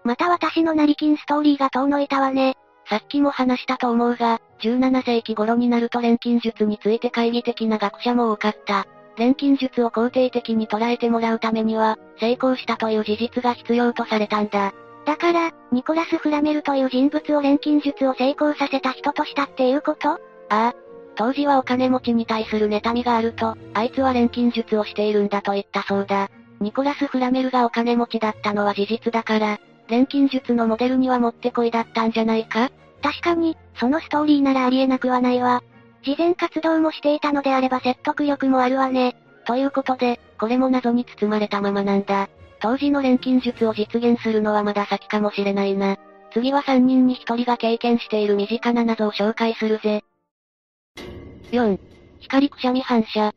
[0.03, 2.55] また私の成金ストーリーが遠のいたわね。
[2.89, 8.87] さっきも話したと思うが、17世紀頃になると錬金術について懐疑的な学者も多かった。
[9.17, 14.73] 錬金術を肯定的に捉えてもらうためには、成功したという事実が必要とされたんだ。
[15.07, 20.09] だから、ニコラス・フラメルという人物を錬金術を成功させた人としたっていうこと？
[20.09, 20.17] あ
[20.49, 20.75] あ。
[21.15, 26.29] 当時はお金持ちに対する妬みがあると、あいつは錬金術をしているんだと言ったそうだ。
[26.59, 32.69] ニコラス・フラメルがお金持ちだったのは事実だから、錬金術のモデルにはもってこいだったんじゃないか？
[33.01, 35.63] 確かに、そのストーリーならありえなくはないわ。
[36.03, 39.15] 事前活動もしていたのであれば説得力もあるわね。
[39.45, 42.27] ということで、これも謎に包まれたままなんだ。
[42.59, 45.97] 当時の錬金術を実現するのはまだ先かもしれないな。
[46.33, 50.03] 次は3人に1人が経験している身近な謎を紹介するぜ。
[51.51, 51.79] 4.
[52.19, 53.31] 光くしゃみ反射。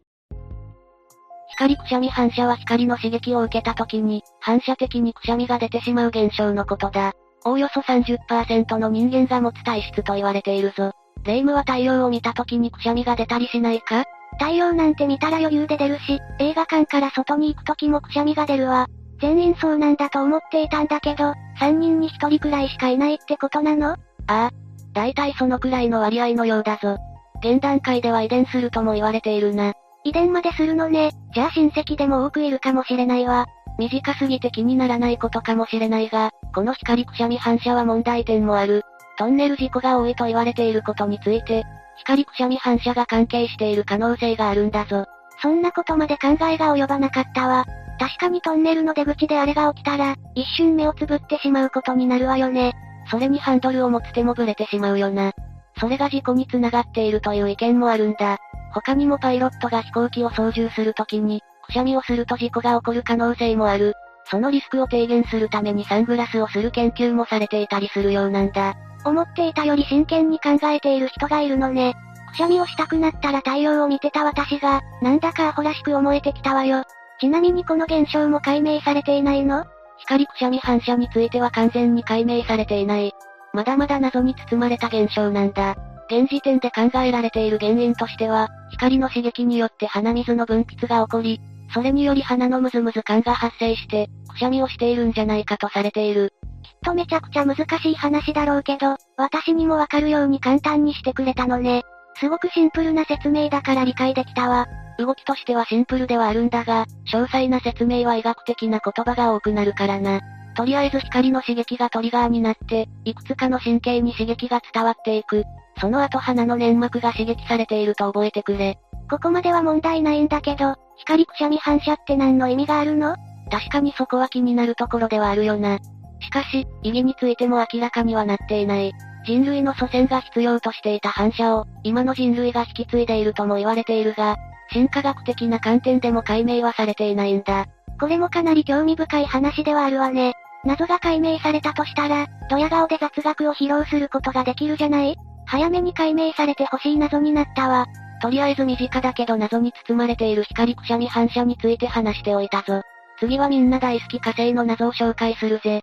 [1.51, 7.13] 光くしゃみ反射は光の刺激を受けた時に、反射的にくしゃみが出てしまう現象のことだ。
[7.45, 10.93] おおよそ30%の人間が持つ体質と言われているぞ。
[11.25, 14.05] レイムは太陽を見た時にくしゃみが出たりしないか？
[14.39, 18.87] 太陽なんて見たら余裕で出るし、映画館から外に行く時もくしゃみが出るわ。
[19.21, 23.93] 全員そうなんだと思っていたんだけど、3人に1人くらいしかいないってことなの？
[23.93, 24.51] ああ。
[24.93, 26.97] 大体そのくらいの割合のようだぞ。
[27.43, 29.73] 現段階では遺伝するとも言われているな。
[30.05, 31.13] 遺伝までするのね。
[31.35, 33.47] じゃあ親戚でも多くいるかもしれないわ。
[33.79, 38.83] 短すぎて気にならないことかもしれないが、この光くしゃみ反射は問題点もある。
[39.19, 41.65] トンネル事故が多いと言われていることについて、
[41.99, 45.05] 光くしゃみ反射が関係している可能性があるんだぞ。
[45.43, 47.65] そんなことまで考えが及ばなかったわ。
[48.01, 52.73] 確かにトンネルの出口であれが起きたら、一瞬目をつぶってしまうことになるわよね。
[53.11, 55.33] それにハンドルを持つ手もブレてしまうよな。
[55.79, 58.39] それが事故につながっているという意見もあるんだ。
[58.73, 63.93] 他にもパイロットが飛行機を操縦するときに、くしゃみをすると事故が起こる可能性もある。
[64.31, 68.77] そのリスクを低減するためにサングラスをする研究もされていたりするようなんだ。
[69.05, 71.95] 思っていたより真剣に考えている人がいるのね。
[72.33, 76.85] くしゃみをしたくなったら太陽を見てた私が、なんだかアホらしく思えてきたわよ。
[77.21, 79.67] ちなみにこの現象も解明されていないの？
[79.99, 83.13] 光くしゃみ反射については完全に解明されていない。
[83.53, 85.77] まだまだ謎に包まれた現象なんだ。
[86.11, 91.41] 現時点で考えられている原因としては、光の刺激によって鼻水の分泌が起こり、
[91.75, 96.33] それにより鼻のムズムズ感が発生して、くしゃみをしているんじゃないかとされている。
[96.63, 101.83] きっとめちゃくちゃ難しい話だろうけど、私にもわかるように簡単にしてくれたのね。
[102.17, 104.67] すごくシンプルな説明だから理解できたわ。
[105.05, 110.21] 動きとしてはシンプルではあるんだが、詳細な説明は医学的な言葉が多くなるからな。
[110.57, 115.45] とりあえず光の刺激がトリガーになって、いくつかの神経に刺激が伝わっていく。
[115.81, 118.79] その後鼻の粘膜が刺激されていると覚えてくれ。
[119.09, 123.17] ここまでは問題ないんだけど、光くしゃみ反射って何の意味があるの？
[123.51, 125.79] 確かにそこは気になるところではあるよな。
[126.21, 128.93] しかし、意義についても明らかにはなっていない。
[129.27, 134.37] 人類の祖先が必要としていた反射を、今の人類が引き継いでいるとも言われているが、
[134.73, 137.67] 進化学的な観点でも解明はされていないんだ。
[137.99, 140.35] これもかなり興味深い話ではあるわね。
[140.65, 145.17] 謎が解明されたとしたら、ドヤ顔で雑学を披露することができるじゃない？
[145.47, 147.87] 早めに解明されてほしい謎になったわ。
[148.23, 152.83] とりあえず身近だけど謎に包まれている光くしゃみ反射について話しておいたぞ。
[153.19, 155.83] 次はみんな大好き火星の謎を紹介するぜ。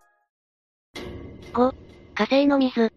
[1.53, 1.73] 5.
[2.15, 2.91] 火星の水。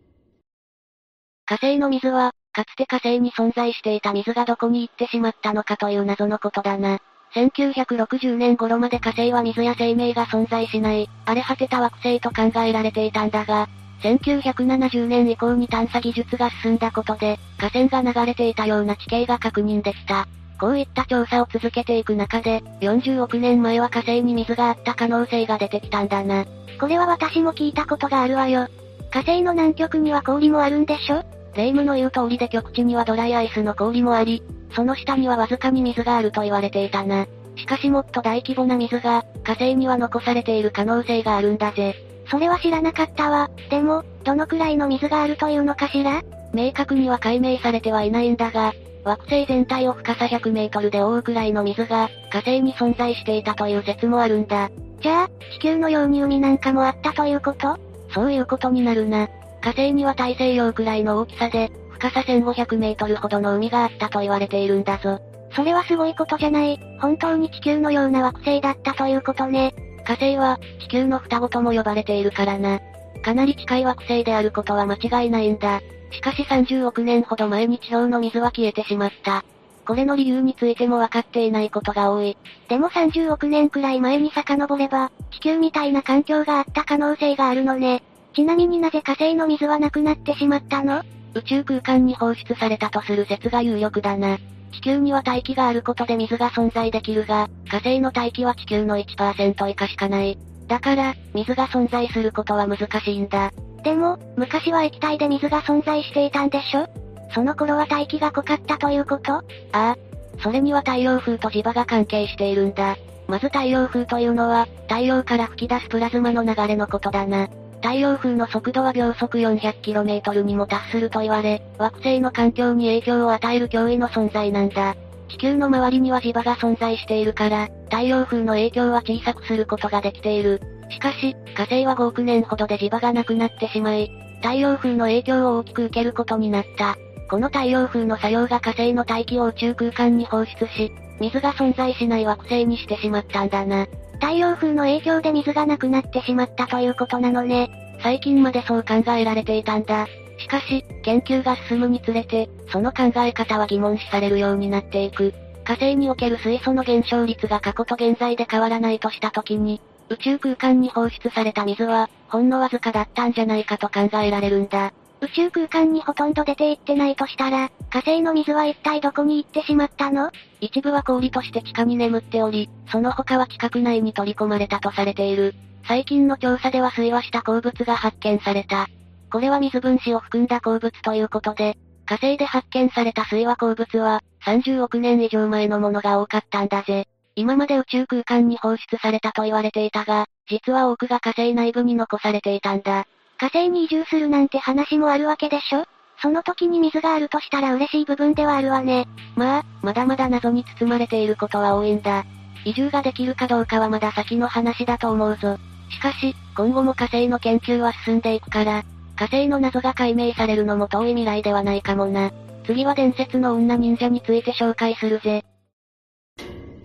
[1.47, 6.99] 火星の水は、かつて火星に存在していた水がどこに行ってしまったのかという謎のことだな。
[7.35, 13.67] 1960年頃まで火星は水や生命が存在しない、荒れ果てた惑星と考えられていたんだが、
[14.03, 20.27] 1970年以降に探査技術が進んだことで、河川が流れていたような地形が確認できた。
[20.61, 26.45] こういった調査を続けていく中で、40億年前は火星に水があった可能性が出てきたんだな。
[26.79, 28.69] これは私も聞いたことがあるわよ。
[29.11, 31.25] 火星の南極には氷もあるんでしょ？
[31.55, 34.43] レイムの言う通りで極地にはドライアイスの氷もあり、
[34.75, 37.27] その下にはわずかに水があると言われていたな。
[37.57, 41.95] しかしもっと大規模な水が、火星には残されている可能性があるんだぜ。
[42.31, 43.51] それは知らなかったわ。
[43.69, 46.23] でも、どのくらいの水があるというのかしら？
[46.53, 48.73] 明確には解明されてはいないんだが、
[49.05, 54.71] 惑星全体を深さ100メートルで覆うくらいの水が、火星に存在していたという説もあるんだ。
[55.01, 57.77] じゃあ、地球のように海なんかもあったということ？
[58.13, 59.29] そういうことになるな。
[59.61, 65.21] 火星には大西洋くらいの大きさで、深さ1500メートルほどの海があったと言われているんだぞ。
[65.55, 66.79] それはすごいことじゃない。
[67.01, 69.75] 本当に地球のような惑星だったということね。
[70.05, 72.81] 火星は、地球の双子とも呼ばれているからな。
[73.23, 75.81] かなり近い惑星であることは間違いないんだ。
[76.11, 79.45] しかし30億年ほど前に地表の水は消えてしまった。
[79.87, 82.37] これの理由についても分かっていないことが多い。
[82.69, 88.03] でも30億年くらい前に遡れば、地球みたいな環境があった可能性があるのね。
[88.35, 91.03] ちなみになぜ火星の水はなくなってしまったの？
[91.35, 94.39] 宇宙空間に放出されたとする説が有力だな。
[94.73, 100.39] 地球には大気があることで水が存在できるが、火星の大気は地球の1%以下しかない。
[100.69, 103.51] だから、水が存在することは難しいんだ。
[103.83, 106.87] でも、昔は液体で水が存在していたんでしょ？
[107.35, 109.35] その頃は大気が濃かったということ？
[109.35, 109.43] あ
[109.73, 109.97] あ。
[110.43, 112.97] それには太陽風と磁場が関係しているんだ。
[113.29, 117.49] まず太陽風というのは、太陽から吹き出すプラズマの流れのことだな。
[117.83, 124.97] 太陽風の速度は秒速 400km にも達すると言われ、惑星の環境に影響を与える脅威の存在なんだ。
[125.29, 130.61] 地球の周りには磁場が存在しているから、太陽風の影響は小さくすることができている。
[130.91, 134.11] しかし、火星は5億年ほどで磁場がなくなってしまい、
[134.43, 136.97] 太陽風の影響を大きく受けることになった。
[137.31, 143.87] この太陽風の作用が火星の大気を宇宙空間に放出し、水が存在しない惑星にしてしまったんだな。
[144.21, 147.71] 太陽風の影響で水がなくなってしまったということなのね。
[148.03, 150.07] 最近までそう考えられていたんだ。
[150.39, 155.35] しかし、研究が進むにつれて、その考え方は疑問視されるようになっていく。
[155.65, 164.93] 火星における水素の減少率が過去と現在で変わらないとした時に、宇宙空間に放出された水は、ほんのわずかだったんじゃないかと考えられるんだ。
[165.23, 170.31] 宇宙空間にほとんど出ていってないとしたら、火星の水は一体どこに行ってしまったの？
[170.61, 175.55] 一部は氷として地下に眠っており、その他は地殻内に取り込まれたとされている。
[175.87, 178.87] 最近の調査では水和した鉱物が発見された。
[179.31, 181.77] これは水分子を含んだ鉱物ということで、
[182.07, 187.07] 火星で発見された水和鉱物は、30億年以上前のものが多かったんだぜ。
[187.37, 193.07] 今まで宇宙空間に放出されたと言われていたが、実は多くが火星内部に残されていたんだ。
[193.41, 195.87] 火星に移住するなんて話もあるわけでしょ？
[196.21, 199.09] その時に水があるとしたら嬉しい部分ではあるわね。
[199.35, 202.27] まあ、まだまだ謎に包まれていることは多いんだ。
[202.67, 205.57] 移住ができるかどうかはまだ先の話だと思うぞ。
[205.89, 208.85] しかし、今後も火星の研究は進んでいくから、
[209.17, 212.31] 火星の謎が解明されるのも遠い未来ではないかもな。
[212.67, 215.47] 次は伝説の女忍者について紹介するぜ。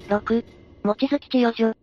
[0.08, 0.46] 6、
[0.84, 1.76] 望月千代女。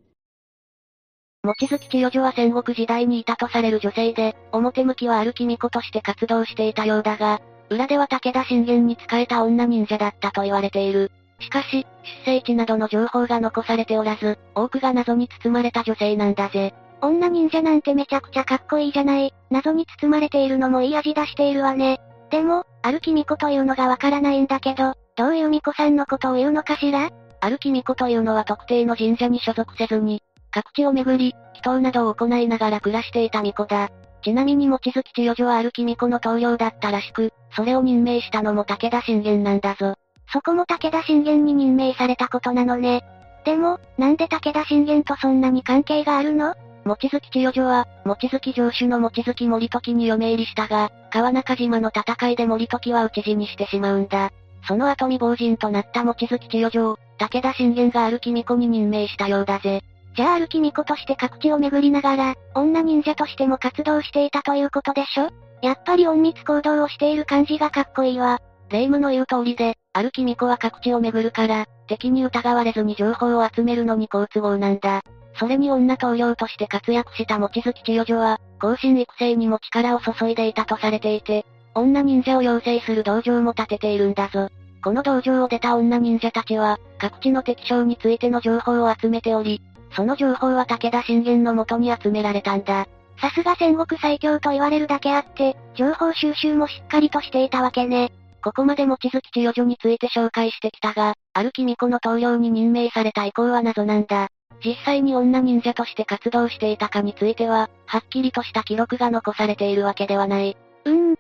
[1.44, 11.10] 望月千代女は戦国時代にいたとされる女性で、表向きは歩き巫女として活動していたようだが、裏では武田信玄に仕えた女忍者だったと言われている。
[11.40, 11.84] しかし、
[12.26, 16.74] 出生地などの情報が残されておらず、多くが謎に包まれた女性なんだぜ。
[17.00, 19.34] 女忍者なんてめちゃくちゃかっこいいじゃない。
[19.50, 22.00] 謎に包まれているのもいい味出しているわね。
[22.30, 27.10] でも、歩き巫女というのがわからないんだけど、どういう巫女さんのことを言うのかしら？
[27.40, 33.90] 歩き巫女というのは特定の神社に所属せずに、各地を巡り、祈祷などを行いながら暮らしていた巫女だ。
[34.22, 39.94] ちなみに望月千代女は歩き巫女の棟梁だったらしく、それを任命したのも武田信玄なんだぞ。
[40.32, 43.02] そこも武田信玄に任命されたことなのね。
[43.44, 46.54] でも、なんで武田信玄とそんなに関係があるの？
[46.84, 54.30] 望月千代女は、望月城主の望月森時に嫁入りしたが、川中島の戦いで森時は討ち死にしてしまうんだ。
[54.66, 59.82] その後未亡人となった望月千代女を、武田信玄が歩き巫女に任命したようだぜ。
[60.14, 65.30] じゃあ歩き巫女として各地を巡りながら、女忍者としても活動していたということでしょ？
[65.62, 68.40] やっぱり隠密行動をしている感じがかっこいいわ。
[68.68, 75.02] 霊夢の言う通りで、歩き巫女は各地を巡るから、敵に疑われずに情報を集めるのに好都合なんだ。
[75.38, 84.48] それに女棟梁として活躍した望月千代女は、後進育成にも力を注いでいたとされていて、女忍者を養成する道場も建てているんだぞ。
[84.84, 89.62] この道場を出た女忍者たちは、各地の敵将についての情報を集めており、
[89.94, 92.86] その情報は武田信玄の元に集められたんだ。
[93.20, 98.10] さすが戦国最強と言われるだけあって、情報収集もしっかりとしていたわけね。
[98.42, 104.28] ここまで望月千代女について紹介してきたが、ある君子の棟梁に任命された以降は謎なんだ。
[104.64, 110.56] 実際に女忍者として活動していたかについては、はっきりとした記録が残されているわけではない。
[110.84, 111.16] うーん。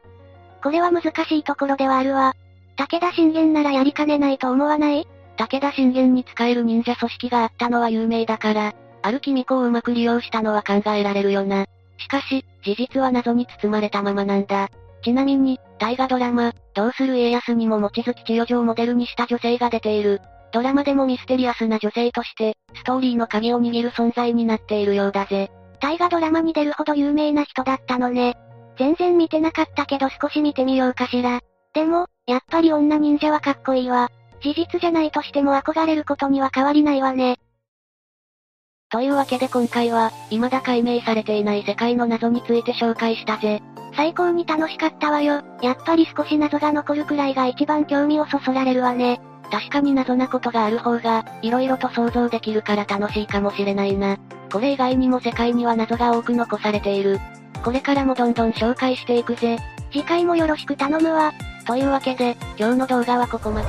[0.62, 2.34] これは難しいところではあるわ。
[2.76, 5.06] 武田信玄ならやりかねないと思わない？
[5.42, 11.66] 武田信玄に使える忍者組織があったのは有名だから、ある君子をうまく利用したのは考えられるよな。
[11.98, 14.68] しかし、事実は謎に包まれたままなんだ。
[15.02, 20.20] ちなみに、大河ドラマ、どうする家康にも望月千代女をモデルにした女性が出ている。
[20.52, 25.50] ドラマでもミステリアスな女性として、ストーリーの鍵を握る存在になっているようだぜ。
[25.80, 28.36] 大河ドラマに出るほど有名な人だったのね。
[28.78, 31.40] 全然見てなかったけど少し見てみようかしら。
[31.74, 34.08] でも、やっぱり女忍者はかっこいいわ。
[34.42, 37.38] 事実じゃないとしても憧れることには変わりないわね。
[38.90, 43.62] というわけで今回は、未だ解明されていない世界の謎について紹介したぜ。
[43.96, 45.42] 最高に楽しかったわよ。
[45.62, 49.20] やっぱり少し謎が残るくらいが一番興味をそそられるわね。
[49.50, 54.18] 確かに謎なことがある方が、色々と想像できるから楽しいかもしれないな。
[54.50, 57.18] これ以外にも世界には謎が多く残されている。
[57.62, 59.58] これからもどんどん紹介していくぜ。
[59.92, 61.32] 次回もよろしく頼むわ。
[61.66, 63.68] というわけで、今日の動画はここまで。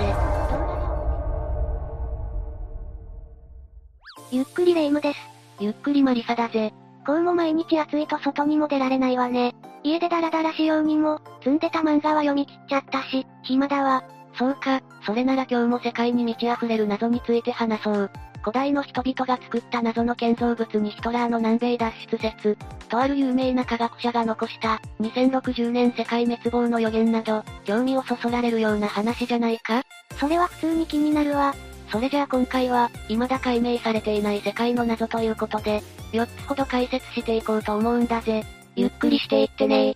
[4.32, 5.20] ゆっくりレ夢ムです。
[5.60, 6.74] ゆっくりマリサだぜ。
[7.06, 9.54] こうも毎日暑いと外にも出られないわね。
[9.84, 14.04] 家でダラダラしようにも、積んでた漫画は読み切っちゃったし、暇だわ。
[14.38, 18.12] そうか、それなら今日も世界に満ち溢れる謎について話そう。
[18.44, 22.58] 古代の人々が作った謎の建造物にヒトラーの南米脱出説、
[22.90, 29.84] とある有名な科学者が残した、2060年世界滅亡の予言など、興味をそそられるような話じゃないか？
[30.20, 31.56] それは普通に気になるわ。
[31.90, 38.44] それじゃあ今回は、未だ解明されていない世界の謎ということで、4つほど解説していこうと思うんだぜ。
[38.76, 39.96] ゆっくりしていってね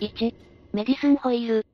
[0.00, 0.34] 1、
[0.72, 1.66] メディスンホイール。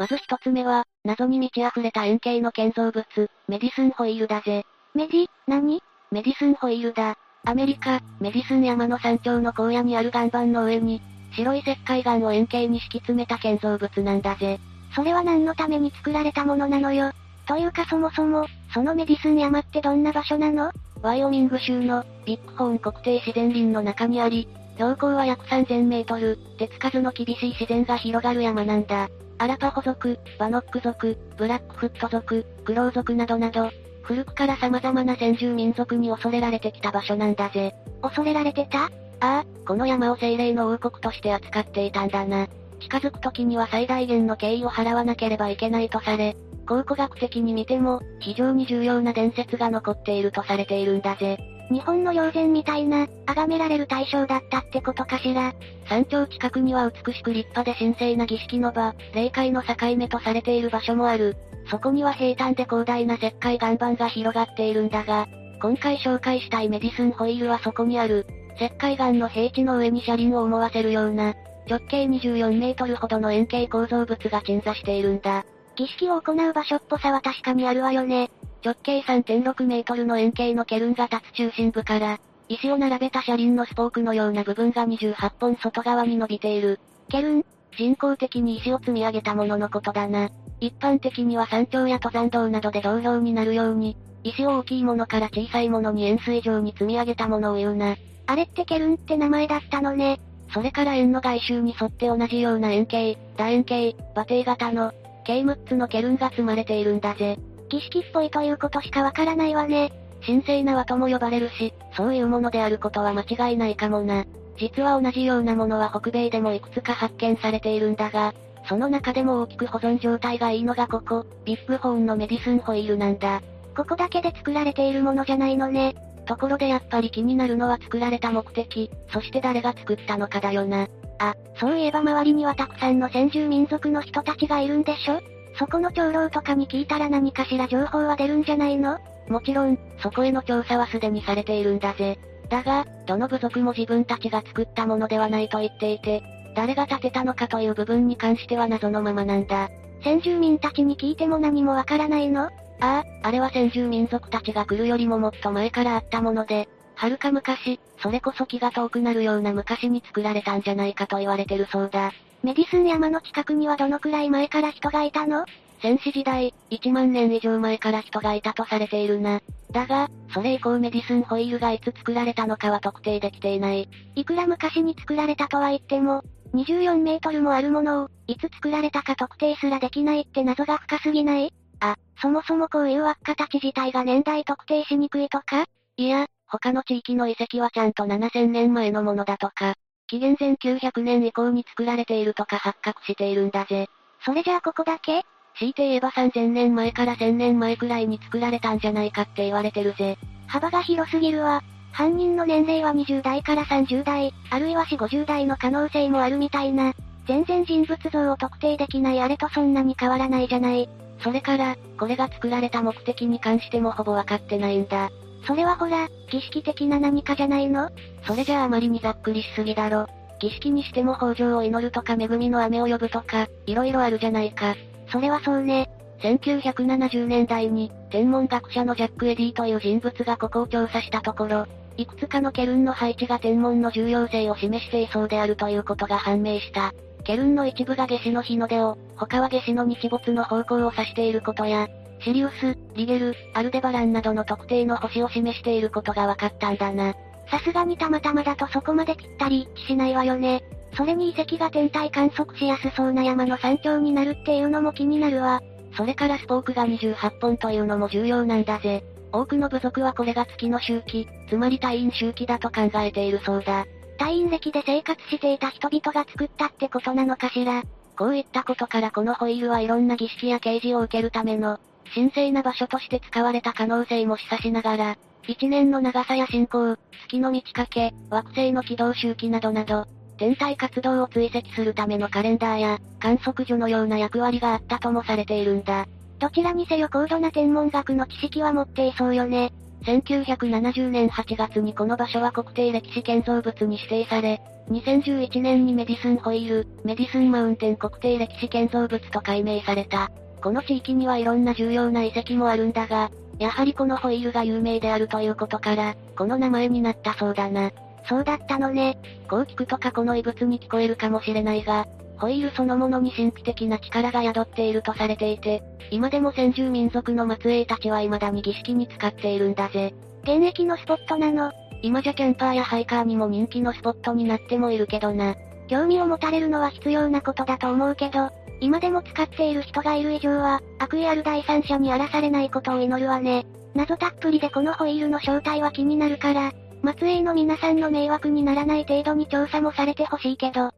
[0.00, 3.04] まず一つ目は、謎に満ち溢れた円形の建造物、
[3.48, 4.64] メディスンホイールだぜ。
[4.94, 5.82] メディ、何？
[6.10, 7.16] メディスンホイールだ。
[7.44, 11.02] アメリカ、メディスン山の山頂の荒野にある岩盤の上に、
[11.36, 14.58] 白い石灰岩を円形に敷き詰めた建造物なんだぜ。
[14.94, 17.12] それは何のために作られたものなのよ。
[17.46, 20.72] というかそもそも、そのメディスン山ってどんな場所なの？
[21.02, 29.10] ワイオミング州の、ビッグホーン国定自然林の中にあり、標高は約3000メートル、手つかずの厳しい自然が広がる山なんだ。
[29.40, 33.70] アラパホ族、バノック族、ブラックフット族、クロウ族などなど、
[34.02, 37.74] 古くから様々な先住民族に恐れられてきた場所なんだぜ。
[38.02, 38.84] 恐れられてた？
[38.84, 38.90] あ
[39.20, 42.48] あ、この山を精霊の王国として扱っていたんだな。
[42.80, 46.36] 近づく時には最大限の敬意を払わなければいけないとされ、
[46.68, 51.38] 考古学的に見ても、非常に重要な伝説が残っているとされているんだぜ。
[51.70, 55.54] 日本の霊前みたいな、崇められる対象だったってことかしら。
[55.88, 61.36] 山頂近くには美しく立派で神聖な儀式の場、霊界の境目とされている場所もある。
[61.70, 65.28] そこには平坦で広大な石灰岩盤が広がっているんだが、
[65.62, 68.26] 今回紹介したいメディスンホイールはそこにある、
[68.56, 71.34] 石灰岩の平地の上に車輪を思わせるような、
[71.68, 75.44] 直径24メートルほどの円形構造物が鎮座しているんだ。
[75.76, 78.30] 儀式を行う場所っぽさは確かにあるわよね。
[78.64, 82.18] 直径3.6メートルの円形のケルンが立つ中心部から、
[82.48, 86.80] 石を並べた車輪のスポークのような部分が28本外側に伸びている。
[87.08, 87.44] ケルン
[87.78, 90.30] 人工的に石を積み上げたもののことだな。
[90.60, 97.96] 一般的には山頂や登山道などで同様になるように、石を大きいものから小さいものに円錐状に積み上げたものを言うな。
[98.26, 100.20] あれってケルンって名前だったのね。
[100.52, 104.92] それから円の外周に沿って同じような円形、楕円形、馬蹄型の、
[105.24, 107.38] 計6つのケルンが積まれているんだぜ。
[107.70, 109.92] 儀式っぽいということしかわからないわね。
[110.26, 114.26] 神聖な輪とも呼ばれるし、そういうものであることは間違いないかもな。
[114.58, 118.34] 実は同じようなものは北米でもいくつか発見されているんだが、
[118.68, 123.40] その中でも大きく保存状態がいいのがここ、ビッグホーンのメディスンホイールなんだ。
[123.74, 125.94] ここだけで作られているものじゃないのね。
[126.26, 130.88] ところでやっぱり気になるのは作られた目的、そして誰が作ったのかだよな。
[131.18, 135.20] あ、そういえば周りにはたくさんの先住民族の人たちがいるんでしょ？
[135.58, 138.98] そこの長老とかに聞いたら何かしら情報は出るんじゃないの？
[139.28, 142.18] もちろん、そこへの調査はすでにされているんだぜ。
[142.48, 146.22] だが、どの部族も自分たちが作ったものではないと言っていて、
[146.56, 149.68] 誰が建てたのかという部分に関しては謎のままなんだ。
[150.02, 152.44] 先住民たちに聞いても何もわからないの？
[152.46, 152.50] あ
[152.80, 162.12] あ、あれは先住民族たちが来るよりももっと前からあったもので、はるか昔、それこそ気が遠くなるような昔に作られたんじゃないかと言われてるそうだ。
[162.42, 165.44] メディスン山の近くにはどのくらい前から人がいたの？
[165.82, 169.40] 戦死時代、1万年以上前から人がいたとされているな。
[169.70, 173.88] だが、それ以降メディスンホイールがいつ作られたのかは特定できていない。
[174.14, 176.22] いくら昔に作られたとは言っても、
[176.54, 181.52] 24メートルもあるものを、いつ作られたか特定すらできないって謎が深すぎない？
[181.80, 185.64] あ、そもそもこういう輪っかたち自体が年代特定しにくいとか？
[185.96, 189.74] いや、他の地域の遺跡はちゃんと7000年前のものだとか、
[190.10, 193.88] 紀元前900年以降に作られているとか発覚しているんだぜ。
[194.24, 195.22] それじゃあここだけ？
[195.56, 200.18] 強いて言えば3000年前から1000年前くらいに作られたんじゃないかって言われてるぜ。
[200.48, 201.62] 幅が広すぎるわ。
[201.92, 206.92] 犯人の年齢は20代から30代、あるいは4、50代の可能性もあるみたいな。
[207.28, 210.88] 全然人物像を特定できないあれとそんなに変わらないじゃない。
[211.20, 215.10] それから、これが作られた目的に関してもほぼわかってないんだ。
[215.46, 217.90] それはほら、儀式的な何かじゃないの？
[218.26, 220.06] それじゃああまりにざっくりしすぎだろ。
[220.38, 224.74] 儀式にしても豊穣を祈るとか恵みの雨を呼ぶとか、色々あるじゃないか。
[225.10, 225.90] それはそうね。
[226.22, 236.92] 1970年代に、天文学者のジャック・エディという人物がここを調査したところ、いくつかのケルンの配置が天文の重要性を示していそうであるということが判明した。
[237.24, 241.88] ケルンの一部が夏至の日の出を、他は夏至の日没の方向を指していることや、
[242.20, 247.14] シリウス、リゲル、アルデバランなどの特定の星を示していることが分かったんだな。
[247.50, 250.62] さすがにたまたまだとそこまでぴったり一致しないわよね。
[250.96, 255.62] それに遺跡が天体観測しやすそうな山の山頂になるっていうのも気になるわ。
[255.96, 259.02] それからスポークが28本というのも重要なんだぜ。
[259.32, 263.86] 多くの部族はこれが月の周期、つまり隊員周期だと考えているそうだ。
[264.18, 267.82] 隊員歴で生活していた人々が作ったってことなのかしら。
[268.16, 271.78] こういったことからこのホイールはいろんな儀式や掲示を受けるための、
[272.14, 275.16] 神聖な場所として使われた可能性も示唆しながら、
[275.46, 280.04] 一年の長さや進行、月の満ち欠け、惑星の軌道周期などなど、
[280.38, 286.06] 天体活動を追跡するためのカレンダーや、観測所のような役割があったともされているんだ。
[286.38, 289.72] どちらにせよ高度な天文学の知識は持っていそうよね。
[290.04, 294.60] 1970年8月にこの場所は国定歴史建造物に指定され、
[294.90, 300.30] 2011年にメディスンホイール、メディスンマウンテン国定歴史建造物と改名された。
[300.62, 307.90] この地域にはいろんな重要な遺跡もあるんだが、やはりこのホイールが有名であるということから、この名前になったそうだな。
[308.28, 309.18] そうだったのね。
[309.48, 312.06] こう聞くと過去の遺物に聞こえるかもしれないが、
[312.38, 320.14] ホイールそのものに神秘的な力が宿っているとされていて、今でも先住民族の末裔たちは未だに儀式に使っているんだぜ。
[320.42, 321.70] 現役のスポットなの
[322.02, 325.54] 今じゃキャンパーやハイカーにも人気のスポットになってもいるけどな。
[325.88, 328.50] 興味を持たれるのは必要なことだと思うけど、
[328.80, 333.66] 今でも使っている人がいる以上は、悪意ある第三者に荒らされないことを祈るわね。
[333.94, 336.72] 謎たっぷりでこのホイールの正体は気になるから、
[337.18, 340.92] 末裔の皆さんの迷惑にならない程度に調査もされてほしいけど。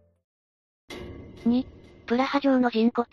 [1.47, 1.67] 2、
[2.07, 3.07] プラハ城の人骨。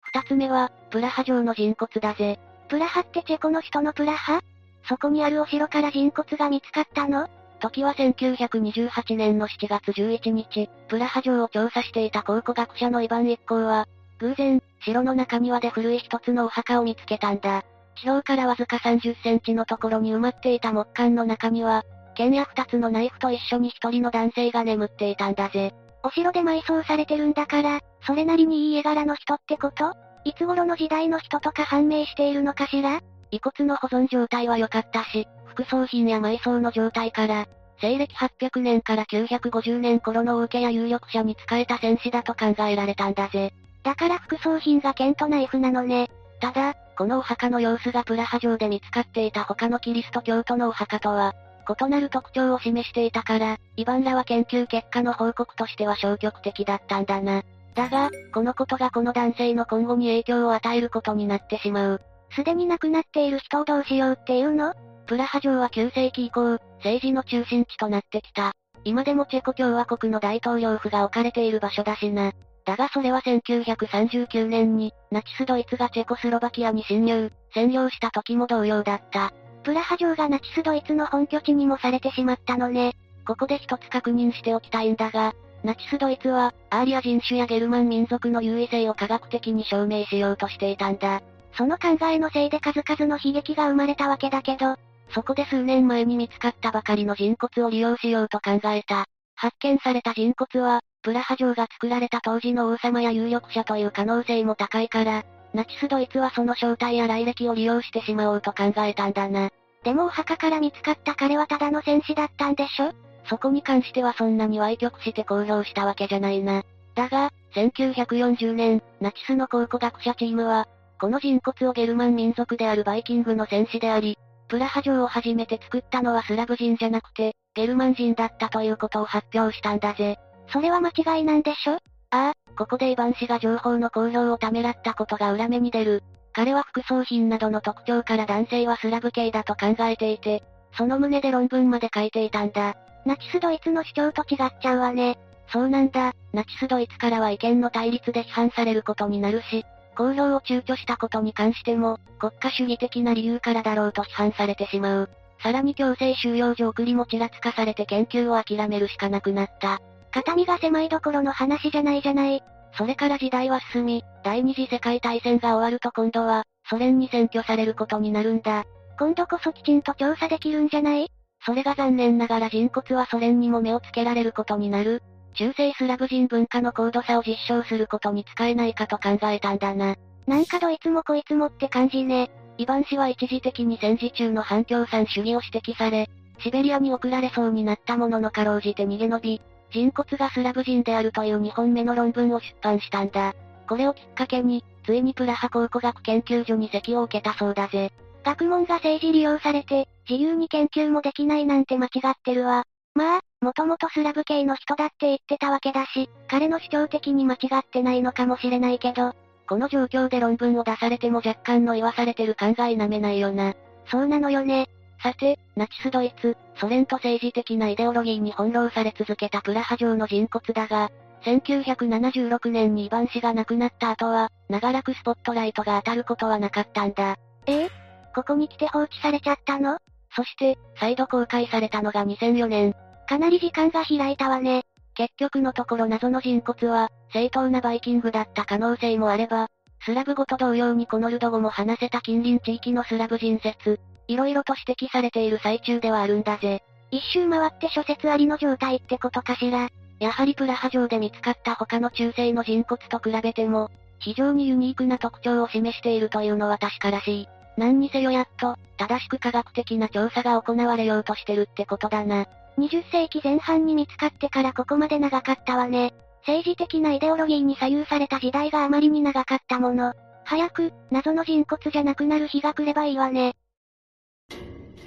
[0.00, 2.38] 二つ目は、プラハ城の人骨だぜ。
[2.68, 4.40] プラハってチェコの人のプラハ？
[4.88, 7.28] そこにあるお城から人骨が見つかったの？
[7.64, 13.88] 時は1928年の7月11日、プラハ城を調査していた考古学者のイヴァン一行は、
[14.18, 17.64] 偶然、城の中庭で古い一つのお墓を見つけたんだ。
[17.96, 21.84] 地表からわずか30センチのところに埋まっていた木管の中には、
[22.14, 25.72] 剣や二つのナイフと一緒に一人の男性が眠っていたんだぜ。
[26.02, 29.94] お城で埋葬されてるんだから、それなりにいい絵柄の人ってこと？
[30.24, 33.00] いつ頃の時代の人とか判明しているのかしら？
[33.30, 37.46] 遺骨の保存状態は良かったし、副葬品や埋葬の状態から、
[37.80, 43.52] 西暦800年から950年頃の王家や有力者に仕えた戦士だと考えられたんだぜ。
[43.82, 46.10] だから副葬品が剣とナイフなのね。
[46.40, 51.34] ただ、このお墓の様子がプラハ城で見つかっていた他のキリスト教徒のお墓とは、
[51.80, 57.42] 異なる特徴を示していたから、イヴァンらは研究結果の報告としては消極的だったんだな。
[57.74, 62.00] だが、このことがこの男性の今後に影響を与えることになってしまう。
[62.34, 64.74] すでに亡くなっている人をどうしようっていうの？
[65.06, 68.52] プラハ城は9世紀以降、政治の中心地となってきた。
[68.84, 72.32] 今でもチェコ共和国の大統領府が置かれている場所だしな。
[72.64, 79.32] だがそれは1939年に、ナチスドイツがチェコスロバキアに侵入、占領した時も同様だった。
[79.62, 82.94] プラハ城がナチスドイツの本拠地にもされてしまったのね。
[83.26, 91.22] ここで一つ確認しておきたいんだが、ナチスドイツは、アーリア人種やゲルマン民族の優位性を科学的に証明しようとしていたんだ。
[91.56, 94.76] その考えのせいで数々の悲劇が生まれたわけだけど、
[95.14, 99.06] そこで数年前に見つかったばかりの人骨を利用しようと考えた。
[99.36, 109.50] 発見された人骨は、プラハ城が作られた当時の王様や有力者という可能性も高いから、ナチスドイツはその正体や来歴を利用してしまおうと考えたんだな。
[109.84, 112.92] でもお墓から見つかった彼はただの戦士だったんでしょ？
[113.28, 116.64] そこに関してはそんなに歪曲して公表したわけじゃないな。
[116.94, 120.66] だが、1940年、ナチスの考古学者チームは、
[121.00, 130.18] この人骨をゲルマン民族であるバイキングの戦士であり、プラハ城を初めて作ったのはスラブ人じゃなくて、ゲルマン人だったということを発表したんだぜ。
[130.52, 131.78] それは間違いなんでしょ？
[132.10, 136.02] ああ、ここでイバン氏が情報の公表をためらったことが裏目に出る。
[136.32, 140.42] 彼は副葬品などの特徴から男性はスラブ系だと考えていて、
[140.76, 142.76] その旨で論文まで書いていたんだ。
[143.06, 145.18] ナチスドイツの主張と違っちゃうわね。
[145.52, 149.64] そうなんだ、ナチスドイツからは意見の対立で批判されることになるし、
[149.94, 155.10] 公表を躊躇したことに関しても、国家主義的な理由からだろうと批判されてしまう。
[155.42, 159.80] さらに強制収容所送りもちらつかされて研究を諦めるしかなくなった。
[160.12, 162.42] 肩身が狭いどころの話じゃないじゃない。
[162.76, 168.64] それから時代は進み、第二次世界大戦が終わると今度は、ソ連に占拠されることになるんだ。
[168.98, 171.10] 今度こそきちんと調査できるんじゃない
[171.44, 175.02] それが残念ながら人骨はソ連にも目をつけられることになる。
[175.34, 179.96] 中世スラブ人文化の高度さを実証することに使えないかと考えたんだな。
[180.26, 182.30] なんかどいつもこいつもって感じね。
[182.56, 186.08] イバン氏は一時的に戦時中の反共産主義を指摘され、
[186.38, 193.34] シベリアに送られそうになったもののかろうじて逃げ延び、人骨がスラブ人であるという2本目の論文を出版したんだ。
[193.68, 197.92] これをきっかけに、ついにプラハ考古学研究所に席を受けたそうだぜ。
[198.24, 202.64] 学問が政治利用されて、自由に研究もできないなんて間違ってるわ。
[202.94, 209.12] まあ、もともとスラブ系の人だって言ってたわけだし、彼の主張的に間違ってないのかもしれないけど、
[209.48, 213.54] この状況で論文を出されても若干の言わされてる考えなめないよな。
[213.90, 214.68] そうなのよね。
[215.02, 220.90] さて、ナチスドイツ、ソ連と政治的なイデオロギーに翻弄され続けたプラハ城の人骨だが、
[221.24, 227.16] 1976年にイバン氏が亡くなった後は、長らくスポットライトが当たることはなかったんだ。
[227.46, 227.70] ええ？
[228.14, 229.78] ここに来て放置されちゃったの？
[230.14, 232.74] そして、再度公開されたのが2004年。
[233.08, 234.62] かなり時間が開いたわね。
[234.94, 239.48] 結局のところ謎の人骨は、正当なバイキングだった可能性もあれば、
[239.84, 246.62] スラブ語と同様にこのルド語も話せた近隣地域のスラブ人説、いろいろと指摘されている最中ではあるんだぜ。
[246.90, 249.68] 一周回って諸説ありの状態ってことかしら。
[250.00, 257.28] やはりプラハ城で見つかった他の中世の人骨と比べても、非常にユニークな特徴を示しているというのは確からしい。
[257.56, 262.26] 何にせよやっと、正しく科学的な調査が行われようとしてるってことだな。
[262.58, 265.94] 20世紀前半に見つかってからここまで長かったわね。
[266.20, 269.92] 政治的なイデオロギーに左右された時代があまりに長かったもの。
[270.24, 273.34] 早く、謎の人骨じゃなくなる日が来ればいいわね。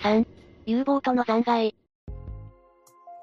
[0.01, 0.25] 3.
[0.65, 1.75] U ボートの残骸。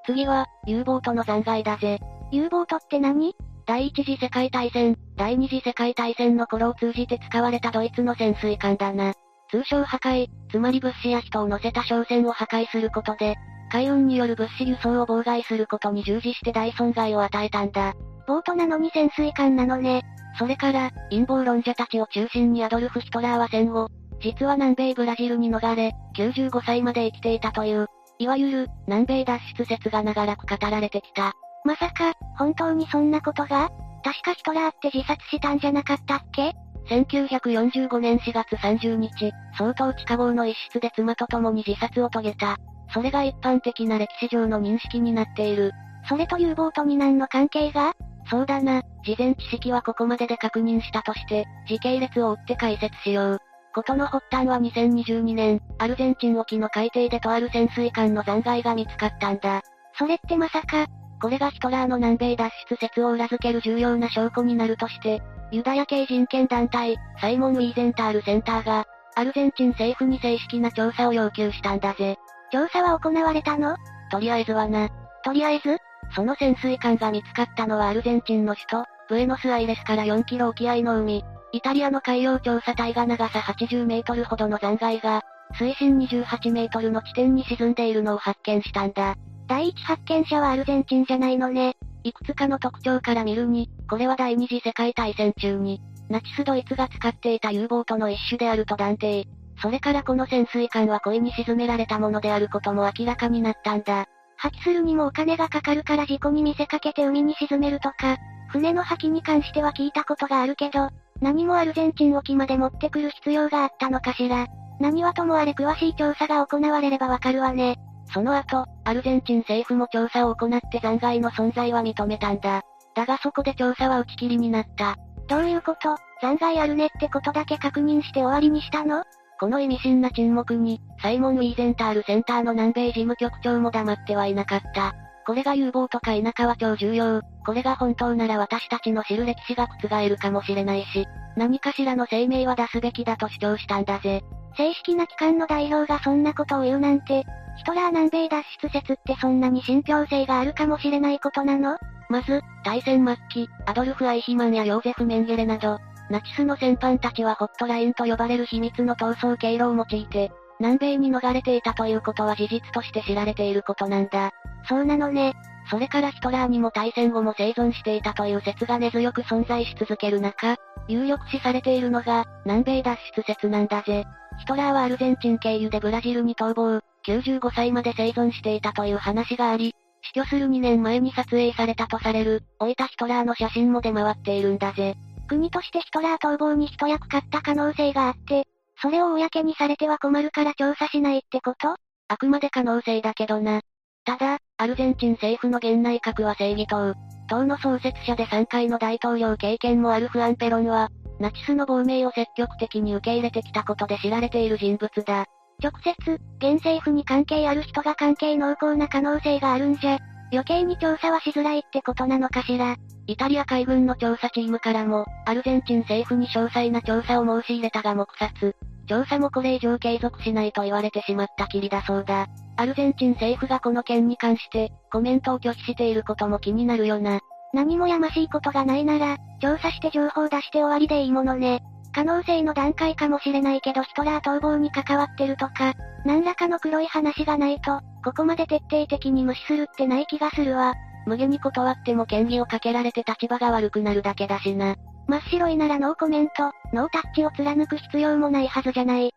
[0.05, 1.99] 次は、U ボートの残骸だぜ。
[2.31, 3.35] U ボートって何？
[3.65, 9.13] 第一次世界大戦、第二次世界大戦の頃を通じて使われたドイツの潜水艦だな。
[9.51, 13.35] 通称破壊、つまり物資や人を乗せた商船を破壊することで、
[13.71, 17.93] 海運による物資輸送を妨害することに従事して大損害を与えたんだ。
[18.27, 20.03] ボートなのに潜水艦なのね。
[20.37, 23.87] それから、陰謀論者たちを中心にアドルフ・ヒトラーは戦後、
[24.21, 27.87] 実は南米ブラジルに逃れ、95歳まで生きていたという、
[28.19, 31.33] いわゆる、南米脱出説が長らく語られてきた。
[31.63, 33.69] まさか、本当にそんなことが？
[34.03, 36.53] 確かヒトラーって自殺したんじゃなかったっけ？
[36.89, 42.57] 1945年4月30日、相当地下壕の一室で妻と共に自殺を遂げた。
[42.93, 45.71] それが一般的な歴史上の認識になっている。
[46.07, 47.93] それと U ボートに何の関係が？
[48.29, 53.39] そうだな、事前知識はここまでで確認したとして、時系列を追って解説しよう。
[53.73, 59.61] ことの発端は2022年、アルゼンチン沖の海底でとある潜水艦の残骸が見つかったんだ。
[59.97, 60.87] それってまさか、
[61.21, 65.21] これがヒトラーの南米脱出説を裏付ける重要な証拠になるとして、
[65.51, 68.85] ユダヤ系人権団体、サイモン・ウィーゼンタールセンターが、
[69.15, 72.17] アルゼンチン政府に正式な調査を要求したんだぜ。
[72.51, 73.77] 調査は行われたの？
[74.11, 74.89] とりあえずはな。
[75.23, 75.77] とりあえず
[76.15, 81.23] その潜水艦が見つかったのはアルゼンチンの首都、ブエノスアイレスから4キロ沖合の海。
[81.51, 85.23] イタリアの海洋調査隊が長さ80メートルほどの残骸が、
[85.57, 89.15] 水深28メートルの地点に沈んでいるのを発見したんだ。
[89.47, 91.77] 第一発見者はアルゼンチンじゃないのね。
[92.05, 99.25] いくつかの特徴から見るに、これは第二次世界大戦中に、ナチスドイツが使っていた U ボートの一種であると断定。
[99.59, 104.05] それからこの潜水艦は恋に沈められたものであることも明らかになったんだ。
[104.37, 108.17] 破棄するにもお金がかかるから事故に見せかけて海に沈めるとか、
[108.49, 110.89] 船の破棄に関しては聞いたことがあるけど、
[111.21, 114.45] 何もアルゼンチン沖まで持ってくる必要があったのかしら。
[114.79, 117.79] 何はともあれ詳しい調査が行われればわかるわね。
[118.13, 122.61] その後、アルゼンチン政府も調査を行って残骸の存在は認めたんだ。
[122.95, 124.95] だがそこで調査は打ち切りになった。
[125.27, 125.97] どういうこと？
[126.21, 129.03] 残骸あるねってことだけ確認して終わりにしたの？
[129.39, 134.93] この意味深な沈黙に、サイモン・ウィーゼンタールセンターの南米事務局長も黙ってはいなかった。
[135.27, 137.21] これが有望とか否かは超重要。
[137.45, 141.05] これが本当なら私たちの知る歴史が覆るかもしれないし、
[141.35, 144.21] 何かしらの声明は出すべきだと主張したんだぜ。
[144.57, 147.25] 正式な機関の代表がそんなことを言うなんて、
[147.57, 151.77] ヒトラー南米脱出説ってそんなに信憑性があるかもしれないことなの？
[152.09, 155.79] まず、大戦末期、アドルフ・アイヒマンやヨーゼフ・メンゲレなど、
[156.09, 164.31] ナチスの戦犯たちはホットラインと呼ばれる秘密の逃走経路を用いて、南米に逃れていたということは事実として知られていることなんだ。
[164.69, 165.33] そうなのね。
[165.69, 170.55] それからヒトラーにも大戦後も生存していたという説が根強く存在し続ける中、
[170.87, 174.05] 有力視されているのが、南米脱出説なんだぜ。
[174.37, 184.95] ヒトラーはアルゼンチン経由でブラジルに逃亡、95歳まで生存していたという話があり、死去する2年前に撮影されたとされる、老いたヒトラーの写真も出回っているんだぜ。
[185.27, 188.45] 国としてヒトラー逃亡に一役買った可能性があって、
[188.81, 191.75] それを公にされては困るから調査しないってこと？
[192.07, 193.61] あくまで可能性だけどな。
[194.05, 196.93] ただ、アルゼンチン政府の現内閣は正義党。
[197.27, 205.25] 党の創設者で3回の大統領経験もあるフアン・ペロンは、ナチスの亡命を積極的に受け入れてきたことで知られている人物だ。
[205.59, 209.97] 直接、現政府に関係ある人が関係濃厚な可能性があるんじゃ、
[210.31, 212.75] 余計に調査はしづらいってことなのかしら。
[213.07, 218.55] イタリア海軍の調査チームからも、アルゼンチン政府に詳細な調査を申し入れたが黙殺。
[218.87, 222.27] 調査もこれ以上継続しないと言われてしまったきりだそうだ。
[222.57, 227.19] アルゼンチン政府がこの件に関して、コメントを拒否していることも気になるよな。
[227.53, 231.63] 何もやましいことがないなら、調査して情報出して終わりでいいものね。
[231.93, 240.73] 可能性の段階かもしれないけどヒトラー逃亡に関わってるとか、何らかの黒い話がないと、ここまで徹底的に無視するってない気がするわ。
[241.05, 244.75] 無下に断っても権利をかけられて立場が悪くなるだけだしな。
[245.07, 249.11] 真っ白いならノーコメント、ノータッチを貫く必要もないはずじゃない。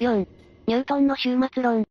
[0.00, 0.26] 4.
[0.66, 1.84] ニュートンの終末論。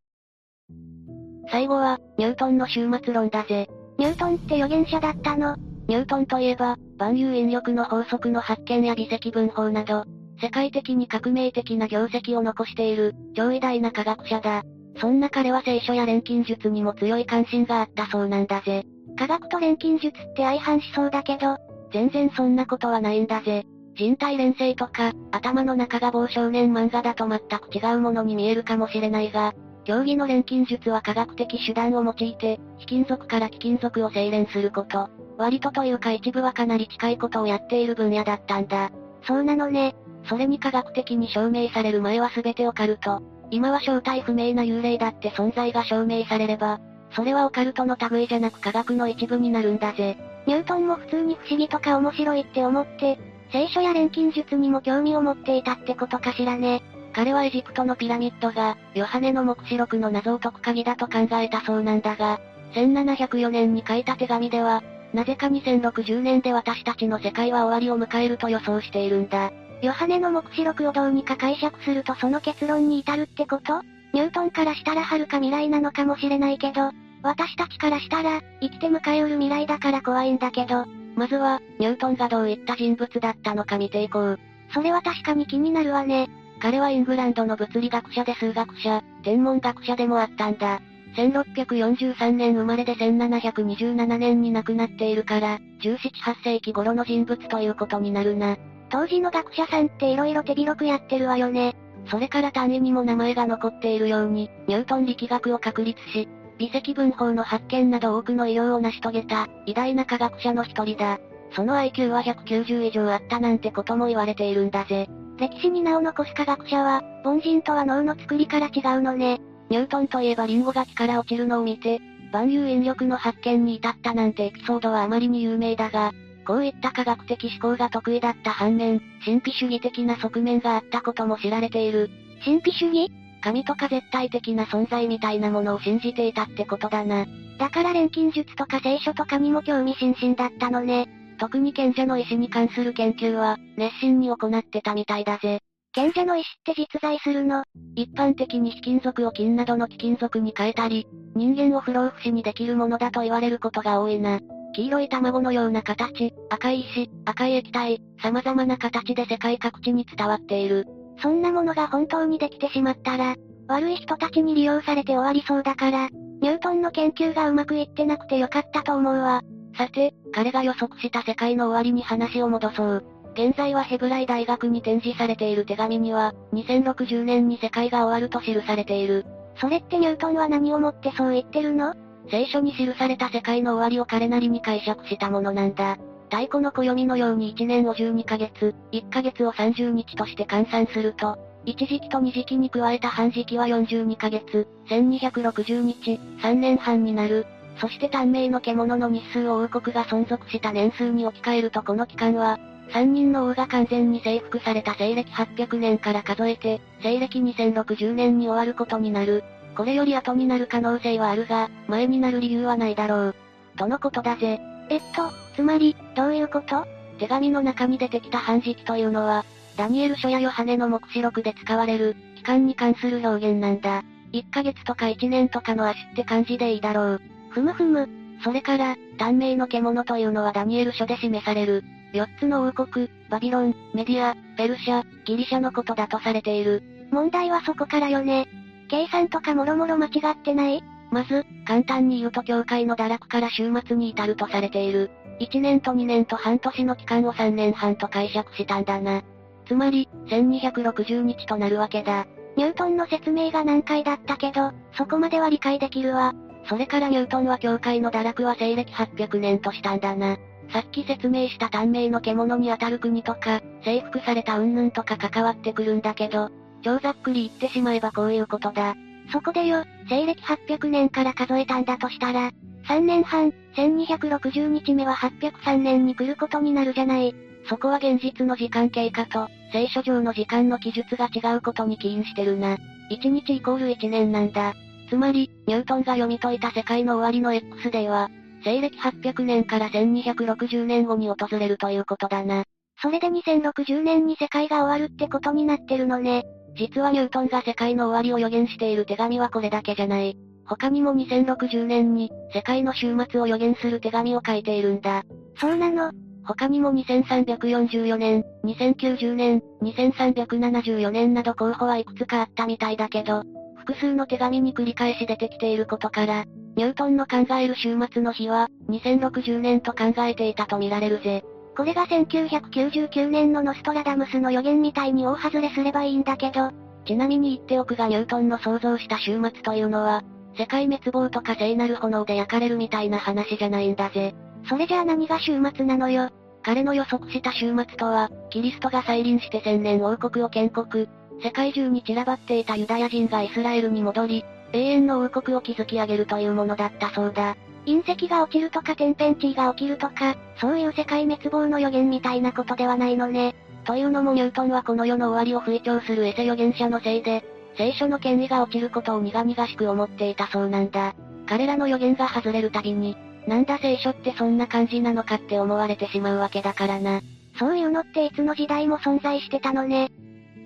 [1.50, 3.68] 最後は、ニュートンの終末論だぜ。
[3.98, 5.56] ニュートンって予言者だったの
[5.88, 10.04] ニュートンといえば、万有引力の法則の発見や微積分法など、
[10.40, 14.62] 世界的に革命的な業績を残している、超偉大な科学者だ。
[14.98, 18.84] そんな彼は聖書や錬金術にも強い関心があったそうなんだぜ。
[19.18, 21.56] 科学と錬金術って相反しそうだけど、
[21.92, 23.64] 全然そんなことはないんだぜ。
[23.94, 29.52] 人体連成とか、頭の中が棒少年漫画だと全く違うものに見えるかもしれないが、
[29.84, 35.10] 競技の錬金術は科学的手段を用いて、非金属から貴金属を精錬すること。
[35.36, 38.90] 割とというか一部はかなり近いことをやっている分野だったんだ。
[39.26, 39.94] そうなのね。
[40.28, 43.20] それに科学的に証明される前は全てオカルト。
[43.50, 46.80] 今は正体不明な幽霊だって存在が証明されれば、
[47.14, 50.16] それはオカルトの類じゃなく科学の一部になるんだぜ。
[50.46, 53.18] ニュートンも普通に不思議とか面白いって思って、
[53.52, 56.82] 聖書や錬金術にも興味を持っていたってことかしらね。
[57.14, 62.40] 彼はエジプトのピラミッドが、ヨハネの目視録の謎を解く鍵だと考えたそうなんだが、
[62.74, 64.82] 1704年に書いた手紙では、
[65.12, 69.52] なぜか2060年で私たちの世界は終わりを迎えると予想しているんだ。
[69.82, 73.82] ヨハネの目視録をどうにか解釈するとその結論に至るってこと？
[74.12, 76.90] ニュートンからしたら遥か未来なのかもしれないけど、
[77.22, 80.84] 私たちからしたら、生きて迎えうる未来だから怖いんだけど、
[81.14, 84.40] まずは、ニュートンがどういった人物だったのか見ていこう。
[84.74, 86.28] それは確かに気になるわね。
[86.60, 90.80] 彼はイングランドの物理学者で数学者、天文学者でもあったんだ。
[91.16, 98.56] 1643年生まれで1727年に亡くなっているから、17、8世紀頃の人物ということになるな。
[98.88, 101.74] 当時の学者さんって色々手広くやってるわよね。
[102.06, 111.18] それから単位にも名前が残っているように、ニュートン力学を確立し、微積分法の発見など多くの偉業を成し遂げた、偉大な科学者の一人だ。
[111.54, 115.08] その IQ は190以上あったなんてことも言われているんだぜ。
[115.38, 119.40] 歴史に名を残す科学者は、凡人とは脳の作りから違うのね。
[119.70, 122.00] ニュートンといえばリンゴが木から落ちるのを見て、
[122.32, 126.12] 万有引力の発見に至ったなんてエピソードはあまりに有名だが、
[126.46, 132.10] こういった科学的思考が得意だった反面、神秘主義的な側面があったことも知られている。
[132.44, 133.10] 神秘主義？
[133.40, 137.26] 神とか絶対的な存在みたいなものを信じていたってことだな。
[137.58, 141.08] だから錬金術とか聖書とかにも興味津々だったのね。
[141.38, 145.60] 特に賢者の石に関する研究は、熱心に行ってたみたいだぜ。
[145.92, 147.64] 賢者の石って実在するの？
[147.96, 154.40] 一般的に非金属を金などの貴金属に変えたり、人間を不老不死にできるものだと言われることが多いな。
[154.74, 160.86] 黄色い卵のような形、赤い石、赤い液体、様々な形で世界各地に伝わっている。
[161.20, 163.36] そんなものが本当にできてしまったら、
[163.68, 166.08] 悪い人たちに利用されて終わりそうだから、
[166.40, 169.42] ニュートンの研究がうまくいってなくてよかったと思うわ。
[169.76, 173.04] さて、彼が予測した世界の終わりに話を戻そう。
[173.34, 179.24] 現在はヘブライ大学に展示されている手紙には、2060年に世界が終わると記されている。
[179.56, 181.94] それってニュートンは何をもってそう言ってるの？
[182.32, 185.98] 聖書に記された世界の終わりを彼なりに解釈したものなんだ。
[186.30, 197.44] 太古の暦のように1年を12ヶ月、1ヶ月を30日として換算すると、1時期と2時期に加えた半時期は42ヶ月、1260日、3年半になる。
[197.78, 202.58] そして短命の獣の日数を王国が存続した年数に置き換えるとこの期間は、
[202.94, 209.44] 3人の王が完全に征服された西暦800年から数えて、西暦2060年に終わることになる。
[209.76, 213.34] これより後になる可能性はあるが、前になる理由はないだろう。
[213.76, 214.60] とのことだぜ？
[214.90, 216.86] えっと、つまり、どういうこと？
[217.18, 219.44] 手紙の中に出てきた半時期というのは、
[219.76, 224.02] ダニエル書やヨハネの目視録で使われる、期間に関する表現なんだ。
[224.32, 227.22] 1ヶ月とか1年とかの足って感じでいいだろう。
[227.50, 228.08] ふむふむ。
[228.42, 236.82] それから、短命の獣というのはダニエル書で示される、4つの王国、バビロン、メディア、ペルシャ、ギリシャのことだとされている。
[237.10, 238.48] 問題はそこからよね。
[238.92, 240.84] 計算とかもろもろ間違ってない？
[241.10, 245.10] まず、簡単に言うと教会の堕落から終末に至るとされている。
[245.40, 249.22] 1年と2年と半年の期間を3年半と解釈したんだな。
[249.66, 252.26] つまり、1260日となるわけだ。
[252.58, 256.34] ニュートンの説明が難解だったけど、そこまでは理解できるわ。
[256.68, 260.36] それからニュートンは教会の堕落は西暦800年としたんだな。
[260.70, 266.50] さっき説明した短命の獣に当たる国とか、征服された云々とか関わってくるんだけど、
[266.82, 268.94] 超ざっくり言ってしまえばこういうことだ。
[269.32, 272.50] そこでよ、西暦800年から数えたんだとしたら、
[272.88, 277.34] 3年半、1260日目は803年に来ることになるじゃない。
[277.68, 282.76] そこは現実の時間経過と、聖書上の時間の記述が違うことに起因してるな。
[283.10, 284.74] 1日イコール1年なんだ。
[285.08, 288.30] つまり、ニュートンが読み解いた世界の終わりの X デーは、
[288.64, 292.64] 西暦800年から1260年後に訪れるということだな。
[293.00, 296.44] それで2060年に世界が終わるってことになってるのね。
[296.74, 300.36] 実はニュートンが世界の終わりを予言している手紙はこれだけじゃない。
[300.64, 305.24] 他にも2060年に、世界の終末を予言する手紙を書いているんだ。
[305.60, 306.12] そうなの？
[306.44, 313.42] 他にも2344年、2090年、2374年など候補はいくつかあったみたいだけど、
[313.76, 316.44] 複数の手紙に繰り返し出てきていることから、
[316.76, 321.44] ニュートンの考える終末の日は、2060年と考えていたとみられるぜ。
[321.76, 326.70] これが1999年のノストラダムスの予言みたいに大外れすればいいんだけど、
[327.06, 330.22] ちなみに言っておくがニュートンの想像した終末というのは、
[330.56, 334.34] 世界滅亡とか聖なる炎で焼かれるみたいな話じゃないんだぜ。
[334.68, 336.28] それじゃあ何が終末なのよ。
[336.62, 341.08] 彼の予測した終末とは、キリストが再臨して千年王国を建国、
[341.42, 347.56] 世界中に散らばっていたユダヤ人がイスラエルに戻り、永遠の王国を築き上げるというものだったそうだ。
[347.86, 353.54] 隕石が落ちるとか天変地異が起きるとか、そういう世界滅亡の予言みたいなことではないのね。
[353.84, 357.44] というのもニュートンはこの世の終わりを吹聴するエセ預言者のせいで、
[357.76, 361.14] 聖書の権威が落ちることを苦々しく思っていたそうなんだ。
[361.46, 363.16] 彼らの予言が外れるたびに、
[363.48, 367.20] なんだ聖書ってそんな感じなのかって思われてしまうわけだからな。
[367.58, 370.10] そういうのっていつの時代も存在してたのね。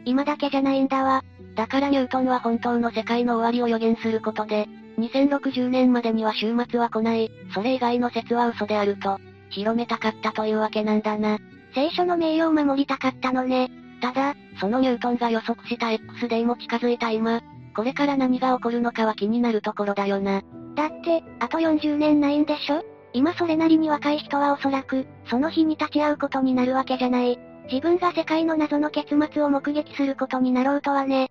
[0.04, 1.22] 今だけじゃないんだわ。
[1.54, 4.68] だからニュートンは本当の世界の終わりを予言することで、
[4.98, 9.18] 2060年までには終末は来ない、それ以外の説は嘘であると、
[9.50, 11.38] 広めたかったというわけなんだな。
[11.74, 13.70] 聖書の名誉を守りたかったのね。
[14.00, 17.42] ただ、そのニュートンが予測した X デーも近づいた今、
[17.74, 20.42] これから何が起こるのかは気になるところだよな。
[20.74, 22.82] だって、あと40年ないんでしょ？
[23.12, 27.38] 今それなりに若い人はおそらく、その日に立ち会うことになるわけじゃない。
[27.70, 31.30] 自分が世界の謎の結末を目撃することになろうとはね。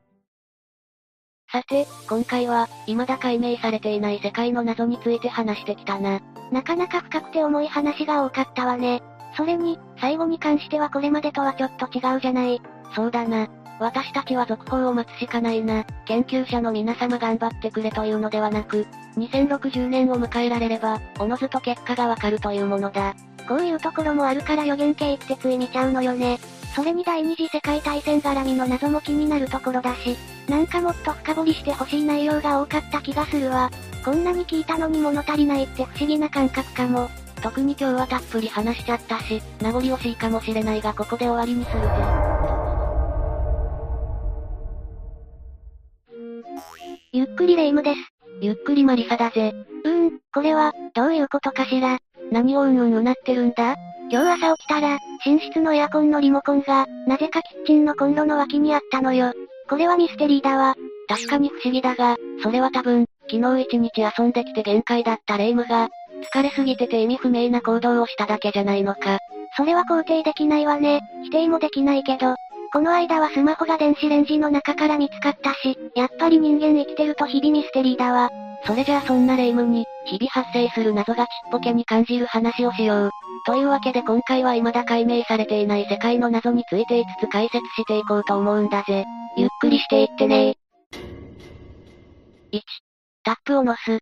[1.55, 6.19] さて、今回は、未だ解明されていない世界の謎について話してきたな。
[6.51, 9.01] なかなか深くて重い話が多かったわね。
[9.37, 12.61] それに、最後に関してはこれまでとはちょっと違うじゃない。
[12.93, 13.47] そうだな。
[13.79, 15.85] 私たちは続報を待つしかないな。
[16.05, 23.15] 研究者の皆様頑張ってくれというのではなく、2060年を迎えられれば、おのずと結果がわかるというものだ。
[23.47, 26.37] こういうところもあるから予言系ってつい見ちゃうのよね。
[26.75, 30.17] それに第二次世界大戦絡みの謎も気になるところだし、
[30.49, 33.71] なんかもっと深掘りしてほしい内容が多かった気がするわ。
[34.03, 37.07] こんなに聞いたのに物足りないって不思議な感覚かも。
[37.41, 41.87] 特に今日はたっぷり話しちゃったし、名残惜しいかもしれないがここで終わりにするぜ。
[47.13, 47.99] ゆっくりレ夢ムです。
[48.41, 49.53] ゆっくりマリサだぜ。
[49.85, 51.99] うーん、これは、どういうことかしら。
[52.31, 53.77] 何をうんうんうなってるんだ？
[54.11, 59.33] 今日朝起きたら、寝室のエアコンのリモコンが、なぜかキッチンのコンロの脇にあったのよ。
[59.67, 60.75] これはミステリーだわ。
[61.07, 65.89] 確かに不思議だが、それは多分、昨日一日遊んできて限界だったレイムが、
[66.33, 69.17] 疲れすぎてて意味不明な行動をしただけじゃないのか。
[69.57, 71.01] それは肯定できないわね。
[71.23, 72.35] 否定もできないけど、
[72.75, 78.29] この間はスマホが電子レンジの中から見つかったし、やっぱり人間生きてると日々ミステリーだわ。
[78.65, 83.11] それじゃあそんな霊夢に、日々発生する謎がちっぽけに感じる話をしよう。
[83.45, 89.05] というわけで今回は未だ解明されていない世界の謎について5つ解説していこうと思うんだぜ。
[89.37, 90.57] ゆっくりしていってね
[92.51, 92.59] 1、
[93.23, 93.99] タップを乗す。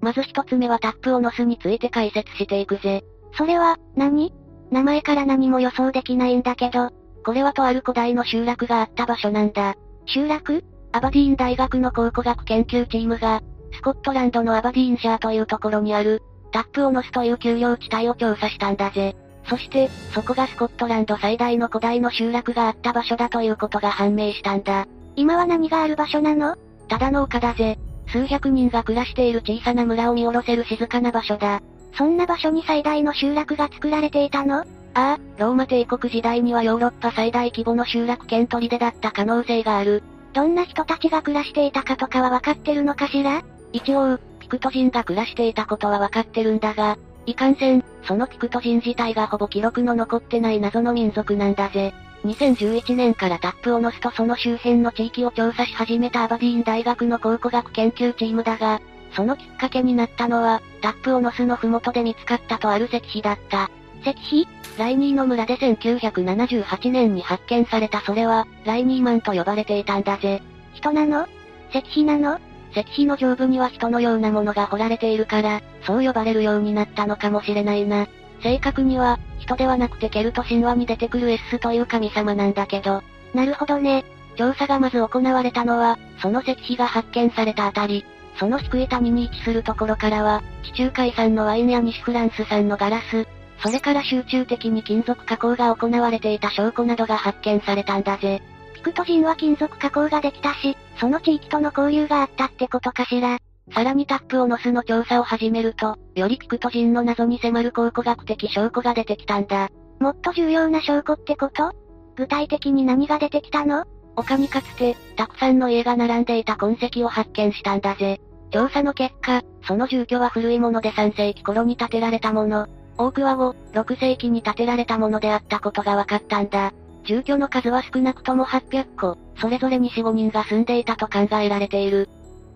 [0.00, 3.04] まず一つ目はタップを乗すについて解説していくぜ。
[3.36, 4.32] それは、何？
[4.70, 6.90] 名前から何も予想できないんだけど、
[7.26, 9.74] これはとある古代の集落があった場所なんだ。
[10.06, 10.62] 集落？
[10.92, 13.42] アバディーン大学の考古学研究チームが、
[13.72, 16.22] スコットランドのアバディーンシャーというところにある、
[16.52, 19.16] タップを乗すという丘陵地帯を調査したんだぜ。
[19.48, 24.86] そして、そこがスコットランド最大の古代の集落があった場所だということが判明したんだ。
[25.16, 26.54] 今は何がある場所なの？
[26.86, 27.76] ただの丘だぜ。
[28.06, 31.60] 数百人が暮らしている小さな村を見下ろせる静かな場所だ。
[31.98, 34.64] そんな場所に最大の集落が作られていたの？
[34.96, 40.02] ああ、ローマ帝国時代にはヨーロッパ最大規模の集落兼砦だった可能性がある。
[40.32, 43.44] どんな人たちが暮らしていたかとかは分かってるのかしら？
[43.74, 46.96] 一応、ピクト人が暮らしていたことは分かってるんだが、
[47.26, 51.92] いかんせん、そのピクト人自体がほぼ記録の残ってない謎の民族なんだぜ。
[52.24, 58.80] 2011年からタップを乗すとその周辺の地域を調査し始めたアバディーン大学の考古学研究チームだが、
[59.14, 63.70] そのきっかけになったのは、タップを乗すの麓で見つかったとある石碑だった。
[64.06, 64.14] 石
[64.46, 70.42] 碑ライニーの村で1978年に発見されたそれは、ライニーマンと呼ばれていたんだぜ。
[70.74, 71.26] 人なの？
[71.70, 72.38] 石碑なの？
[72.70, 78.06] 石碑の上部には人のようなものが彫られているから、そう呼ばれるようになったのかもしれないな。
[78.42, 83.02] 正確には、人ではなくてケルト神話に出てくるエッスという神様なんだけど。
[83.34, 84.04] なるほどね。
[84.36, 88.04] 調査がまず行われたのは、その石碑が発見されたあたり。
[88.38, 93.26] その低い谷に位置するところからは、地中海産のワインや西フランス産のガラス、
[93.62, 98.42] それから集中的に金属加工が行われていた証拠などが発見されたんだぜ。
[98.74, 103.38] ピクト人は金属加工ができたし、その地域との交流があったってことかしら。
[103.74, 109.70] さらにタップを乗すの調査を始めると、よりピクト人の謎に迫る考古学的証拠が出てきたんだ。
[109.98, 111.72] もっと重要な証拠ってこと？
[112.14, 113.84] 具体的に何が出てきたの？
[114.14, 118.20] 他にかつて、たくさんの家が並んでいた痕跡を発見したんだぜ。
[118.52, 122.68] 調査の結果、その住居は古いもので3世紀頃に建てられたもの。
[122.98, 126.72] 多くは5、6世紀に建てられたものであったことが分かったんだ。
[127.04, 132.08] 住居の数は少なくとも800戸、それぞれに4、5人が住んでいたと考えられている。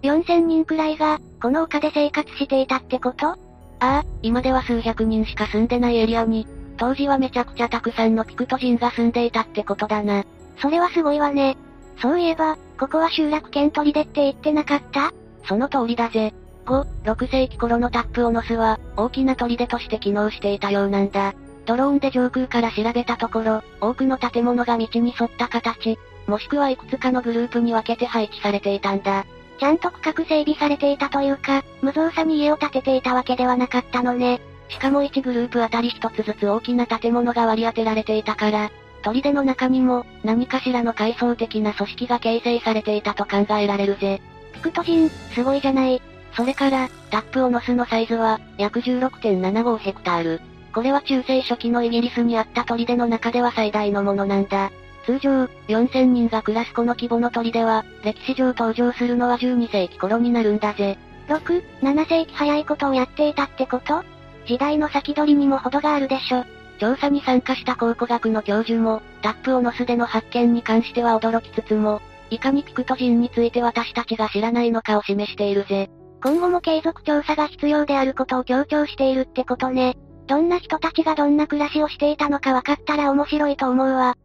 [0.02, 3.28] 4000人くらいが、この丘で生活していたってこと？
[3.28, 3.36] あ
[3.80, 6.46] あ、今では数百人しか住んでないエリアに、
[6.78, 10.24] 当時はめちゃくちゃたくさんのピクト人が住んでいたってことだな。
[10.58, 11.56] それはすごいわね。
[12.00, 15.12] そういえば、ここは集落兼砦って言ってなかった？
[15.44, 16.32] その通りだぜ。
[16.70, 21.34] 5、6世紀頃のタップオノスは、大きな砦として機能していたようなんだ。
[21.66, 25.98] ドローンで上空から調べたところ、多くの建物が道に沿った形、
[26.28, 29.26] もしくはいくつかのグループに分けて配置されていたんだ。
[29.58, 34.40] ちゃんと区画整備されていたというか、無造作に家を建てていたわけではなかったのね。
[34.68, 38.70] しかも1グループあたり1つずつ大きな建物が割り当てられていたから、
[39.02, 44.22] 砦の中にも、何かしらの階層的な組織が形成されていたと考えられるぜ。
[44.54, 46.00] ピクト人、すごいじゃない。
[46.32, 50.40] それから、タップオノスのサイズは、約16.75ヘクタール。
[50.72, 54.70] これは中世初期のイギリスにあった砦の中では最大のものなんだ。
[55.04, 60.98] 通常、4000人が暮らすこの規模の砦は、歴史上登場するのは12世紀頃になるんだぜ。
[61.28, 64.04] 6、7世紀早いことをやっていたってこと？
[64.46, 66.44] 時代の先取りにも程があるでしょ。
[66.78, 72.00] 調査に参加した考古学の教授も、タップオノスでの発見に関しては驚きつつも、
[72.30, 75.90] いかにピクト人について私たちが知らないのかを示しているぜ。
[76.22, 79.96] 今後も継続調査が必要であることを強調しているってことね。
[80.26, 84.16] どんな人たちがどんな暮らしをしていたのか分かったら面白いと思うわ。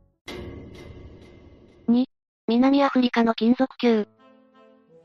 [1.88, 2.06] 2、
[2.48, 4.08] 南アフリカの金属球。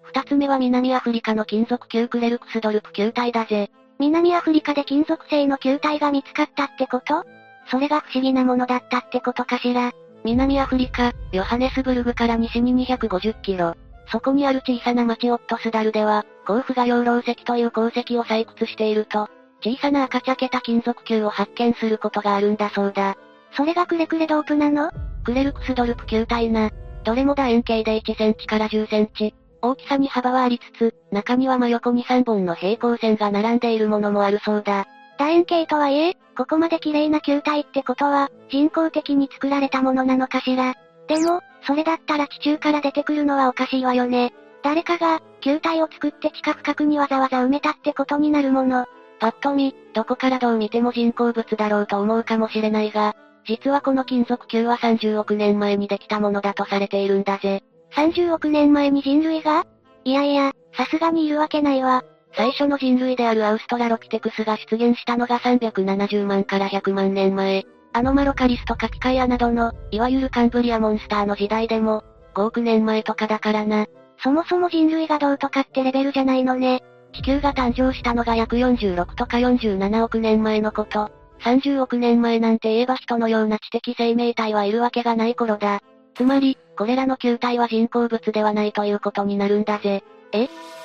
[0.03, 3.71] 二つ目は南アフリカの金属球クレルクスドルプ球体だぜ。
[3.99, 7.25] 南アフリカで金属製の球体が見つかったってこと？
[7.71, 9.93] それが不思議なものだったってことかしら。
[10.25, 13.75] 南アフリカ、ヨハネスブルグから西に250キロ。
[14.11, 19.29] そこにある小さな町オットスダルでは、甲府が養老石という鉱石を採掘していると、
[19.63, 23.17] 小さな赤茶けた金属球を発見することがあるんだそうだ。
[23.57, 24.91] それがクレクレドープなの？
[25.25, 26.71] クレルクスドルプ球体な。
[27.05, 29.35] どれも楕円形で1センチから10センチ。
[29.63, 34.87] 大きさに幅はありつつ、中には真横に3本の平行線が並んでいるものもあるそうだ。
[35.19, 40.75] 楕円形とはいえ、ここまで綺麗な球体ってことは、人工的に作られたものなのかしら。
[41.07, 44.33] でも、それだったら地中から出てくるのはおかしいわよね。
[44.63, 48.87] 誰かが、球体を作って地下深くにわざわざ埋めたってことになるもの。
[49.19, 53.15] パッと見、どこからどう見ても人工物だろうと思うかもしれないが、
[53.47, 57.63] 実はこの金属球は30億年前にできたものだとされているんだぜ。
[57.95, 59.67] 30億年前に人類が？
[60.05, 62.03] いやいや、さすがにいるわけないわ。
[62.35, 67.65] 最初の人類であるアウストラロピテクスが出現したのが370万から100万年前。
[67.93, 72.05] アノマロカリスとカピカイアなどの、いわゆるカンブリアモンスターの時代でも、
[72.35, 73.87] 5億年前とかだからな。
[74.23, 76.83] そもそも人類がどうとかってレベルじゃないのね。
[77.13, 81.11] 地球が誕生したのが約46とか47億年前のこと。
[81.41, 85.81] 30億年前なんて言えば人のような知的生命体はいるわけがない頃だ。
[86.15, 90.05] つまり、これらの球体は人工物ではないということになるんだぜ。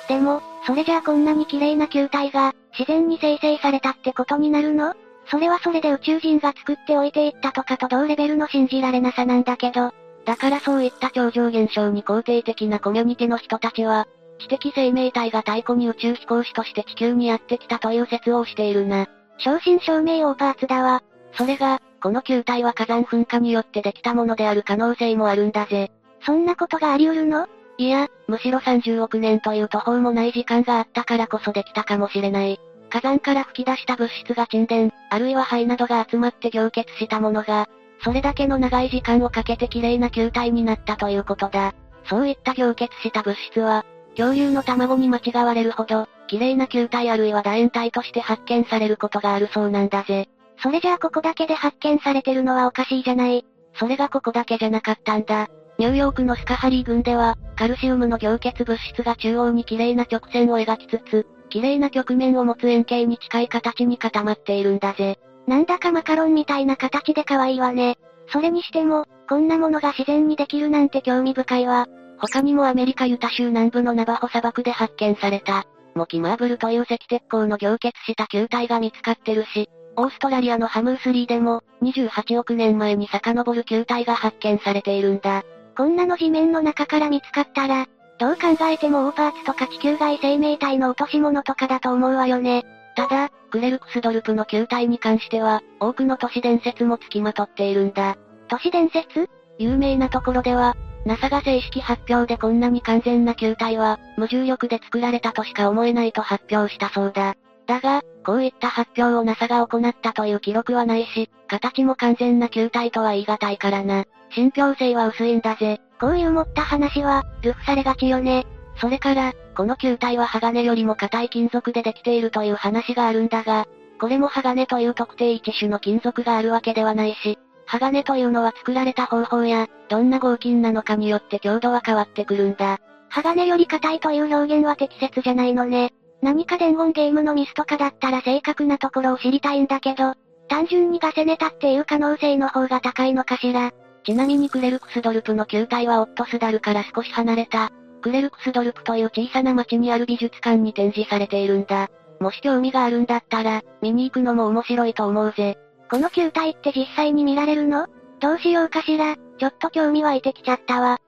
[0.08, 4.94] でも、それじゃあこんなに綺麗な球体が、自然に生成されたってことになるの？
[5.30, 9.92] それはそれで宇宙人が作っておいていったとかと同レベルの信じられなさなんだけど、
[10.24, 14.06] だからそういった超常現象に肯定的なコミュニティの人たちは、
[14.38, 19.06] 知的生命体が太古に宇宙飛行士として地球にやってきたという説をしているな。
[19.38, 21.02] 正真正銘オーパーツだわ。
[21.32, 25.90] それが、この球体は火山噴火によってできたものである可能性もあるんだぜ。
[26.24, 27.46] そんなことがあり得るの？
[27.78, 32.58] いや、むしろ30億年という途方もない時間があったからこそできたかもしれない。
[32.90, 37.68] 火山から吹き出した物質が沈殿、あるいは灰などが集まって凝結したものが、
[38.02, 41.74] それだけの長い時間をかけて綺麗な球体になったということだ。
[42.04, 43.84] そういった凝結した物質は、
[44.16, 50.28] 恐竜の卵に間違われるほど、綺麗な球体あるいは楕円体として発見されることがあるそうなんだぜ。
[50.62, 53.44] それじゃあここだけで発見されてるのはおかしいじゃない。
[53.74, 55.48] それがここだけじゃなかったんだ。
[55.78, 65.18] ニューヨークのスカハリー郡では、カルシウムの凝結物質が中央に綺麗な直線を描きつつ、綺麗な曲面を持つ円形に近い形に固まっているんだぜ。
[65.46, 67.96] なんだかマカロンみたいな形で可愛いわね。
[68.32, 71.86] それにしても、こんなものが自然にできるなんて興味深いわ。
[72.18, 75.64] 他にもアメリカユタ州南部のナバホ砂漠で発見された、
[75.94, 85.42] モキマーブルという赤鉄鋼の凝結した球体が見つかってるし、オーストラリアのハムースリーでも、28億年前に遡る球体が発見されているんだ。
[85.76, 87.86] こんなの地面の中から見つかったら、
[88.18, 92.64] どう考えてもオーパーツとか地球外生命体の落とし物とかだと思うわよね。
[92.96, 98.16] ただ、クレルクスドルプの球体に関しては、多くの都市伝説も付きまとっているんだ。
[98.48, 99.28] 都市伝説？
[99.58, 107.34] 有名なところでは、NASA が正式発表でこんなに完全な球体は、無重力で作られたとしか思えないと発表したそうだ。
[107.66, 114.04] だが、こういった発表を NASA が行ったという記録はないし、形も完全な球体とは言い難いからな。
[114.36, 115.80] 信憑性は薄いんだぜ。
[115.98, 118.46] こういう持った話は、ルフされがちよね。
[118.78, 123.66] それから、この球体は鋼よりも硬い金属でできているという話があるんだが、
[123.98, 132.78] これも鋼という特定一種の金属があるわけではないし、鋼というのは作られた方法や、どんな合金なのかによって強度は変わってくるんだ。
[133.08, 135.94] 鋼より硬いという表現は適切じゃないのね。
[136.20, 140.12] 何か伝言ゲームのミスとかだったら正確なところを知りたいんだけど、
[140.48, 143.72] 単純にガセネタっていう可能性の方が高いのかしら。
[144.06, 147.72] ちなみにクレルクスドルプの球体はオットスダルから少し離れた、
[148.02, 151.88] クレルクスドルプという小さな町にある美術館に展示されているんだ。
[152.20, 155.58] もし興味があるんだったら、見に行くのも面白いと思うぜ。
[155.90, 157.88] この球体って実際に見られるの？
[158.20, 160.98] どうしようかしら、ちょっと興味湧いてきちゃったわ。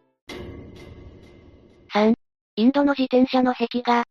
[1.94, 2.14] 3.
[2.56, 4.02] インドの自転車の壁画。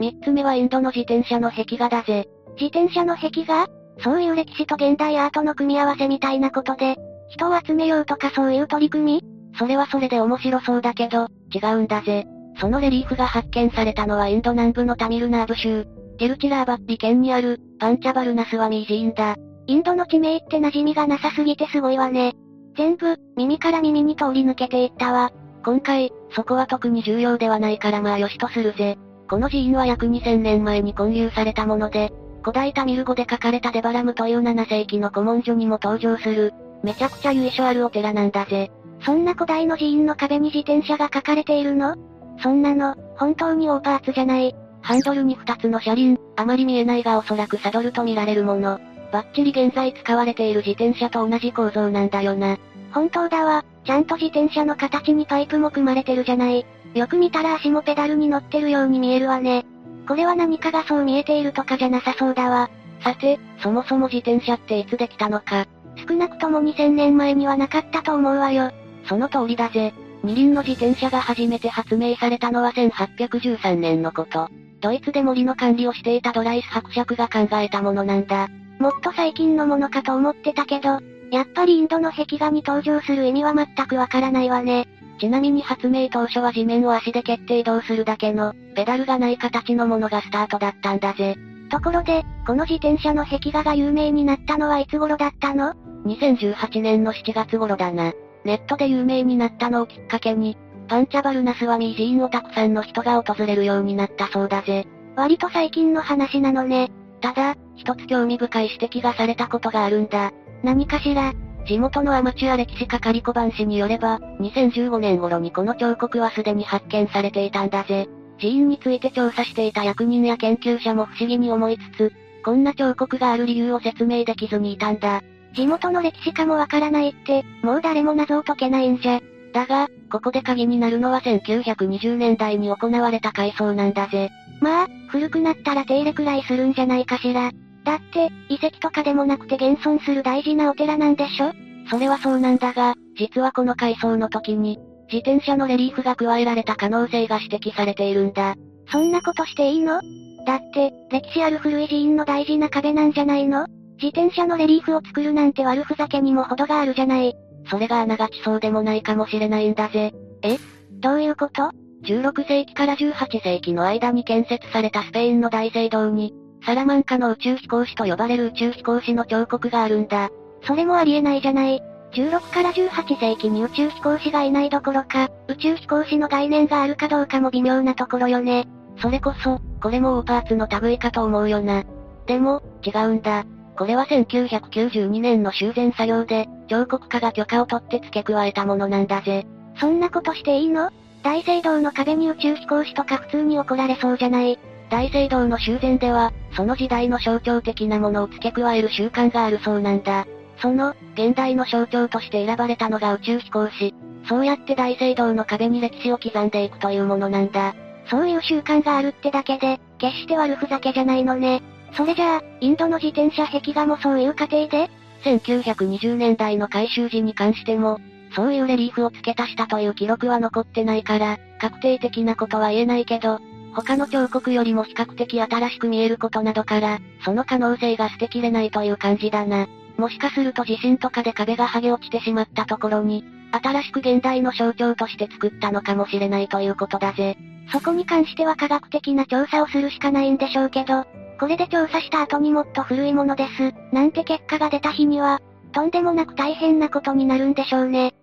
[0.00, 2.26] 3つ目はインドの自転車の壁画だぜ。
[2.58, 3.66] 自転車の壁画？
[4.02, 6.96] そういう歴史と現代アートの組み合わせみたいなことで、
[7.32, 9.24] 人を集めようとかそういう取り組み？
[9.58, 12.26] それはそれで面白そうだけど、違うんだぜ。
[12.58, 15.84] そのレリーフが発見されたのはインド南部のタミルナード州、
[16.18, 19.36] ティルチラーバッピ県にある、パンチャバルナスワミー寺院だ。
[19.66, 22.34] インドの地名って馴染みがなさすぎてすごいわね。
[22.76, 25.30] 全部、耳から耳に通り抜けていったわ。
[25.64, 28.98] 今回、そこは特に重要ではないからまあよしとするぜ。
[29.28, 36.52] この寺院は約2000年前に建立されたもので、古代タミル語で書かれたデバラムという7世紀の古文書にも登場する、
[36.82, 38.70] めちゃくちゃ由緒あるお寺なんだぜ。
[39.04, 41.96] そんな古代の寺院の壁に自転車が書かれているの？
[42.42, 44.54] そんなの、本当にオーパーツじゃない。
[44.80, 48.80] ハンドルに2つの車輪、あまり見えないがおそらくサドルと見られるもの。
[49.12, 52.58] バッチリ現在使われている自転車と同じ構造なんだよな。
[52.92, 56.66] 本当だわ、ちゃんと自転車の形にパイプも組まれてるじゃない。
[56.94, 59.64] よく見たら足もペダルに乗ってるように見えるわね。
[60.08, 62.70] これは何かがそう見えているとかじゃなさそうだわ。
[63.02, 65.66] さて、そもそも自転車っていつできたのか。
[66.06, 68.70] 少なくとも2000年前にはなかったと思うわよ。
[69.06, 69.94] その通りだぜ。
[70.22, 74.48] 二輪の自転車が初めて発明されたのは1813年のこと。
[74.80, 78.48] ドイツで森の管理をしていたドライス伯爵が考えたものなんだ。
[78.78, 81.00] もっと最近のものかと思ってたけど、
[81.30, 84.88] やっぱりインドの壁画に登場する意味は全くわからないわね。
[85.20, 91.36] ちなみに発明当初は地面を足で蹴って移動するだけの、ペダルがない形のものがスタートだったんだぜ。
[91.70, 95.74] ところで、この自転車の壁画が有名になったのはいつ頃だったの？
[96.04, 98.12] 2018年の7月頃だな。
[98.44, 100.56] ネットで有名になったのをきっかけに、
[100.88, 104.86] パンチャバルナスワミー寺院をたくさんの人が訪れるようになったそうだぜ。
[105.16, 106.90] 割と最近の話なのね。
[107.20, 110.32] ただ、一つ興味深い指摘がされたことがあるんだ。
[110.62, 111.32] 何かしら
[111.66, 118.08] 地元のアマチュア歴史家カリコバン氏によれば、2015年頃にこの彫刻はすでに発見されていたんだぜ。
[118.38, 122.12] 寺院について調査していた役人や研究者も不思議に思いつつ、
[122.44, 125.22] こんな彫刻がある理由を説明できずにいたんだ。
[125.54, 129.20] 地元の歴史家もわからないって、もう誰も謎を解けないんじゃ。
[129.52, 134.30] だが、ここで鍵になるのは1920年代に行われた改装なんだぜ。
[134.60, 137.50] まあ、古くなったら手入れくらいするんじゃないかしら。
[137.84, 141.52] だって、遺跡とかでもなくて現存する大事なお寺なんでしょ？
[141.90, 144.78] それはそうなんだが、実はこの改装の時に、
[145.12, 148.54] 自転車のレリーフが加えられた可能性が指摘されているんだ。
[148.90, 150.00] そんなことしていいの？
[150.46, 153.66] だって、歴史ある古い寺院の大事な壁なんじゃないの？
[154.02, 157.36] 自転車のレリーフを作るなんて悪ふざけにも程があるじゃない。
[157.70, 160.12] それがあながちそうでもないかもしれないんだぜ。
[160.42, 160.58] え？
[160.90, 161.70] どういうこと
[162.02, 166.34] ?16 世紀から18世紀の間に建設されたスペインの大聖堂に、
[166.66, 170.30] サラマンカの宇宙飛行士と呼ばれる宇宙飛行士の彫刻があるんだ。
[170.64, 171.80] それもありえないじゃない。
[172.12, 178.66] 16から18世紀に宇宙飛行士がいないどころか、宇宙飛行士の概念があるかどうかも微妙なところよね。
[179.00, 181.84] それこそ、これもオーパーツの類かと思うよな。
[182.26, 183.44] でも、違うんだ。
[183.76, 189.46] これは1992年の修繕作業で、彫刻家が許可を取って付け加えたものなんだぜ。
[189.80, 190.90] そんなことしていいの？
[191.22, 194.58] 大聖堂の壁に宇宙飛行士とか普通に怒られそうじゃない。
[194.90, 200.26] 大聖堂の修繕では、その時代の象徴的なものを付け加える習慣があるそうなんだ。
[200.58, 203.94] その、現代の象徴として選ばれたのが宇宙飛行士。
[204.28, 207.74] そうやって大聖堂の壁に歴史を刻んでいくというものなんだ。
[208.10, 211.62] そういう習慣があるってだけで、決して悪ふざけじゃないのね。
[211.96, 214.90] それじゃあ、インドの自転車壁画もそういう過程で
[215.24, 218.00] ?1920 年代の改修時に関しても、
[218.34, 223.38] そういうレリーフを付け足したという記録は残ってないから、確定的なことは言えないけど、
[223.74, 229.66] 他の彫刻よりも比較的新しく見えることなどから、その可能性が捨てきれないという感じだな。
[229.96, 237.36] もしかすると地震とかで壁が剥げ落ちてしまったところに、新しく現代の象徴として作ったのかもしれないということだぜ。
[237.70, 241.06] そこに関しては科学的な調査をするしかないんでしょうけど、
[241.42, 245.40] これで調査した後にもっと古いものです、なんて結果が出た日には、
[245.72, 248.14] とんでもなく大変なことになるんでしょうね。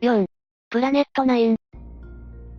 [0.00, 0.26] 4.
[0.70, 1.56] プラネット9。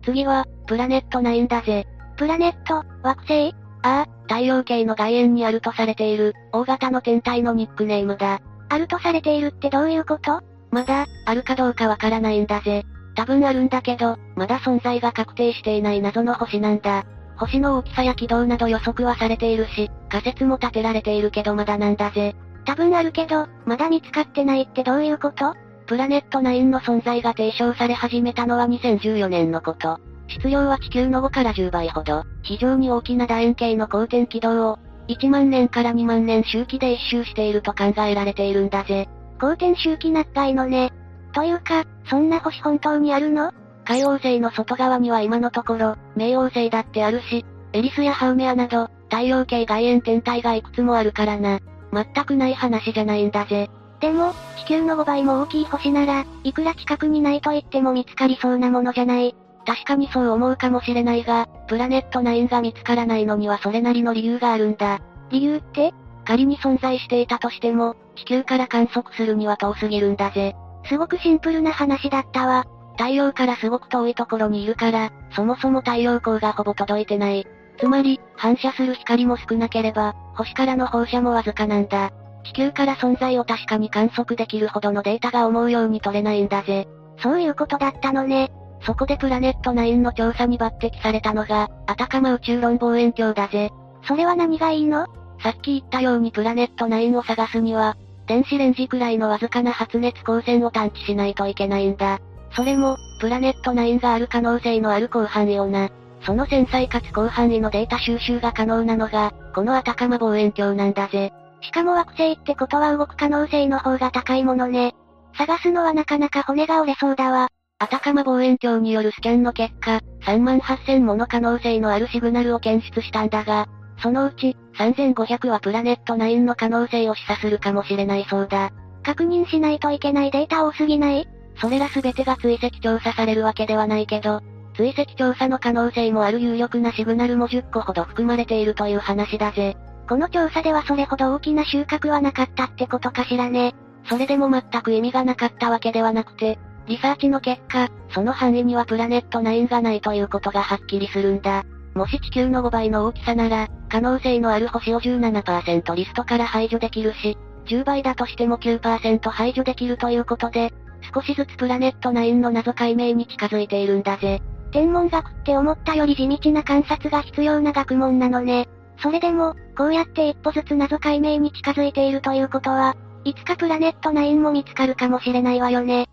[0.04, 1.86] 次は、プラネット9だぜ。
[2.18, 3.54] プラネット、惑星？
[3.82, 8.42] ああ、太陽系の外縁にあるとされている、大型の天体のニックネームだ。
[8.68, 10.42] あるとされているってどういうこと？
[10.70, 12.84] まだ、あるかどうかわからないんだぜ。
[13.14, 17.06] 多分あるんだけど、まだ存在が確定していない謎の星なんだ。
[17.36, 22.34] 星の大きさや軌道など予測はされているし、仮説も立てられているけどまだなんだぜ。
[22.64, 25.54] 多分あるけど、まだ見つかってないってどういうこと？
[25.86, 29.98] プラネット9の存在が提唱され始めたのは2014年のこと。
[30.28, 39.08] 質量は地球の5から10倍ほど、非常に大きな楕円形の公転軌道を、1万年から2万年周期で一周していると考えられているんだぜ。
[39.40, 40.92] 公転周期長いのね。
[41.32, 43.52] というか、そんな星本当にあるの？
[43.86, 51.60] 海王星の外側には今のところ、冥王星だってあるし、エリスやハウメアなど、太陽系外縁天体がいくつもあるからな。
[51.92, 53.70] 全くない話じゃないんだぜ。
[54.00, 59.34] でも、地球の5倍も大きい星なら、いくら近くにないと言っても見つかりそうなものじゃない。
[59.64, 65.00] 確かにそう思うかもしれないが、プラネット9が見つからないのにはそれなりの理由があるんだ。
[65.30, 65.94] 理由って？
[66.24, 70.56] 仮に存在していたとしても、地球から観測するには遠すぎるんだぜ。
[70.88, 72.64] すごくシンプルな話だったわ。
[72.96, 77.46] 太陽からすごく遠いところにいるから、そもそも太陽光がほぼ届いてない。
[77.78, 82.10] つまり、反射する光も少なければ、星からの放射もわずかなんだ。
[82.44, 86.88] 地球から存在を確かに観測できるほどのデータが思うように取れないんだぜ。
[87.22, 88.50] そういうことだったのね。
[88.82, 93.70] そこでプラネット9の調査に抜擢されたのが、アタカマ宇宙論望遠鏡だぜ。
[94.06, 95.06] それは何がいいの？
[95.42, 97.96] さっき言ったようにプラネット9を探すには、
[98.26, 102.20] 電子レンジくらいのわずかな発熱光線を探知しないといけないんだ。
[102.56, 105.90] それも、プラネット9がある可能性のある広範囲をな。
[106.22, 111.34] その繊細かつ広範囲のデータ収集が可能なのが、このアタカマ望遠鏡なんだぜ。
[111.60, 114.94] しかも惑星ってことは動く可能性の方が高いものね。
[115.36, 117.48] 探すのはなかなか骨が折れそうだわ。
[117.78, 123.66] アタカマ望遠鏡によるスキャンの結果、3万8000もの可能性のあるシグナルを検出したんだが、
[124.02, 128.70] そのうち、3500はプラネット9の可能性を示唆するかもしれないそうだ。
[129.02, 131.28] 確認しないといけないデータ多すぎない？
[131.60, 134.40] それら全てが追跡調査されるわけではないけど、
[134.74, 139.76] 追跡調査の可能性もある有力なシグナルも10個ほど含まれているという話だぜ。
[140.08, 143.74] この調査ではそれほど大きな収穫はなかったってことかしらね。
[144.08, 151.64] それでも全く意味がなかったわけではなくて、リサーチの結果、その範囲にはプラネット9がないということがはっきりするんだ。
[151.94, 160.72] もし地球の5倍の大きさなら、可能性のある星を17%リストから排除できるし、10倍だとしても9%排除できるということで、
[161.14, 164.40] 少しずつプラネット9の謎解明に近づいているんだぜ。
[164.72, 168.68] 天文学って思ったより地道な観察が必要な学問なのね。
[169.02, 176.08] それでも、こうやって一歩ずつ謎解明に近づいているということは、いつかプラネット9も見つかるかもしれないわよね。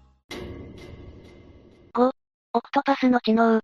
[1.94, 2.12] 5、
[2.54, 3.62] オクトパスの知能。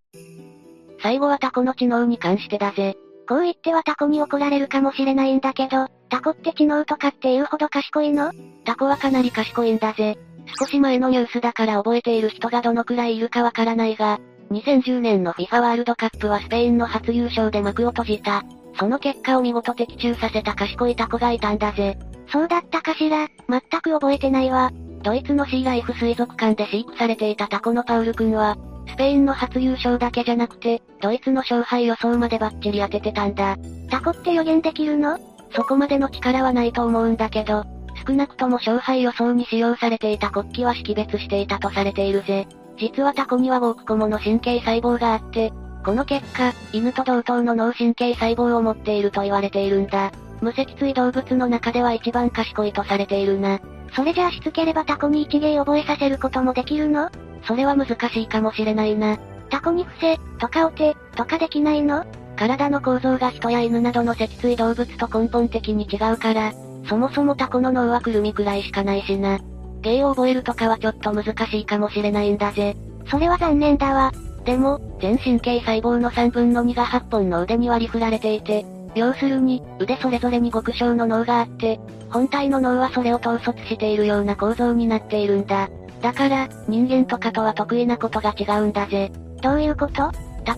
[1.01, 2.97] 最後はタコの知能に関してだぜ。
[3.27, 8.31] こう言ってはタコに怒られるかもしれないんだけど、タコって知能とかって言うほど賢いの？
[8.65, 10.17] タコはかなり賢いんだぜ。
[10.57, 14.19] 少し前のニュースだから覚えている人がどのくらいいるかわからないが、
[14.51, 18.43] 2010年の FIFA ワールドカップはスペインの初優勝で幕を閉じた。
[18.79, 21.97] その結果を見事的中させた賢いタコがいたんだぜ。
[22.31, 24.71] そうだったかしら、全く覚えてないわ。
[25.01, 28.57] ドイツのシーライフ水族館で飼育されていたタコのパウル君は、
[28.87, 33.55] スペインの初優勝だけじゃなくて、ドイツの勝敗予想までバッチリ当ててたんだ。
[33.89, 35.19] タコって予言できるの？
[35.55, 37.63] そこまでの力はないと思うんだけど、
[38.09, 42.47] 少なくとも勝敗予想に使用されていた国旗は識別していたとされているぜ。
[42.77, 45.53] 実はタコには5億個もの神経細胞があって、
[45.85, 50.11] この結果、犬と同等の脳神経細胞を持っていると言われているんだ。
[50.41, 53.59] 無脊椎動物の中では一番賢いとされているな。
[53.93, 57.09] それじゃあしつければタコに一芸覚えさせることもできるの？
[57.43, 59.17] それは難しいかもしれないな。
[59.49, 62.05] タコに伏せ、とかお手、とかできないの？
[62.35, 66.53] 体の構造が人や犬などの脊椎動物と根本的に違うから、
[66.89, 69.39] そもそもタコの脳はくるみくらいしかないしな。
[69.81, 72.75] 芸を覚えるとかはちょっと難しいかもしれないんだぜ。
[73.09, 74.11] それは残念だわ。
[74.43, 81.79] でも、全神経細胞の3分の2が8本の腕に割り振られていて、要するに、腕それぞれに極小の脳があって、
[82.09, 85.69] 本体の脳はそれを統率しているような構造になっているんだ。
[86.01, 89.11] だから、人間とかとは得意なことが違うんだぜ。
[89.41, 90.11] どういうこと？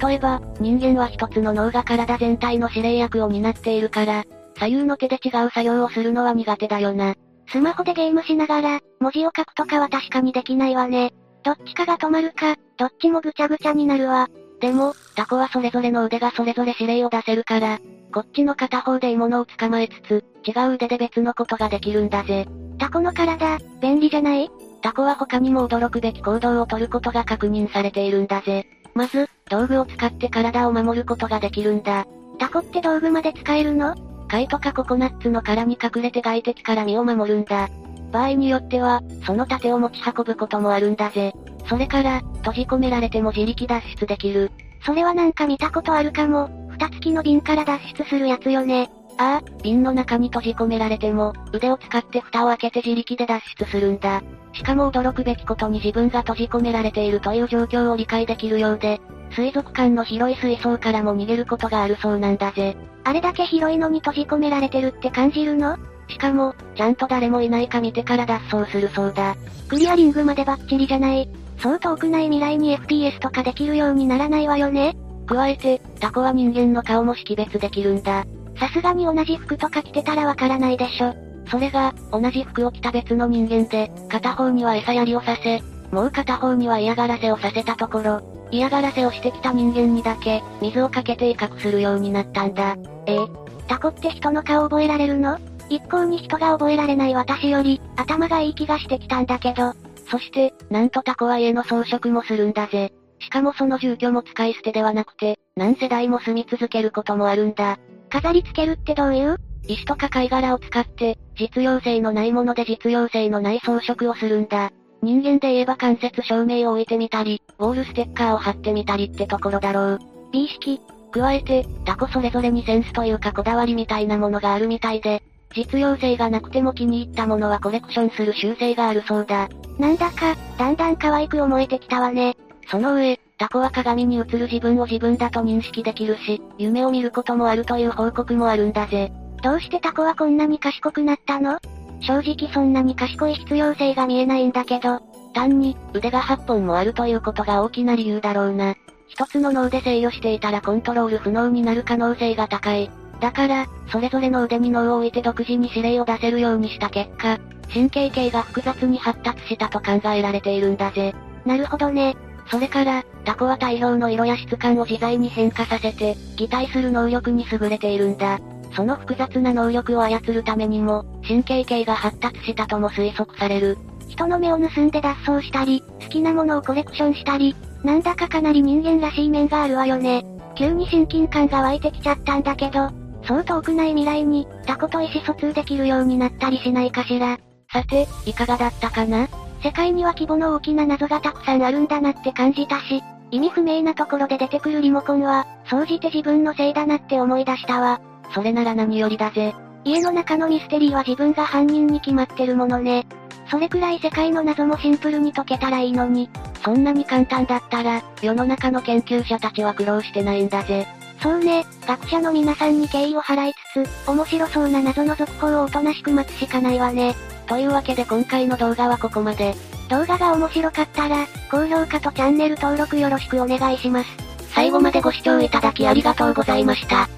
[0.08, 4.24] 例えば、人間は一つの脳が体全体の指令役を担っているから、
[4.58, 7.16] 左右の手で違う作業をするのは苦手だよな。
[7.52, 11.14] スマホでゲームしながら、文字を書くとかは確かにできないわね。
[11.44, 14.30] どっちかが止まるか、どっちもぐちゃぐちゃになるわ。
[14.60, 17.80] でも、タコはそれぞれの腕がそれぞれ指令を出せるから、
[18.14, 22.48] こっちの片方で獲物を捕まえつつ、違う腕で別のことができるんだぜ。
[22.78, 24.52] タコの体、便利じゃない？
[24.82, 28.68] タコは他にも驚くべき行動をとることが確認されているんだぜ。
[28.94, 32.06] まず、道具を使って体を守ることができるんだ。
[32.38, 33.96] タコって道具まで使えるの？
[34.32, 37.70] 貝とかココナッツの殻に隠れて外敵から身を守るんだ。
[38.14, 41.34] 場合によっては、その盾を持ち運ぶこともあるんだぜ。
[41.68, 44.50] それから、閉じ込められても自力脱出できる。
[44.86, 46.50] それはなんか見たことあるかも。
[46.70, 48.90] 蓋付きの瓶から脱出するやつよね。
[49.22, 54.24] ああ、瓶の中に閉じ込められても、腕を使って蓋を開けて自力で脱出するんだ。
[54.52, 59.00] しかも驚くべきことに自分が閉じ込められているという状況を理解できるようで、
[59.36, 62.76] 水族館の広い水槽からも逃げることがあるそうなんだぜ。
[63.04, 65.78] あれだけ広いのに閉じ込められてるって感じるの？
[66.08, 69.36] しかも、ちゃんと誰もいないか見てから脱走するそうだ。
[69.68, 71.30] クリアリングまでバッチリじゃない。
[71.60, 74.96] そう遠くない未来に FPS とかできるようにならないわよね。
[75.28, 78.26] 加えて、タコは人間の顔も識別できるんだ。
[78.62, 81.16] さすがに同じ服とか着てたらわからないでしょ。
[81.50, 88.22] それが、同じ服を着た別の人間で、片方には餌やりをさせ、もう片方には嫌がらせをさせたところ、
[88.52, 92.76] 嫌がらせをしてきた人間にだけ、水をかけて威嚇するようになったんだ。
[93.08, 93.20] ええ
[93.68, 95.40] タコって人の顔覚えられるの？
[95.70, 99.74] 一向に人が覚えられない私より、頭がいい気がしてきたんだけど。
[100.12, 102.94] そして、なんとタコは家の装飾もするんだぜ。
[103.20, 107.80] しかもその住居も使い捨てではなくて、何世代も住み続けることもあるんだ。
[108.12, 109.38] 飾り付けるってどういう？
[109.68, 114.72] 石とか貝殻を使って、実用性のないもので実用性のない装飾をするんだ。
[115.02, 120.00] 人間で言えば間接照明を置いてみたり、ウォールステッカーを貼ってみたりってところだろう。
[120.32, 120.82] 美意識。
[121.12, 125.22] 加えて、タコそれぞれにセンスというかこだわりみたいなものがあるみたいで、
[125.54, 129.50] 実用性がなくても気に入ったものはコレクションする習性があるそうだ。
[129.78, 132.38] なんだか、だんだん可愛く思えてきたわね。
[132.70, 139.12] その上、タコは鏡に映る自分を自分だと認識できるし、夢を見ることもあるという報告もあるんだぜ。
[139.42, 141.58] どうしてタコはこんなに賢くなったの？
[142.02, 145.00] 正直そんなに賢い必要性が見えないんだけど、
[145.34, 148.76] 単に、腕が8本もあるということが大きな理由だろうな。
[149.08, 152.92] 一つの脳で制御していたらコントロール不能になる可能性が高い。
[153.20, 157.40] だから、それぞれの腕に脳を置いて独自に指令を出せるようにした結果、
[157.74, 161.16] 神経系が複雑に発達したと考えられているんだぜ。
[161.44, 162.16] なるほどね。
[162.52, 168.42] それから、タコは太陽の色や質感を自在に変化させて、擬態する能力に優れているんだ。
[168.76, 173.78] その複雑な能力を操るためにも、神経系が発達したとも推測される。
[174.10, 177.56] 人の目を盗んで脱走したり、好きなものをコレクションしたり、
[177.86, 180.26] なんだかかなり人間らしい面があるわよね。
[180.56, 182.90] 急に親近感が湧いてきちゃったんだけど、
[183.26, 187.38] そう遠くない未来に、タコと意思疎通できるようになったりしないかしら。
[187.72, 189.30] さて、いかがだったかな？
[189.64, 198.02] 世界には規模の大きな謎がたくさんあるんだなって感じたし、意味不明なところで出てくるリモコンは、総じて自分のせいだなって思い出したわ。
[198.34, 199.54] それなら何よりだぜ。
[199.84, 203.06] 家の中のミステリーは自分が犯人に決まってるものね。
[203.50, 206.30] それくらい世界の謎もシンプルに解けたらいいのに。
[206.64, 210.88] そんなに簡単だったら、世の中の研究者たちは苦労してないんだぜ。
[211.22, 217.16] そうね、学者の皆さんに敬意を払いつつ、面白そうな謎の続報をおとなしく待つしかないわね。
[217.52, 219.54] というわけで今回の動画はここまで。
[219.90, 224.10] 動画が面白かったら、高評価とチャンネル登録よろしくお願いします。
[224.54, 227.10] 最後までご視聴いただきありがとうございました。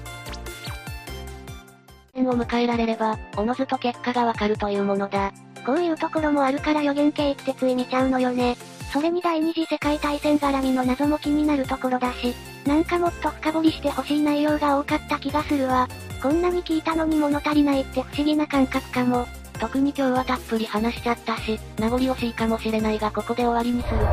[2.16, 5.32] を迎えられれば、おのずと結果がわかるというものだ。
[5.64, 8.56] こういうところもあるから予言系ってつい見ちゃうのよね。
[8.92, 12.34] それに第二次世界大戦絡みの謎も気になるところだし、
[12.66, 15.88] なんかもっと深掘りしてほしい内容が多かった気がするわ。
[16.20, 19.28] こんなに聞いたのに物足りないって不思議な感覚かも。
[19.60, 24.04] 特に今日はたっぷり話しちゃったし、名残惜しいかもしれないがここで終わりにするぜ。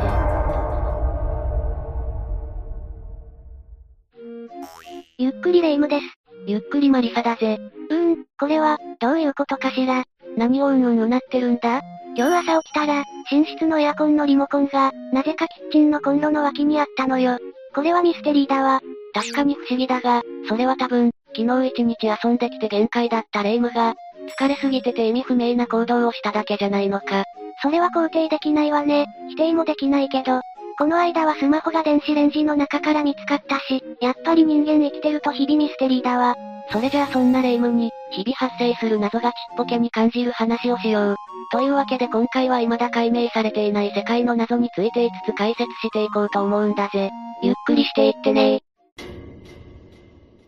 [5.18, 6.04] ゆっくりレ夢ムです。
[6.46, 7.58] ゆっくりマリサだぜ。
[7.90, 10.04] うーん、これは、どういうことかしら。
[10.36, 11.82] 何をうんうんうなってるんだ？
[12.16, 17.38] 今日朝起きたら、寝室のエアコンのリモコンが、なぜかキッチンのコンロの脇にあったのよ。
[17.74, 18.80] これはミステリーだわ。
[19.14, 23.94] 確かに不思議だが、それは多分、昨日一日遊んできて限界だったレイムが、
[24.28, 27.24] 疲れすぎてて意味不明な行動をしただけじゃないのか。
[27.62, 29.06] それは肯定できないわね。
[29.30, 30.40] 否定もできないけど。
[30.78, 36.34] この間はスマホが電子レンジの中から見つかったし、やっぱり人間生きてると日々ミステリーだわ。
[36.70, 41.16] それじゃあそんなレイムに、日々発生する謎がちっぽけに感じる話をしよう。
[41.52, 47.10] というわけで今回は未だ解明されていない世界の謎について5つ解説していこうと思うんだぜ。
[47.42, 48.62] ゆっくりしていってね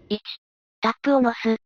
[0.09, 0.19] 1、
[0.81, 1.59] タップを乗す。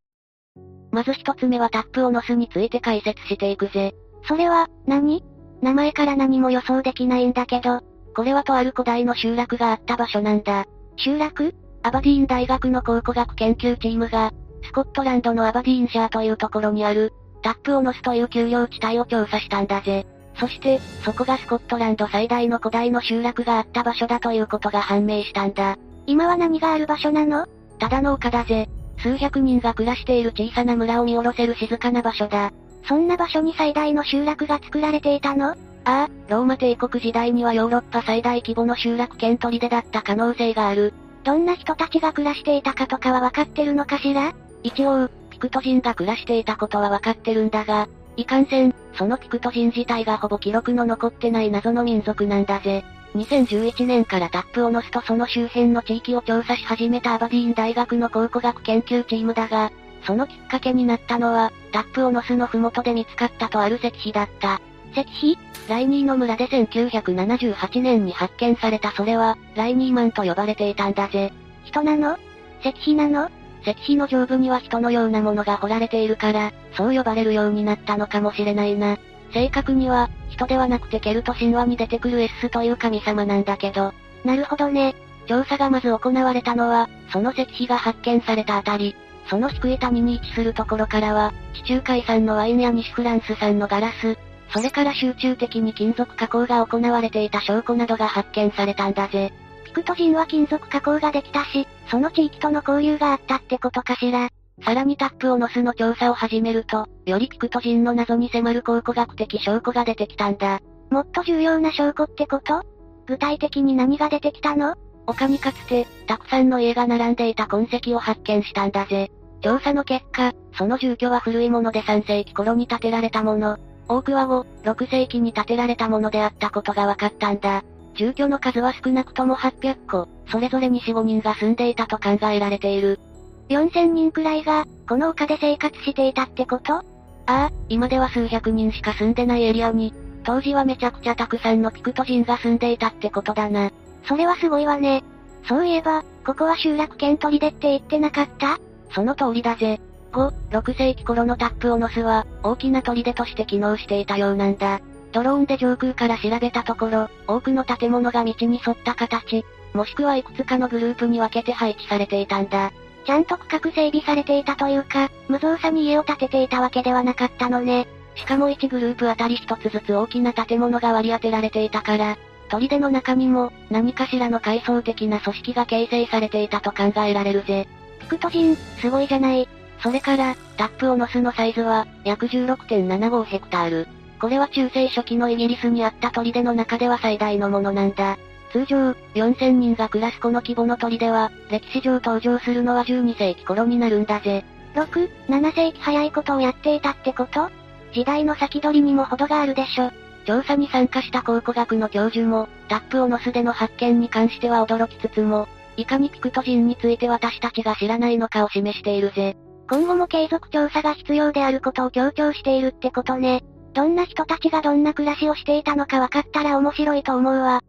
[0.91, 3.95] まず一つ目はタップを乗すについて解説していくぜ。
[4.27, 5.23] それは、何？
[5.61, 7.81] 名前から何も予想できないんだけど、
[8.15, 10.67] これはとある古代の集落があった場所なんだ。
[10.97, 11.55] 集落？
[11.83, 14.33] アバディーン大学の考古学研究チームが、
[14.65, 20.07] スコットランドのアバディーンシャーというところにある、タップを乗すという丘陵地帯を調査したんだぜ。
[20.41, 25.77] そして、そこがスコットランド最大の古代の集落があった場所だということが判明したんだ。
[26.07, 27.47] 今は何がある場所なの？
[27.79, 28.69] ただの丘だぜ。
[28.99, 32.53] 数百人が暮らしている小さな村を見下ろせる静かな場所だ。
[32.87, 35.51] そんな場所に最大の集落が作られていたの？
[35.51, 35.55] あ
[35.85, 40.93] あ、ローマ帝国時代にはヨーロッパ最大規模の集落圏取り出だった可能性がある。
[41.25, 44.33] どんな人たちが暮らしていたかとかは分かってるのかしら？
[44.63, 52.85] 一応、ピクト人が暮らしていたことは分かってるんだが、いかんせん、そのピクト人自体がほぼ記録の残ってない謎の民族なんだぜ。
[53.15, 59.73] 2011年からタップを乗すとその周辺の地域を調査し始めたアバディーン大学の考古学研究チームだが、
[60.05, 64.61] そのきっかけになったのは、タップを乗すの麓で見つかったとある石碑だった。
[64.93, 65.39] 石碑？
[65.69, 71.33] ライニーの村で1978年に発見されたそれは、ライニーマンと呼ばれていたんだぜ。
[71.65, 72.17] 人なの？
[72.61, 73.31] 石碑なの？
[73.63, 78.97] 石碑の上部には人のようなものが彫られているから、そう呼ばれるようになったのかもしれないな。
[79.33, 83.93] 正確には、人ではなくてケルト神話に出てくるエッスという神様なんだけど。
[84.25, 84.95] なるほどね。
[85.27, 88.97] 調査がまず行われたのは、その石碑が発見されたあたり。
[89.29, 94.17] その低い谷に位置するところからは、地中海産のワインや西フランス産のガラス、
[94.51, 99.33] それから集中的に金属加工が行われていた証拠などが発見されたんだぜ。
[99.67, 104.31] ピクト人は金属加工ができたし、その地域との交流があったってことかしら。
[104.65, 110.61] さらにタップを乗すの調査を始めると、よりピクト人の謎に迫る考古学的証拠が出てきたんだ。
[110.91, 112.63] もっと重要な証拠ってこと？
[113.07, 114.75] 具体的に何が出てきたの？
[115.07, 119.11] 丘にかつて、たくさんの家が並んでいた痕跡を発見したんだぜ。
[119.41, 123.57] 調査の結果、その住居は古いもので3世紀頃に建てられたもの。
[123.89, 127.63] 多くは5、6世紀に建てられたものであったことが分かったんだ。
[127.95, 133.01] 住居の数は少なくとも800戸、それぞれに4、5人が住んでいたと考えられている。
[133.49, 136.75] 4000人くらいが、この丘で生活していたってこと？
[136.75, 136.83] あ
[137.27, 139.93] あ、今では数百人しか住んでないエリアに、
[140.25, 143.71] 当時はめちゃくちゃたくさんのピクト人が住んでいたってことだな。
[144.07, 145.03] それはすごいわね。
[145.47, 148.59] そういえば、ここは集落圏取り出って言ってなかった？
[148.95, 149.81] その通りだぜ。
[150.13, 154.81] 5、6世紀頃のタップオノスは、大きな砦として機能していたようなんだ。
[155.13, 159.45] ドローンで上空から調べたところ、多くの建物が道に沿った形、
[159.75, 162.73] もしくはいくつかのグループに分けて配置されていたんだ。
[163.09, 167.89] ちゃんと区画整備されていたというか、無造作に家を建てていたわけではなかったのね。
[168.15, 172.19] しかも1グループあたり1つずつ大きな建物が割り当てられていたから、
[172.51, 177.67] 砦の中にも、何かしらの階層的な組織が形成されていたと考えられるぜ。
[178.01, 179.49] ピクト人、すごいじゃない。
[179.83, 183.89] それから、タップオノスのサイズは、約16.75ヘクタール。
[184.21, 188.19] これは中世初期のイギリスにあった砦の中では最大のものなんだ。
[188.53, 194.45] 通常、4000人が暮らすこの規模の砦は、歴史上登場するのは12世紀頃になるんだぜ。
[194.75, 197.51] 6、7世紀早いことをやっていたってこと？
[197.93, 199.91] 時代の先取りにも程があるでしょ。
[200.27, 209.37] 調査に参加した考古学の教授も、タップオノスでの発見に関しては驚きつつも、いかにピクト人について私たちが知らないのかを示しているぜ。
[209.71, 213.43] 今後も継続調査が必要であることを強調しているってことね。
[213.75, 217.63] どんな人たちがどんな暮らしをしていたのか分かったら面白いと思うわ。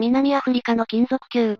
[0.00, 1.58] 2、南アフリカの金属球。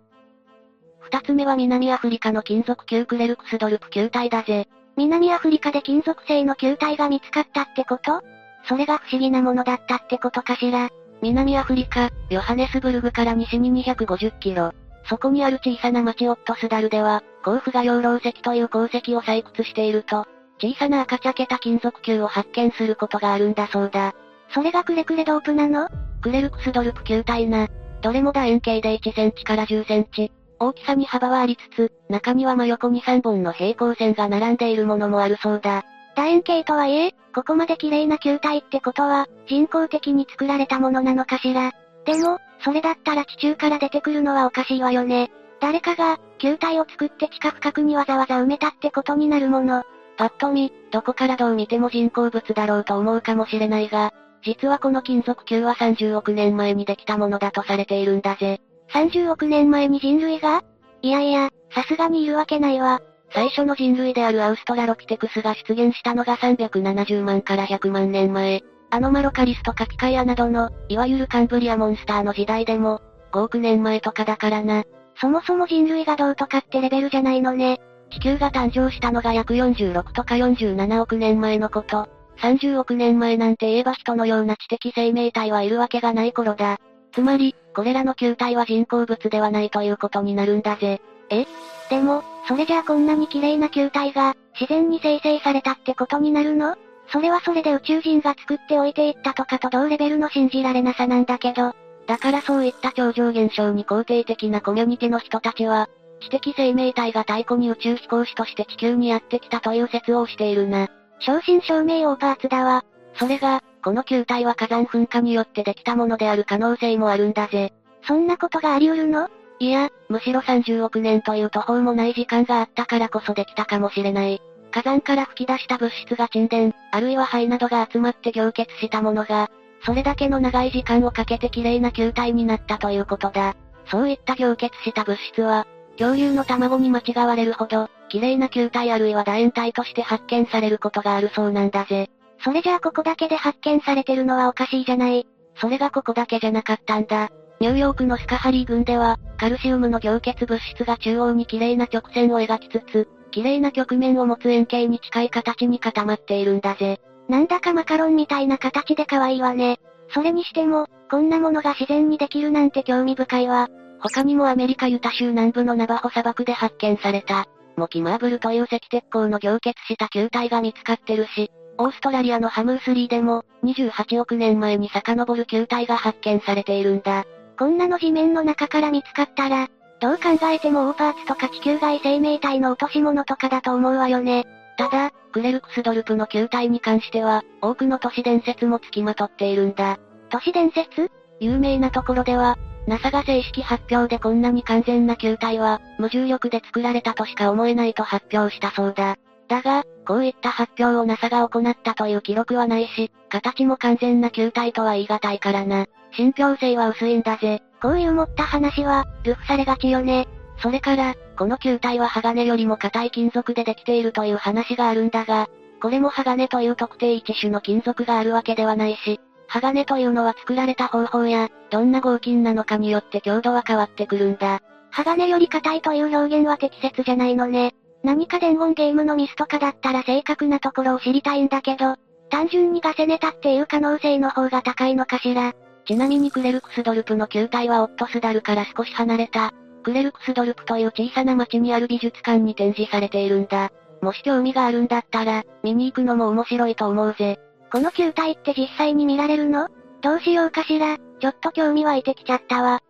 [1.01, 4.69] 二つ目は南アフリカの金属球クレルクスドルプ球体だぜ。
[4.95, 8.21] 南アフリカで金属製の球体が見つかったってこと？
[8.63, 10.87] それが不思議なものだったってことかしら？
[11.21, 14.71] 南アフリカ、ヨハネスブルグから西に250キロ。
[15.09, 20.25] そこにある小さな町オットスダルでは、甲府が養老石という鉱石を採掘していると、
[20.61, 24.15] 小さな赤茶けた金属球を発見することがあるんだそうだ。
[24.53, 25.89] それがクレクレドープなの？
[26.21, 27.67] クレルクスドルプ球体な。
[28.01, 30.31] どれも楕円形で1センチから10センチ。
[30.59, 35.83] 大きさに幅はありつつ、中には真横に3本の平行線が並んでいるものもあるそうだ。
[36.15, 41.71] 楕円形とはいえ、ここまで綺麗な球体ってことは、人工的に作られたものなのかしら。
[42.05, 45.31] でも、それだったら地中から出てくるのはおかしいわよね。
[45.61, 49.83] 誰かが、球体を作って地下深くにわざわざ埋めたってことになるもの。
[50.17, 54.11] パッと見、どこからどう見ても人工物だろうと思うかもしれないが、
[54.43, 58.61] 実はこの金属球は30億年前にできたものだとされているんだぜ。
[58.93, 60.63] 30億年前に人類が？
[61.01, 63.01] いやいや、さすがにいるわけないわ。
[63.31, 68.61] 最初の人類であるアウストラロピテクスが出現したのが370万から100万年前。
[68.91, 73.01] アノマロカリスとカピカイアなどの、いわゆるカンブリアモンスターの時代でも、
[73.31, 74.83] 5億年前とかだからな。
[75.21, 77.79] そもそも人類がどうとかってレベルじゃないのね。
[78.09, 82.07] 地球が誕生したのが約46とか47億年前のこと。
[82.41, 86.77] 30億年前なんて言えば人のような知的生命体はいるわけがない頃だ。
[87.11, 91.01] つまり、これらの球体は人工物ではないということになるんだぜ。
[91.29, 91.45] え？
[91.89, 96.75] でも、それじゃあこんなに綺麗な球体が、自然に生成されたってことになるの？
[97.11, 101.73] それはそれで宇宙人が作っておいていったとかと同レベルの信じられなさなんだけど。
[102.07, 105.89] だからそういった超常現象に肯定的なコミュニティの人たちは、
[106.21, 110.87] 知的生命体が太古に宇宙飛行士として地球にやってきたという説をしているな。
[111.19, 112.83] 正真正銘オーパーツだわ。
[113.15, 117.73] それが、この球体は火山噴火によってできたものである可能性もあるんだぜ。
[118.03, 119.29] そんなことがあり得るの？
[119.59, 124.41] いや、むしろ30億年という途方もない時間があったからこそできたかもしれない。
[124.71, 129.49] 火山から吹き出した物質が沈殿、あるいは灰などが集まって凝結したものが、
[129.85, 133.55] それだけの長い時間をかけて綺麗な球体になったということだ。
[133.87, 135.65] そういった凝結した物質は、
[135.97, 142.09] 恐竜の卵に間違われるほど、綺麗な球体あるいは楕円体として発見されることがあるそうなんだぜ。
[142.43, 145.27] それじゃあここだけで発見されてるのはおかしいじゃない。
[145.55, 147.29] それがここだけじゃなかったんだ。
[147.59, 157.01] ニューヨークのスカハリー郡では、カルシウムの凝結物質が中央に綺麗な直線を描きつつ、綺麗な曲面を持つ円形に近い形に固まっているんだぜ。
[157.27, 159.79] なんだかマカロンみたいな形で可愛いわね。
[160.13, 163.67] それにしても、こんなものが自然にできるなんて興味深いわ。
[163.99, 167.45] 他にもアメリカユタ州南部のナバホ砂漠で発見された、
[167.79, 171.49] モキマーブルという石鉄鋼の凝結した球体が見つかってるし、
[171.79, 177.25] オーストラリアのハムースリーでも、28億年前に遡る球体が発見されているんだ。
[177.57, 184.45] こんなの地面の中から見つかったら、どう考えてもオーパーツとか地球外生命体の落とし物とかだと思うわよね。
[184.77, 189.99] ただ、クレルクスドルプの球体に関しては、多くの都市伝説も付きまとっているんだ。
[190.29, 191.11] 都市伝説？
[191.39, 192.57] 有名なところでは、
[192.89, 199.17] NASA が正式発表でこんなに完全な球体は、無重力で作られたとしか思えないと発表したそうだ。
[199.47, 205.85] だが、こういった発表を NASA が行ったという記録はないし、形も完全な球体とは言い難いからな。
[206.13, 207.61] 信憑性は薄いんだぜ。
[207.79, 210.27] こういう持った話は、ルフされがちよね。
[210.57, 215.47] それから、この球体は鋼よりも硬い金属でできているという話があるんだが、
[215.79, 219.19] これも鋼という特定一種の金属があるわけではないし、
[219.49, 224.61] 鋼というのは作られた方法や、どんな合金なのかによって強度は変わってくるんだ。
[224.91, 227.73] 鋼より硬いという表現は適切じゃないのね。
[228.03, 231.95] 何か伝言ゲームのミスとかだったら正確なところを知りたいんだけど、
[232.29, 235.53] 単純にガセネタっていう可能性の方が高いのかしら。
[235.85, 239.51] ちなみにクレルクスドルプの球体はオットスダルから少し離れた、
[239.83, 243.71] クレルクスドルプという小さな町にある美術館に展示されているんだ。
[244.01, 247.39] もし興味があるんだったら、見に行くのも面白いと思うぜ。
[247.71, 249.67] この球体って実際に見られるの？
[250.01, 252.81] どうしようかしら、ちょっと興味湧いてきちゃったわ。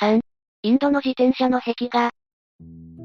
[0.00, 0.20] 3、
[0.62, 2.10] インドの自転車の壁画。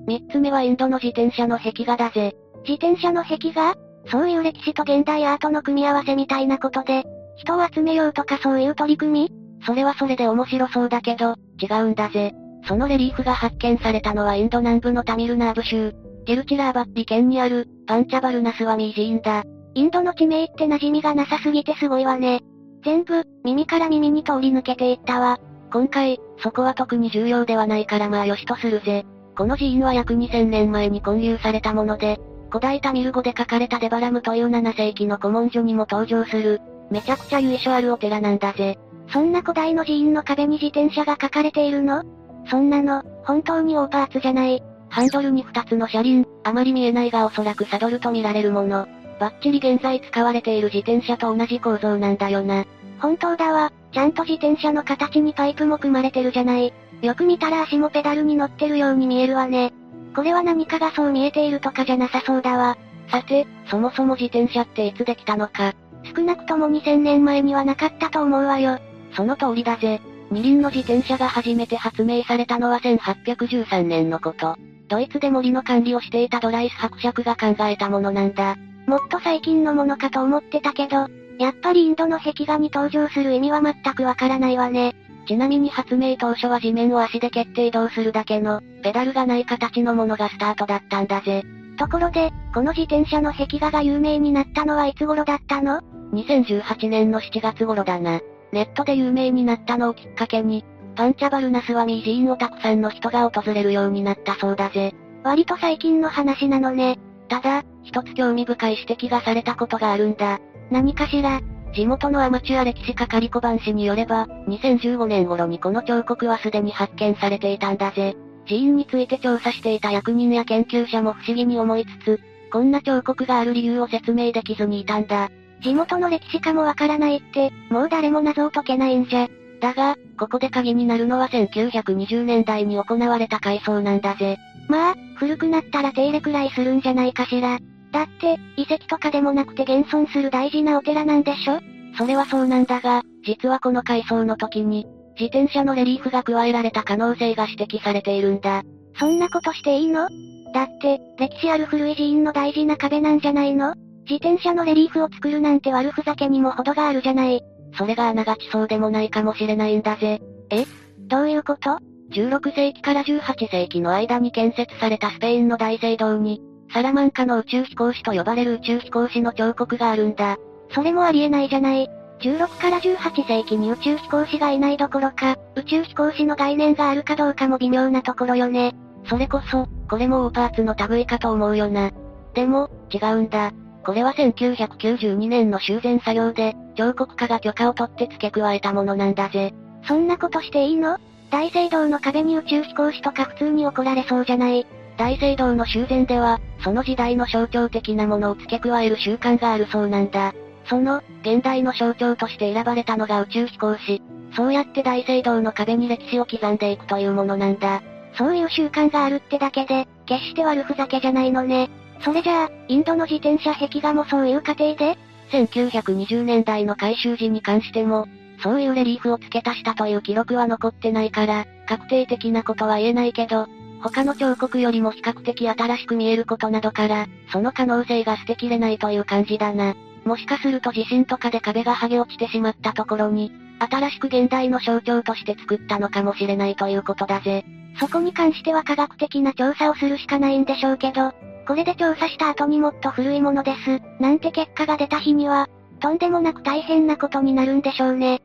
[0.08, 2.36] 3つ目はインドの自転車の壁画だぜ。
[2.68, 3.76] 自転車の壁画？
[4.12, 7.04] そういう歴史と現代アートの組み合わせみたいなことで、
[7.38, 9.32] 人を集めようとかそういう取り組み？
[9.66, 12.34] それはそれで面白そうだけど、違うんだぜ。
[12.68, 15.94] そのレリーフが発見されたのはインド南部のタミルナーブ州、
[16.26, 19.44] ティルチラーバッピ県にある、パンチャバルナスワミー寺院だ。
[19.74, 22.42] インドの地名って馴染みがなさすぎてすごいわね。
[22.84, 25.40] 全部、耳から耳に通り抜けていったわ。
[25.72, 29.06] 今回、そこは特に重要ではないからまあよしとするぜ。
[29.38, 32.20] この寺院は約2000年前に建立されたもので、
[32.50, 36.60] 古代タミル語で書かれたデバラムという7世紀の古文書にも登場する、
[36.90, 38.78] めちゃくちゃ由緒あるお寺なんだぜ。
[39.14, 42.04] そんな古代の寺院の壁に自転車が書かれているの？
[42.50, 44.62] そんなの、本当にオーパーツじゃない。
[44.90, 48.88] ハンドルに2つの車輪、あまり見えないがおそらくサドルと見られるもの。
[49.22, 52.66] バッチリ現在使われている自転車と同じ構造なんだよな。
[53.00, 56.74] 本当だわ、ちゃんと自転車の形にパイプも組まれてるじゃない。
[57.04, 59.74] よく見たら足もペダルに乗ってるように見えるわね。
[60.16, 62.80] これは何かがそう見えているとかじゃなさそうだわ。
[63.12, 65.74] さて、そもそも自転車っていつできたのか。
[66.16, 68.80] 少なくとも2000年前にはなかったと思うわよ。
[69.16, 70.02] その通りだぜ。
[70.32, 74.56] 二輪の自転車が初めて発明されたのは1813年のこと。
[74.88, 78.58] ドイツで森の管理をしていたドライス伯爵が考えたものなんだ。
[78.92, 81.08] もっと最近のものかと思ってたけど、
[81.40, 84.98] やっぱりインドの壁画に登場する意味は全くわからないわね。
[85.30, 91.46] ちなみに発明当初は地面を足で蹴って移動するだけの、ペダルがない形のものがスタートだったんだぜ。
[91.78, 95.80] ところで、この自転車の壁画が有名になったのはいつ頃だったの
[96.12, 98.20] ?2018 年の7月頃だな。
[98.52, 100.66] ネットで有名になったのをきっかけに、
[100.98, 104.94] パンチャバルナスワミー寺院をたくさんの人が訪れるようになったそうだぜ。
[105.24, 107.00] 割と最近の話なのね。
[107.32, 110.42] ただ、一つ興味深い指摘がされたことがあるんだ。
[110.70, 111.40] 何かしら
[111.74, 118.18] 地元のアマチュア歴史係小判氏によれば、2015年頃にこの彫刻はすでに発見されていたんだぜ。
[118.48, 122.20] 寺院について調査していた役人や研究者も不思議に思いつつ、
[122.52, 125.30] こんな彫刻がある理由を説明できずにいたんだ。
[125.64, 129.30] 地元の歴史家もわからないって、もう誰も謎を解けないんじゃ。
[129.62, 134.38] だが、ここで鍵になるのは1920年代に行われた改装なんだぜ。
[134.68, 137.60] まあ、古くなったら手入れくらいするんじゃないかしら。
[137.92, 141.60] だって、遺跡とかでもなくて現存する大事なお寺なんでしょ？
[141.96, 144.88] それはそうなんだが、実はこの改装の時に、
[145.20, 148.64] 自転車のレリーフが加えられた可能性が指摘されているんだ。
[148.98, 150.10] そんなことしていいの？
[150.56, 153.76] だって、歴史ある古い寺院の大事な壁なんじゃないの？
[154.10, 157.44] 自転車のレリーフを作るなんて悪ふざけにも程があるじゃない。
[157.78, 160.20] それがあながちそうでもないかもしれないんだぜ。
[160.50, 160.66] え？
[160.98, 161.78] どういうこと？
[162.12, 166.42] ?16 世紀から18世紀の間に建設されたスペインの大聖堂に、
[166.74, 170.38] サラマンカの宇宙飛行士と呼ばれる宇宙飛行士の彫刻があるんだ。
[170.74, 171.90] それもありえないじゃない。
[172.22, 178.74] 16から18世紀に宇宙飛行士がいないどころか、宇宙飛行士の概念があるかどうかも微妙なところよね。
[179.06, 181.92] それこそ、これもオーパーツの類かと思うよな。
[182.34, 183.52] でも、違うんだ。
[183.84, 189.54] これは1992年の修繕作業で、彫刻家が許可を取って付け加えたものなんだぜ。
[189.88, 190.98] そんなことしていいの？
[191.32, 194.68] 大聖堂の壁に宇宙飛行士とか普通に怒られそうじゃない。
[194.98, 200.34] 大聖堂の修繕では、その時代の象徴的なものを付け加える習慣があるそうなんだ。
[200.66, 204.02] その、現代の象徴として選ばれたのが宇宙飛行士。
[204.36, 207.82] そうやって大聖堂の壁に歴史を刻んでいくというものなんだ。
[208.18, 211.70] そういう習慣があるってだけで、決して悪ふざけじゃないのね。
[212.02, 214.98] それじゃあ、インドの自転車壁画もそういう過程で
[215.32, 218.08] ?1920 年代の改修時に関しても、
[218.42, 223.48] そういうレリーフを付け足したという記録は残ってないから、確定的なことは言えないけど、
[223.82, 229.76] 他の彫刻よりも比較的新しく見えることなどから、その可能性が捨てきれないという感じだな。
[230.06, 237.46] もしかすると地震とかで壁が剥げ落ちてしまったところに、新しく現代の象徴として作ったのかもしれないということだぜ。
[237.80, 241.14] そこに関しては科学的な調査をするしかないんでしょうけど、
[241.48, 245.48] これで調査した後にもっと古いものです、なんて結果が出た日には、
[245.80, 248.22] とんでもなく大変なことになるんでしょうね。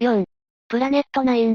[0.00, 0.24] 4.
[0.68, 1.54] プラネット9。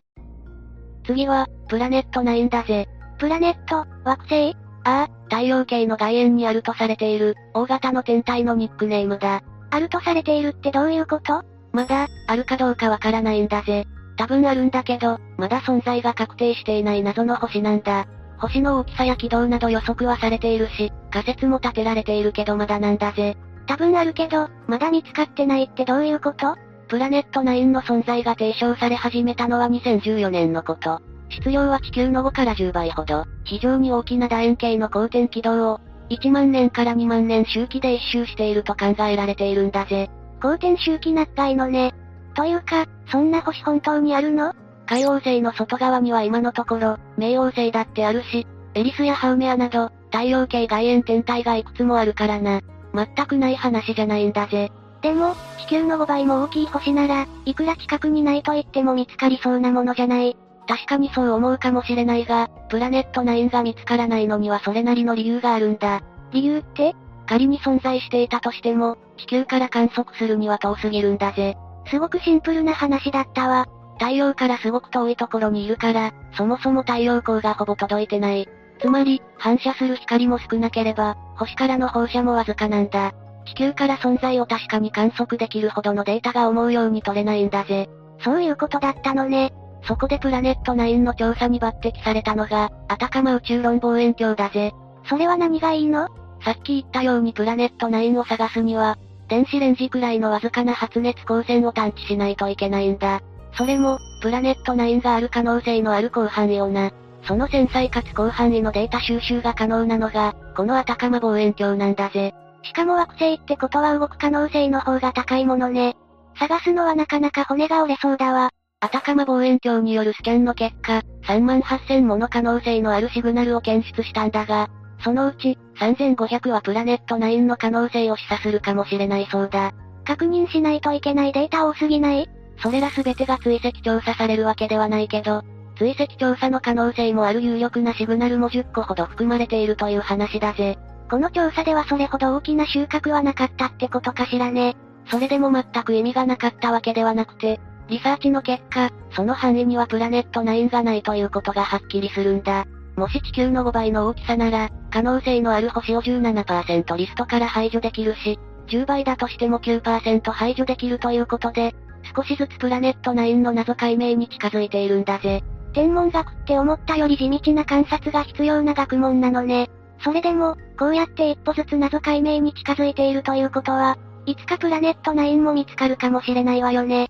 [1.06, 2.88] 次は、プラネット9だぜ。
[3.18, 4.56] プラネット、惑星？
[4.86, 9.42] ああ、太陽系の外縁にあるとされている、大型の天体のニックネームだ。
[9.72, 11.44] あるとされているってどういうこと？
[11.74, 13.86] まだ、あるかどうかわからないんだぜ。
[14.16, 18.08] 多分あるんだけど、まだ存在が確定していない謎の星なんだ。
[18.38, 23.36] 星の大きさや軌道など予測はされているし、仮説も立てられているけどまだなんだぜ。
[23.68, 26.56] 多分あるけど、まだ見つかってないってどういうこと？
[26.90, 31.00] プラネット9の存在が提唱され始めたのは2014年のこと。
[31.30, 40.10] 質量は地球の5から10倍ほど、非常に大きな楕円形の公転軌道を、1万年から2万年周期で一周していると考えられているんだぜ。
[40.42, 41.94] 公転周期長いのね。
[42.34, 44.54] というか、そんな星本当にあるの？
[44.88, 52.62] 海王星の外側には今のところ、冥王星だってあるし、エリスやハウメアなど、太陽系外縁天体がいくつもあるからな。
[52.96, 54.72] 全くない話じゃないんだぜ。
[55.02, 60.36] でも、地球の5倍も大きい星なら、いくら近くにないと言っても見つかりそうなものじゃない。
[60.68, 66.02] 確かにそう思うかもしれないが、プラネット9が見つからないのにはそれなりの理由があるんだ。
[66.32, 66.96] 理由って
[67.28, 71.58] 仮に存在していたとしても、地球から観測するには遠すぎるんだぜ。
[71.90, 73.68] すごくシンプルな話だったわ。
[74.00, 78.48] 太陽からすごく遠いところにいるから、そもそも太陽光がほぼ届いてない。
[78.80, 83.12] つまり、反射する光も少なければ、星からの放射もわずかなんだ。
[83.50, 87.90] 地球から存在を確かに観測できるほどのデータが思うように取れないんだぜ。
[88.24, 89.54] そういうことだったのね。
[89.84, 94.74] そこでプラネット9の調査に抜擢されたのが、アタカマ宇宙論望遠鏡だぜ。
[95.06, 96.10] それは何がいいの？
[96.44, 98.98] さっき言ったようにプラネット9を探すには、
[99.30, 103.22] 電子レンジくらいのわずかな発熱光線を探知しないといけないんだ。
[103.54, 106.92] それも、プラネット9がある可能性のある広範囲をな。
[107.24, 112.34] その繊細かつ広範囲のデータ収集が可能なのが、このアタカマ望遠鏡なんだぜ。
[112.64, 115.96] しかも惑星ってことは動く可能性の方が高いものね。
[116.38, 118.50] 探すのはなかなか骨が折れそうだわ。
[118.82, 124.70] アタカマ望遠鏡によるスキャンの結果、3万8000もの可能性のあるシグナルを検出したんだが、
[125.04, 129.74] そのうち、3500はプラネット9の可能性を示唆するかもしれないそうだ。
[130.06, 132.30] 確認しないといけないデータ多すぎない？
[132.62, 135.44] それら全てが追跡調査されるわけではないけど、
[135.78, 140.78] 追跡調査の可能性もある有力なシグナルも10個ほど含まれているという話だぜ。
[141.10, 144.78] この調査ではそれほど大きな収穫はなかったってことかしらね。
[145.10, 152.66] それでも全く意味がなかったわけではなくて、リサーチの結果、その範囲にはプラネット9がないということがはっきりするんだ。
[152.96, 161.74] もし地球の5倍の大きさなら、可能性のある星を17%リストから排除できるし、10倍だとしても9%排除できるということで、
[162.16, 165.44] 少しずつプラネット9の謎解明に近づいているんだぜ。
[165.74, 169.70] 天文学って思ったより地道な観察が必要な学問なのね。
[170.04, 177.10] それでも、こうやって一歩ずつ謎解明に近づいているということは、いつかプラネット9も見つかるかもしれないわよね。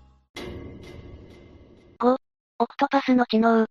[1.98, 2.16] 5、
[2.58, 3.66] オクトパスの知能。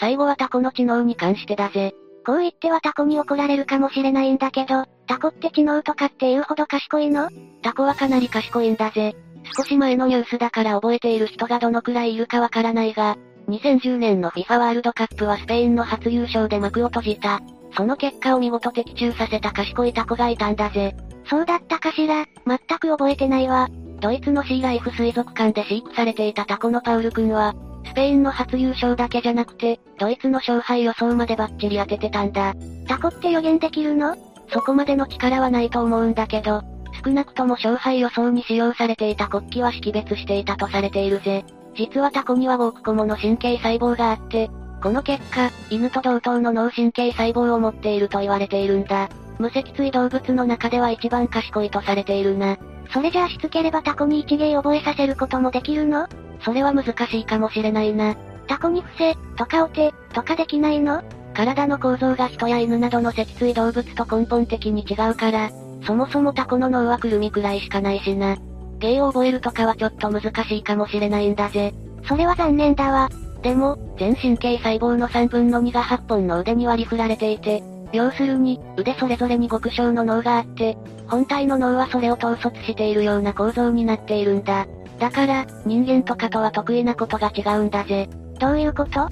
[0.00, 1.94] 最後はタコの知能に関してだぜ。
[2.24, 7.30] こう言ってはタコに怒られるかもしれないんだけど、タコって知能とかって言うほど賢いの？
[7.62, 9.16] タコはかなり賢いんだぜ。
[9.56, 13.16] 少し前のニュースだから覚えている人がどのくらいいるかわからないが、
[13.48, 17.40] 2010年の FIFA ワールドカップはスペインの初優勝で幕を閉じた。
[17.76, 20.96] その結果を見事的中させた賢いタコがいたんだぜ。
[21.26, 23.68] そうだったかしら、全く覚えてないわ。
[24.00, 32.54] ドイツのシーライフ水族館で飼育されていたタコのパウル君は、スペインの初優勝だけじゃなくて、ドイツの勝敗予想までバッチリ当ててたんだ。
[32.86, 34.16] タコって予言できるの？
[34.52, 36.62] そこまでの力はないと思うんだけど、
[37.04, 41.44] 少なくとも勝敗予想に使用されていた国旗は識別していたとされているぜ。
[41.76, 44.50] 実はタコには5億個もの神経細胞があって、
[44.82, 49.08] この結果、犬と同等の脳神経細胞を持っていると言われているんだ。
[49.38, 52.56] 無脊椎動物の中では一番賢いとされているな。
[52.92, 56.08] それじゃあしつければタコに一芸覚えさせることもできるの？
[56.42, 58.16] それは難しいかもしれないな。
[58.46, 61.02] タコに伏せ、とかお手、とかできないの？
[61.34, 65.50] 体の構造が人や犬などの脊椎動物と根本的に違うから、
[65.84, 68.36] そもそもタコの脳はくるみくらいしかないしな。
[68.78, 71.74] 芸を覚えるとかはちょっと難しいかもしれないんだぜ。
[72.08, 73.08] それは残念だわ。
[73.42, 80.76] でも、全神経細胞の3分の2が8本の腕に割り振られていて、要するに、腕それぞれに極小の脳があって、
[81.06, 84.66] 本体の脳はそれを統率しているような構造になっているんだ。
[84.98, 88.08] だから、人間とかとは得意なことが違うんだぜ。
[88.38, 89.08] どういうこと？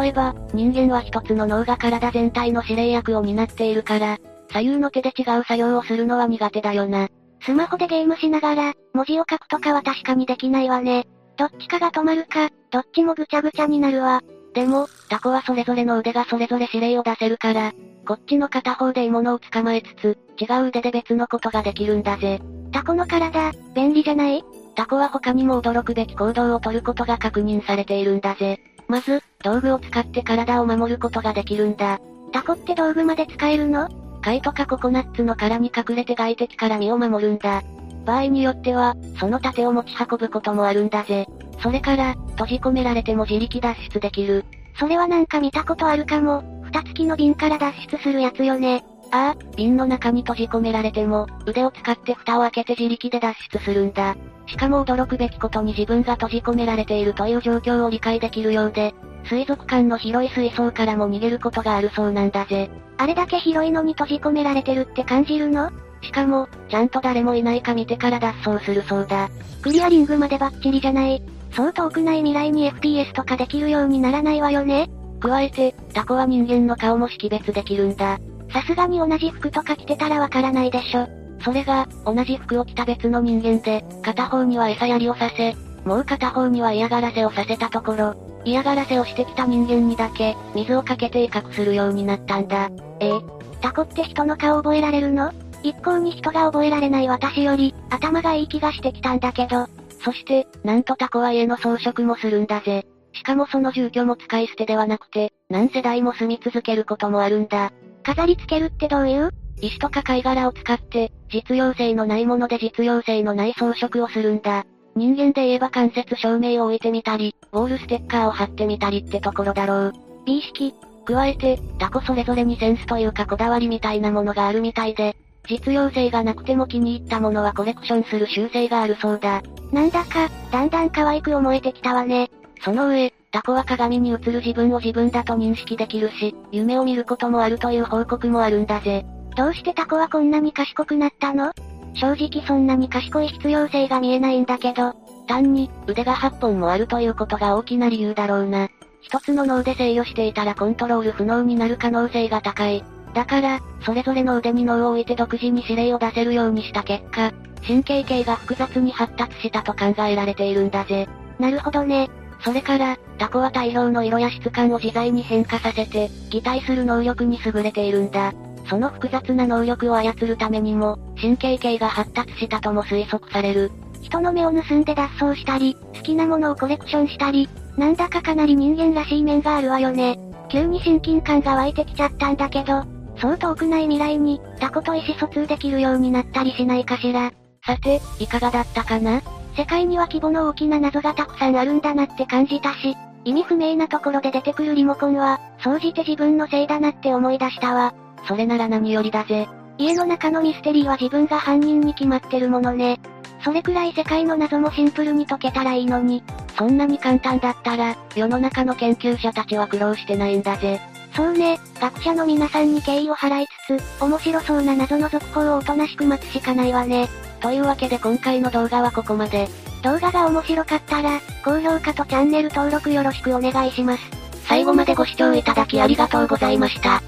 [0.00, 4.16] 例えば、人間は一つの脳が体全体の指令役を担っているから、
[4.50, 7.08] 左右の手で違う作業をするのは苦手だよな。
[7.42, 11.06] スマホでゲームしながら、文字を書くとかは確かにできないわね。
[11.36, 14.22] どっちかが止まるか、どっちもぐちゃぐちゃになるわ。
[14.54, 17.72] でも、タコはそれぞれの腕がそれぞれ指令を出せるから、
[18.06, 22.40] こっちの片方で獲物を捕まえつつ、違う腕で別のことができるんだぜ。
[22.72, 24.44] タコの体、便利じゃない？
[24.74, 28.60] タコは他にも驚くべき行動をとることが確認されているんだぜ。
[28.88, 31.98] まず、道具を使って体を守ることができるんだ。
[32.32, 33.88] タコって道具まで使えるの？
[34.22, 37.62] 貝とかココナッツの殻に隠れて外敵から身を守るんだ。
[38.06, 41.26] 場合によっては、その盾を持ち運ぶこともあるんだぜ。
[41.62, 44.44] それから、閉じ込められても自力脱出できる。
[44.78, 46.42] それはなんか見たことあるかも。
[46.62, 48.84] 蓋付きの瓶から脱出するやつよね。
[49.12, 54.16] ああ、瓶の中に閉じ込められても、腕を使って蓋を開けて自力で脱出するんだ。
[54.46, 58.94] しかも驚くべきことに自分が閉じ込められているという状況を理解できるようで、
[59.24, 62.70] 水族館の広い水槽からも逃げることがあるそうなんだぜ。
[62.98, 65.70] あれだけ広いのに閉じ込められてるって感じるの？
[66.06, 69.28] しかも、ちゃんと誰もいないか見てから脱走するそうだ。
[69.62, 71.22] クリアリングまでバッチリじゃない。
[71.52, 74.88] そう遠くない未来に FPS とかできるようにならないわよね
[75.20, 78.18] 加えて、タコは人間の顔も識別できるんだ。
[78.52, 81.08] さすがに同じ服とか着てたらわからないでしょ。
[81.42, 92.70] それが、同じ服を着た別の人間で、片方には餌やりをさせ、もう片方には嫌がらせをさせたところ、嫌がらせをしてきた人間にだけ、水をかけて威嚇するようになったんだ。
[93.00, 93.12] ええ
[93.60, 95.32] タコって人の顔覚えられるの？
[95.66, 99.66] 一向に人が覚えられない私より、頭がいい気がしてきたんだけど。
[100.04, 102.86] そして、なんとタコは家の装飾もするんだぜ。
[103.12, 107.72] しかもその住居も使い捨てではなくて、何世代も住み続けることもあるんだ。
[108.04, 109.30] 飾り付けるってどういう？
[109.60, 114.64] 石とか貝殻を使って、実用性のないもので実用性のない装飾をするんだ。
[114.94, 119.92] 人間で言えば間接照明を置いてみたり、ウォールステッカーを貼ってみたりってところだろう。
[120.26, 120.74] 美意識。
[121.06, 125.16] 加えて、タコそれぞれにセンスというかこだわりみたいなものがあるみたいで、
[125.48, 129.42] 実用性がなくても気に入ったものはコレクションする習性があるそうだ。
[129.72, 132.30] なんだか、だんだん可愛く思えてきたわね。
[132.62, 139.04] その上、タコは鏡に映る自分を自分だと認識できるし、夢を見ることもあるという報告もあるんだぜ。
[139.36, 141.52] どうしてタコはこんなに賢くなったの？
[141.94, 144.94] 正直そんなに賢い必要性が見えないんだけど、
[145.26, 148.68] 単に、腕が8本もあるということが大きな理由だろうな。
[149.00, 152.82] 一つの脳で制御していたらコントロール不能になる可能性が高い。
[153.16, 157.32] だから、それぞれの腕に脳を置いて独自に指令を出せるようにした結果、
[157.66, 161.08] 神経系が複雑に発達したと考えられているんだぜ。
[161.38, 162.10] なるほどね。
[162.44, 168.34] それから、タコは大量の色や質感を自在に変化させて、擬態する能力に優れているんだ。
[168.68, 173.72] その複雑な能力を操るためにも、神経系が発達したとも推測される。
[174.02, 180.18] 人の目を盗んで脱走したり、好きなものをコレクションしたり、なんだかかなり人間らしい面があるわよね。
[180.50, 182.84] 急に親近感が湧いてきちゃったんだけど、
[183.18, 187.32] そう遠くない未来に、タコと意思疎通できるようになったりしないかしら。
[187.64, 189.22] さて、いかがだったかな？
[189.56, 197.94] 世界には規模の大きな謎がたくさんあるんだなって感じたし、意味不明なところで出てくるリモコンは、総じて自分のせいだなって思い出したわ。
[198.28, 199.48] それなら何よりだぜ。
[199.78, 203.00] 家の中のミステリーは自分が犯人に決まってるものね。
[203.42, 206.22] それくらい世界の謎もシンプルに解けたらいいのに。
[206.56, 210.80] そんなに簡単だったら、世の中の研究者たちは苦労してないんだぜ。
[211.16, 217.08] そうね、学者の皆さんに敬意を払いつつ、面白そうな謎の続報をおとなしく待つしかないわね。
[217.40, 219.48] というわけで今回の動画はここまで。
[219.82, 224.02] 動画が面白かったら、高評価とチャンネル登録よろしくお願いします。
[224.44, 227.02] 最後までご視聴いただきありがとうございました。